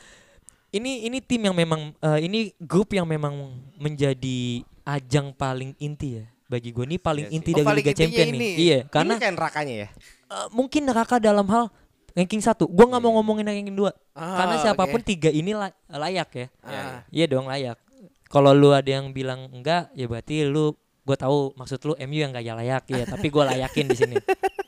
ini 0.70 1.06
ini 1.06 1.20
tim 1.20 1.42
yang 1.42 1.54
memang 1.54 1.96
eh, 1.96 2.20
ini 2.22 2.40
grup 2.58 2.92
yang 2.92 3.04
memang 3.04 3.34
menjadi 3.76 4.64
ajang 4.84 5.32
paling 5.32 5.76
inti 5.78 6.18
ya 6.18 6.26
bagi 6.52 6.70
gue 6.70 6.84
ini 6.84 6.98
paling 6.98 7.26
sih. 7.26 7.34
inti 7.34 7.50
Oh, 7.50 7.56
dari 7.56 7.66
paling 7.66 7.80
Liga 7.82 7.94
Champion 7.96 8.28
ini. 8.28 8.38
nih 8.38 8.54
iya 8.58 8.80
Karena 8.86 9.16
kayak 9.16 9.34
nerakanya 9.34 9.76
ya. 9.78 9.88
eh, 10.28 10.48
mungkin 10.52 10.82
neraka 10.84 11.16
dalam 11.18 11.48
hal 11.48 11.72
ranking 12.12 12.40
satu 12.40 12.68
gue 12.68 12.84
nggak 12.84 13.00
mau 13.00 13.08
Iya. 13.10 13.18
ngomongin 13.18 13.46
ranking 13.48 13.72
dua 13.72 13.96
Ah, 14.12 14.36
karena 14.38 14.56
siapa 14.60 14.84
pun 14.84 15.00
oke. 15.00 15.08
tiga 15.08 15.30
ini 15.30 15.52
la- 15.52 15.72
layak 15.88 16.30
ya 16.30 16.48
Ah. 16.62 17.08
iya 17.08 17.26
dong 17.26 17.48
layak 17.48 17.80
kalau 18.28 18.52
lu 18.52 18.72
ada 18.72 18.88
yang 18.90 19.10
bilang 19.10 19.48
enggak 19.50 19.88
ya 19.92 20.06
berarti 20.06 20.44
lu 20.44 20.76
gue 21.02 21.18
tahu 21.18 21.56
maksud 21.56 21.80
lu 21.82 21.94
MU 21.98 22.20
yang 22.20 22.30
gak 22.30 22.44
layak 22.44 22.84
ya 22.86 23.04
tapi 23.06 23.28
gue 23.28 23.44
layakin 23.46 23.86
di 23.86 23.96
sini 23.96 24.16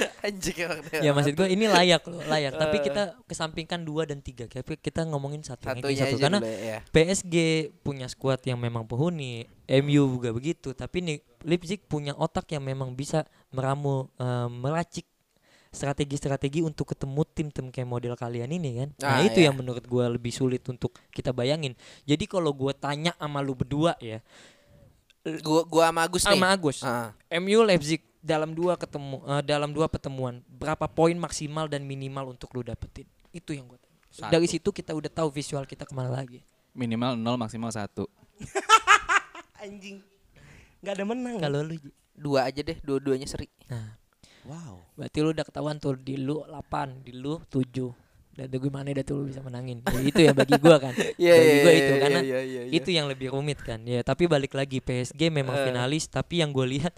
Anjing 0.26 0.56
ya 1.02 1.10
maksud 1.12 1.34
gue 1.34 1.48
ini 1.48 1.66
layak 1.66 2.02
loh 2.06 2.22
layak. 2.24 2.54
Tapi 2.54 2.76
kita 2.86 3.18
kesampingkan 3.24 3.82
dua 3.82 4.08
dan 4.08 4.20
tiga. 4.20 4.46
Tapi 4.46 4.78
kita 4.78 5.04
ngomongin 5.04 5.42
satu 5.42 5.68
ranking 5.68 5.84
Satunya 5.84 6.02
satu. 6.02 6.16
aja 6.16 6.22
karena 6.22 6.38
ya. 6.42 6.78
PSG 6.88 7.34
punya 7.82 8.06
skuad 8.08 8.40
yang 8.42 8.56
memang 8.56 8.86
penghuni 8.86 9.44
MU 9.68 10.16
juga 10.16 10.32
begitu. 10.32 10.72
Tapi 10.72 11.02
nih 11.02 11.16
Leipzig 11.42 11.84
punya 11.84 12.14
otak 12.14 12.48
yang 12.50 12.64
memang 12.64 12.94
bisa 12.94 13.26
meramu 13.50 14.08
eh, 14.16 14.48
meracik 14.48 15.04
strategi-strategi 15.72 16.60
untuk 16.60 16.92
ketemu 16.92 17.24
tim-tim 17.24 17.66
kayak 17.72 17.88
model 17.88 18.12
kalian 18.12 18.52
ini 18.52 18.84
kan? 18.84 18.88
Nah 19.00 19.08
Ah, 19.08 19.20
itu 19.24 19.40
iya. 19.40 19.48
yang 19.48 19.56
menurut 19.56 19.80
gue 19.80 20.04
lebih 20.04 20.28
sulit 20.28 20.60
untuk 20.68 20.92
kita 21.08 21.32
bayangin. 21.32 21.72
Jadi 22.04 22.28
kalau 22.28 22.52
gue 22.52 22.76
tanya 22.76 23.16
sama 23.16 23.40
lu 23.40 23.56
berdua 23.56 23.96
ya. 23.96 24.20
Gua 25.40 25.62
gua 25.64 25.88
sama 25.88 26.00
Agus 26.02 26.22
nih. 26.22 26.30
sama 26.34 26.46
Agus. 26.50 26.78
Ah. 26.82 27.14
MU 27.32 27.62
Leipzig 27.62 28.02
dalam 28.22 28.54
dua 28.54 28.78
ketemu 28.78 29.18
eh, 29.20 29.42
dalam 29.42 29.74
dua 29.74 29.90
pertemuan 29.90 30.38
berapa 30.46 30.86
poin 30.86 31.12
maksimal 31.12 31.66
dan 31.66 31.82
minimal 31.82 32.30
untuk 32.30 32.54
lu 32.54 32.62
dapetin 32.62 33.04
itu 33.30 33.50
yang 33.52 33.66
gue 33.66 33.76
tanya 33.76 34.30
dari 34.30 34.46
situ 34.46 34.70
kita 34.70 34.94
udah 34.94 35.10
tahu 35.10 35.28
visual 35.28 35.66
kita 35.66 35.82
ke 35.82 35.92
mana 35.92 36.14
lagi 36.14 36.40
Minimal 36.72 37.20
0 37.20 37.36
maksimal 37.36 37.68
1. 37.68 37.84
Anjing. 39.62 40.00
Gak 40.80 40.96
ada 40.96 41.04
menang. 41.04 41.36
kalau 41.36 41.60
lu. 41.60 41.76
Dua 42.12 42.44
aja 42.44 42.60
deh, 42.60 42.76
dua-duanya 42.80 43.24
seri. 43.24 43.48
nah 43.66 44.00
Wow. 44.42 44.82
berarti 44.96 45.20
lu 45.20 45.30
udah 45.30 45.44
ketahuan 45.44 45.76
tuh 45.76 45.94
di 45.94 46.16
lu 46.16 46.42
8 46.42 47.04
di 47.04 47.14
lu 47.14 47.38
7 47.46 47.70
dan 48.32 48.48
tuh 48.48 48.58
gimana 48.58 48.90
dah 48.90 49.04
tuh 49.04 49.20
lu 49.20 49.30
bisa 49.30 49.38
menangin 49.38 49.84
ya, 49.86 50.00
itu 50.02 50.18
ya 50.18 50.32
bagi 50.32 50.58
gua 50.58 50.80
kan 50.80 50.90
Iya, 51.20 51.30
bagi 51.30 51.46
iya, 51.46 51.62
gua 51.62 51.70
iya, 51.70 51.78
itu 51.78 51.92
iya, 51.92 52.00
karena 52.02 52.20
iya, 52.20 52.38
iya, 52.42 52.60
iya. 52.66 52.72
itu 52.74 52.90
yang 52.90 53.06
lebih 53.06 53.30
rumit 53.30 53.62
kan 53.62 53.78
ya 53.84 54.02
tapi 54.02 54.26
balik 54.26 54.56
lagi 54.56 54.80
PSG 54.80 55.30
memang 55.30 55.54
Eh. 55.54 55.64
finalis 55.68 56.10
tapi 56.10 56.42
yang 56.42 56.50
gue 56.50 56.66
lihat 56.66 56.90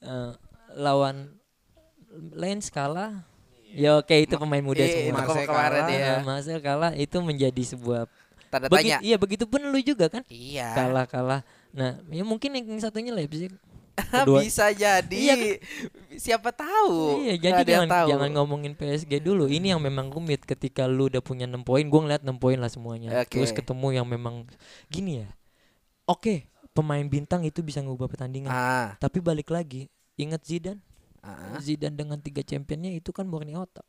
eh, 0.00 0.32
lawan 0.76 1.32
Lens 2.32 2.68
kalah 2.68 3.24
ya 3.66 3.96
oke 3.96 4.12
itu 4.14 4.36
pemain 4.36 4.60
muda 4.60 4.80
Iya, 4.80 5.10
semua 5.10 5.20
Marseille 5.20 5.44
kemarin 5.44 5.82
kalah. 5.82 5.90
ya. 5.92 6.14
Marcel 6.22 6.60
kalah 6.60 6.92
itu 6.94 7.16
menjadi 7.18 7.62
sebuah 7.66 8.00
Tanda 8.46 8.68
Begi- 8.68 8.88
tanya. 8.88 8.98
iya 9.02 9.16
begitu 9.16 9.44
pun 9.44 9.60
lu 9.60 9.78
juga 9.80 10.06
kan 10.06 10.22
Iya. 10.28 10.72
kalah 10.72 11.04
kalah 11.04 11.40
nah 11.72 12.00
ya 12.08 12.22
mungkin 12.22 12.52
yang 12.52 12.78
satunya 12.78 13.10
Leipzig 13.10 13.52
Bisa 14.28 14.68
jadi. 14.70 15.08
Iya. 15.08 15.34
Siapa 16.14 16.52
tahu. 16.52 17.16
Iya, 17.16 17.40
jadi 17.40 17.64
jangan 17.64 17.88
tahu. 17.88 18.08
jangan 18.12 18.28
ngomongin 18.30 18.76
PSG 18.76 19.24
dulu. 19.24 19.48
Ini 19.48 19.72
yang 19.72 19.80
memang 19.80 20.12
rumit 20.12 20.44
ketika 20.44 20.84
lu 20.84 21.08
udah 21.08 21.24
punya 21.24 21.48
6 21.48 21.64
poin, 21.64 21.80
gua 21.82 22.04
ngeliat 22.04 22.20
6 22.20 22.36
poin 22.36 22.60
lah 22.60 22.68
semuanya. 22.68 23.08
Oke. 23.16 23.40
Terus 23.40 23.56
ketemu 23.56 23.96
yang 23.96 24.04
memang 24.04 24.44
gini 24.86 25.24
ya. 25.24 25.32
Oke, 26.04 26.44
pemain 26.70 27.00
bintang 27.02 27.40
itu 27.42 27.64
bisa 27.64 27.80
ngubah 27.80 28.04
pertandingan. 28.06 28.52
Ah. 28.52 29.00
Tapi 29.00 29.16
balik 29.18 29.48
lagi, 29.48 29.88
ingat 30.16 30.42
Zidane? 30.44 30.80
ah. 31.26 31.58
Zidane 31.60 31.96
dengan 31.96 32.18
tiga 32.22 32.40
championnya 32.42 32.92
itu 32.94 33.10
kan 33.10 33.26
murni 33.26 33.56
otak. 33.56 33.84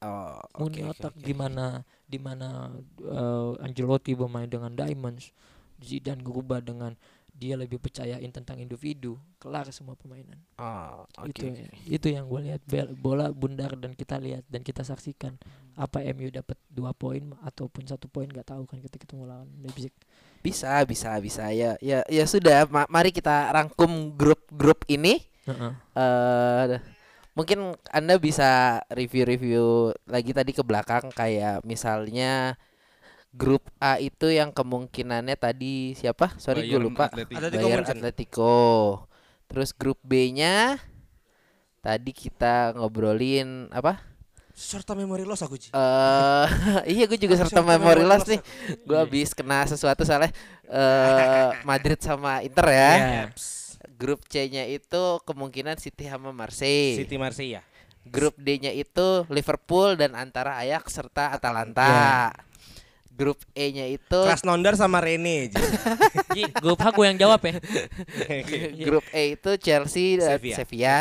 Oh, 0.00 0.40
Murni 0.56 0.80
oke, 0.88 0.96
otak 0.96 1.12
oke. 1.12 1.20
di 1.20 1.36
mana 1.36 1.84
di 2.08 2.16
mana 2.16 2.72
eh, 3.04 3.64
Ancelotti 3.64 4.16
bermain 4.16 4.48
dengan 4.48 4.72
diamonds, 4.72 5.28
Zidane 5.76 6.24
berubah 6.24 6.64
dengan 6.64 6.96
dia 7.36 7.56
lebih 7.56 7.80
percayain 7.80 8.28
tentang 8.32 8.60
individu, 8.60 9.16
kelar 9.40 9.68
semua 9.72 9.96
permainan. 9.96 10.40
Oh, 10.56 11.04
oke. 11.20 11.28
itu 11.32 11.44
itu 11.88 12.06
yang 12.12 12.28
gue 12.28 12.52
lihat 12.52 12.64
bola 13.00 13.28
bundar 13.32 13.76
dan 13.76 13.92
kita 13.96 14.16
lihat 14.20 14.44
dan 14.48 14.64
kita 14.64 14.84
saksikan 14.84 15.36
apa 15.76 16.04
MU 16.16 16.28
dapat 16.28 16.56
dua 16.68 16.92
poin 16.92 17.32
ataupun 17.44 17.88
satu 17.88 18.08
poin 18.08 18.28
nggak 18.28 18.52
tahu 18.52 18.68
kan 18.68 18.80
ketika 18.84 19.08
ketemu 19.08 19.24
lawan 19.28 19.48
Leipzig 19.64 19.92
Bisa, 20.40 20.80
bisa, 20.88 21.16
bisa. 21.20 21.52
Ya, 21.52 21.76
ya, 21.84 22.00
ya 22.08 22.24
sudah. 22.24 22.64
Ma- 22.72 22.88
mari 22.88 23.12
kita 23.12 23.52
rangkum 23.52 24.16
grup-grup 24.16 24.84
ini. 24.88 25.20
Heeh. 25.44 25.72
eh 25.96 26.80
mungkin 27.34 27.72
Anda 27.88 28.20
bisa 28.20 28.82
review-review 28.92 29.96
lagi 30.04 30.36
tadi 30.36 30.52
ke 30.52 30.60
belakang 30.60 31.08
kayak 31.14 31.64
misalnya 31.64 32.58
grup 33.30 33.70
A 33.78 33.96
itu 34.02 34.28
yang 34.28 34.50
kemungkinannya 34.50 35.38
tadi 35.38 35.94
siapa? 35.94 36.34
Sorry 36.36 36.66
gue 36.66 36.80
lupa. 36.82 37.08
Atletico. 37.08 37.38
Atletico 37.38 37.66
Bayern. 37.70 37.86
Atletico. 37.86 38.58
Terus 39.46 39.70
grup 39.74 39.98
B-nya 40.02 40.78
tadi 41.80 42.10
kita 42.12 42.74
ngobrolin 42.76 43.70
apa? 43.70 44.09
Serta 44.60 44.92
memori 44.92 45.24
loss 45.24 45.40
aku 45.40 45.56
Ji. 45.56 45.72
Eh 45.72 46.48
iya 47.00 47.08
gue 47.08 47.16
juga 47.16 47.40
Aku 47.40 47.48
serta 47.48 47.64
serta 47.64 47.64
memori 47.64 48.04
loss 48.04 48.28
loss 48.28 48.36
nih. 48.36 48.40
Gue 48.84 48.98
habis 49.00 49.32
kena 49.32 49.64
sesuatu 49.64 50.04
soalnya 50.04 50.28
eh 50.68 51.56
Madrid 51.64 51.96
sama 51.96 52.44
Inter 52.44 52.66
ya. 52.68 52.92
Grup 53.96 54.28
C-nya 54.28 54.68
itu 54.68 55.02
kemungkinan 55.24 55.80
City 55.80 56.12
sama 56.12 56.36
Marseille. 56.36 57.00
City 57.00 57.16
Marseille 57.16 57.56
ya. 57.56 57.62
Grup 58.04 58.36
D-nya 58.36 58.72
itu 58.72 59.24
Liverpool 59.32 59.96
dan 59.96 60.12
antara 60.12 60.60
Ajax 60.60 60.92
serta 60.92 61.32
Atalanta. 61.32 62.32
Grup 63.20 63.36
E-nya 63.52 63.84
itu 63.84 64.20
Krasnodar 64.24 64.76
sama 64.80 65.00
Rene 65.00 65.52
Ji. 65.52 65.60
Grup 66.64 66.80
H 66.80 66.92
gue 66.96 67.04
yang 67.04 67.20
jawab 67.20 67.40
ya 67.44 67.60
grup 68.88 69.04
E 69.12 69.36
itu 69.36 69.50
Chelsea 69.60 70.16
dan 70.16 70.40
Sevilla. 70.40 70.56
Sevilla. 70.56 71.00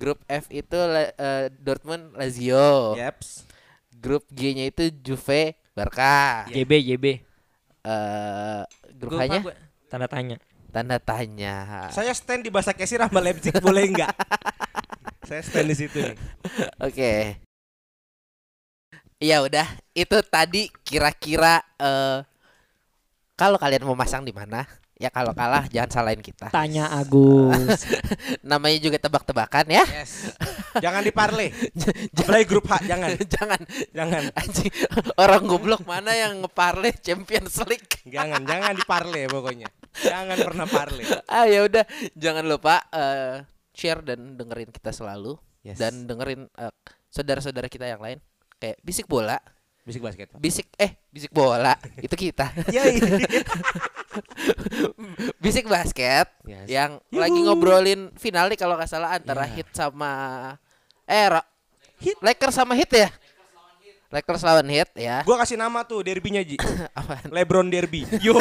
Grup 0.00 0.24
F 0.24 0.48
itu 0.48 0.78
eh, 0.96 1.52
Dortmund 1.60 2.16
Lazio. 2.16 2.96
Yaps. 2.96 3.44
Grup 3.92 4.24
G-nya 4.32 4.72
itu 4.72 4.88
Juve 5.04 5.60
Barca. 5.76 6.48
JB 6.48 6.72
JB 6.80 7.04
Eh 7.80 8.62
grup 8.96 9.16
H-nya 9.16 9.40
gua 9.44 9.54
tanda 9.88 10.08
tanya 10.08 10.36
tanda 10.70 10.96
tanya. 10.96 11.88
Saya 11.92 12.14
stand 12.16 12.46
di 12.46 12.50
Bahasa 12.52 12.72
Kesir 12.72 13.02
sama 13.02 13.20
Leipzig 13.20 13.52
boleh 13.60 13.90
enggak? 13.90 14.12
Saya 15.28 15.42
stand 15.44 15.68
di 15.68 15.76
situ 15.76 15.98
nih. 16.00 16.16
Oke. 16.80 17.12
Ya 19.20 19.44
udah, 19.44 19.68
itu 19.92 20.16
tadi 20.24 20.72
kira-kira 20.80 21.60
eh 21.76 22.24
kalau 23.36 23.56
kalian 23.56 23.84
mau 23.84 23.96
masang 23.96 24.24
di 24.24 24.32
mana? 24.32 24.64
Ya 25.00 25.08
kalau 25.08 25.32
kalah 25.32 25.64
jangan 25.72 25.88
salahin 25.88 26.20
kita. 26.20 26.52
tanya 26.52 26.92
Agus 26.92 27.88
Namanya 28.50 28.76
juga 28.84 29.00
tebak-tebakan 29.00 29.64
ya. 29.72 29.80
Yes. 29.88 30.36
Jangan 30.76 31.00
diparle. 31.00 31.56
Apalagi 32.12 32.44
grup 32.44 32.68
H, 32.68 32.84
jangan. 32.84 33.16
jangan 33.34 33.60
Jangan. 33.96 34.22
anjing 34.36 34.68
orang 35.16 35.42
goblok 35.48 35.88
mana 35.88 36.12
yang 36.12 36.44
ngeparle 36.44 36.92
Champions 37.00 37.56
League. 37.64 38.04
Jangan, 38.04 38.44
jangan 38.44 38.76
diparle 38.76 39.24
pokoknya. 39.24 39.72
Jangan 40.04 40.36
pernah 40.36 40.66
parle. 40.68 41.02
ah 41.26 41.48
ya 41.48 41.64
udah, 41.64 41.84
jangan 42.12 42.44
lupa 42.44 42.84
eh, 42.92 43.40
share 43.72 44.04
dan 44.04 44.36
dengerin 44.36 44.68
kita 44.68 44.92
selalu 44.92 45.40
Yes. 45.60 45.76
dan 45.76 46.08
dengerin 46.08 46.48
eh, 46.56 46.72
saudara-saudara 47.12 47.68
kita 47.68 47.84
yang 47.84 48.00
lain 48.00 48.16
kayak 48.56 48.80
bisik 48.80 49.04
bola 49.08 49.36
Bisik 49.80 50.04
basket. 50.04 50.28
Bisik 50.36 50.68
eh 50.76 51.00
bisik 51.08 51.32
bola 51.32 51.72
itu 51.98 52.12
kita. 52.12 52.52
Bisik 55.42 55.66
basket 55.66 56.26
Yes. 56.42 56.66
yang 56.66 56.98
Yuhu. 57.10 57.20
lagi 57.22 57.38
ngobrolin 57.40 58.00
final 58.18 58.50
nih 58.50 58.58
kalau 58.58 58.74
nggak 58.74 58.90
salah 58.90 59.14
antara 59.14 59.46
Iya. 59.46 59.62
Hit 59.62 59.68
sama 59.72 60.12
eh 61.06 61.26
Ra- 61.30 61.48
Lakers 62.18 62.56
sama 62.56 62.74
Hit 62.74 62.90
ya. 62.90 63.10
Lakers 64.10 64.42
lawan 64.42 64.66
Hit 64.66 64.90
ya. 64.98 65.22
Gua 65.22 65.38
kasih 65.38 65.54
nama 65.54 65.86
tuh 65.86 66.02
derbynya 66.02 66.42
Ji. 66.42 66.58
Apaan? 66.98 67.30
Lebron 67.30 67.70
Derby. 67.70 68.02
Yo. 68.26 68.34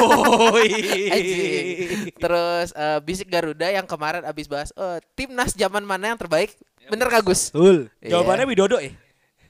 Terus 2.18 2.74
eh, 2.74 3.00
bisik 3.06 3.30
Garuda 3.30 3.70
yang 3.70 3.86
kemarin 3.86 4.26
abis 4.26 4.50
bahas 4.50 4.74
oh, 4.74 4.98
timnas 5.14 5.54
zaman 5.54 5.86
mana 5.86 6.10
yang 6.10 6.20
terbaik? 6.20 6.58
Bener 6.90 7.06
gak 7.06 7.22
Gus? 7.22 7.54
Betul. 7.54 7.86
Iya. 8.02 8.18
Jawabannya 8.18 8.46
Widodo 8.50 8.82
ya. 8.82 8.90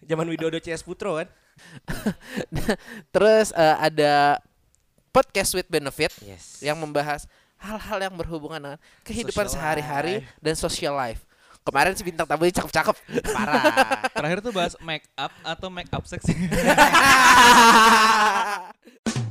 Zaman 0.04 0.28
Widodo 0.28 0.60
CS 0.60 0.84
Putro 0.84 1.16
kan. 1.24 1.28
Terus 3.12 3.56
eh, 3.56 3.76
ada 3.80 4.44
podcast 5.20 5.52
with 5.52 5.68
benefit 5.68 6.16
yes. 6.24 6.64
yang 6.64 6.80
membahas 6.80 7.28
hal-hal 7.60 8.00
yang 8.00 8.16
berhubungan 8.16 8.64
dengan 8.64 8.80
kehidupan 9.04 9.52
sehari-hari 9.52 10.24
dan 10.40 10.56
social 10.56 10.96
life. 10.96 11.28
Kemarin 11.60 11.92
si 11.92 12.08
bintang 12.08 12.24
tamu 12.24 12.48
ini 12.48 12.56
cakep-cakep. 12.56 12.96
Parah. 13.36 14.08
Terakhir 14.16 14.40
tuh 14.40 14.56
bahas 14.56 14.80
make 14.80 15.04
up 15.20 15.36
atau 15.44 15.68
make 15.68 15.92
up 15.92 16.08
seksi. 16.08 16.32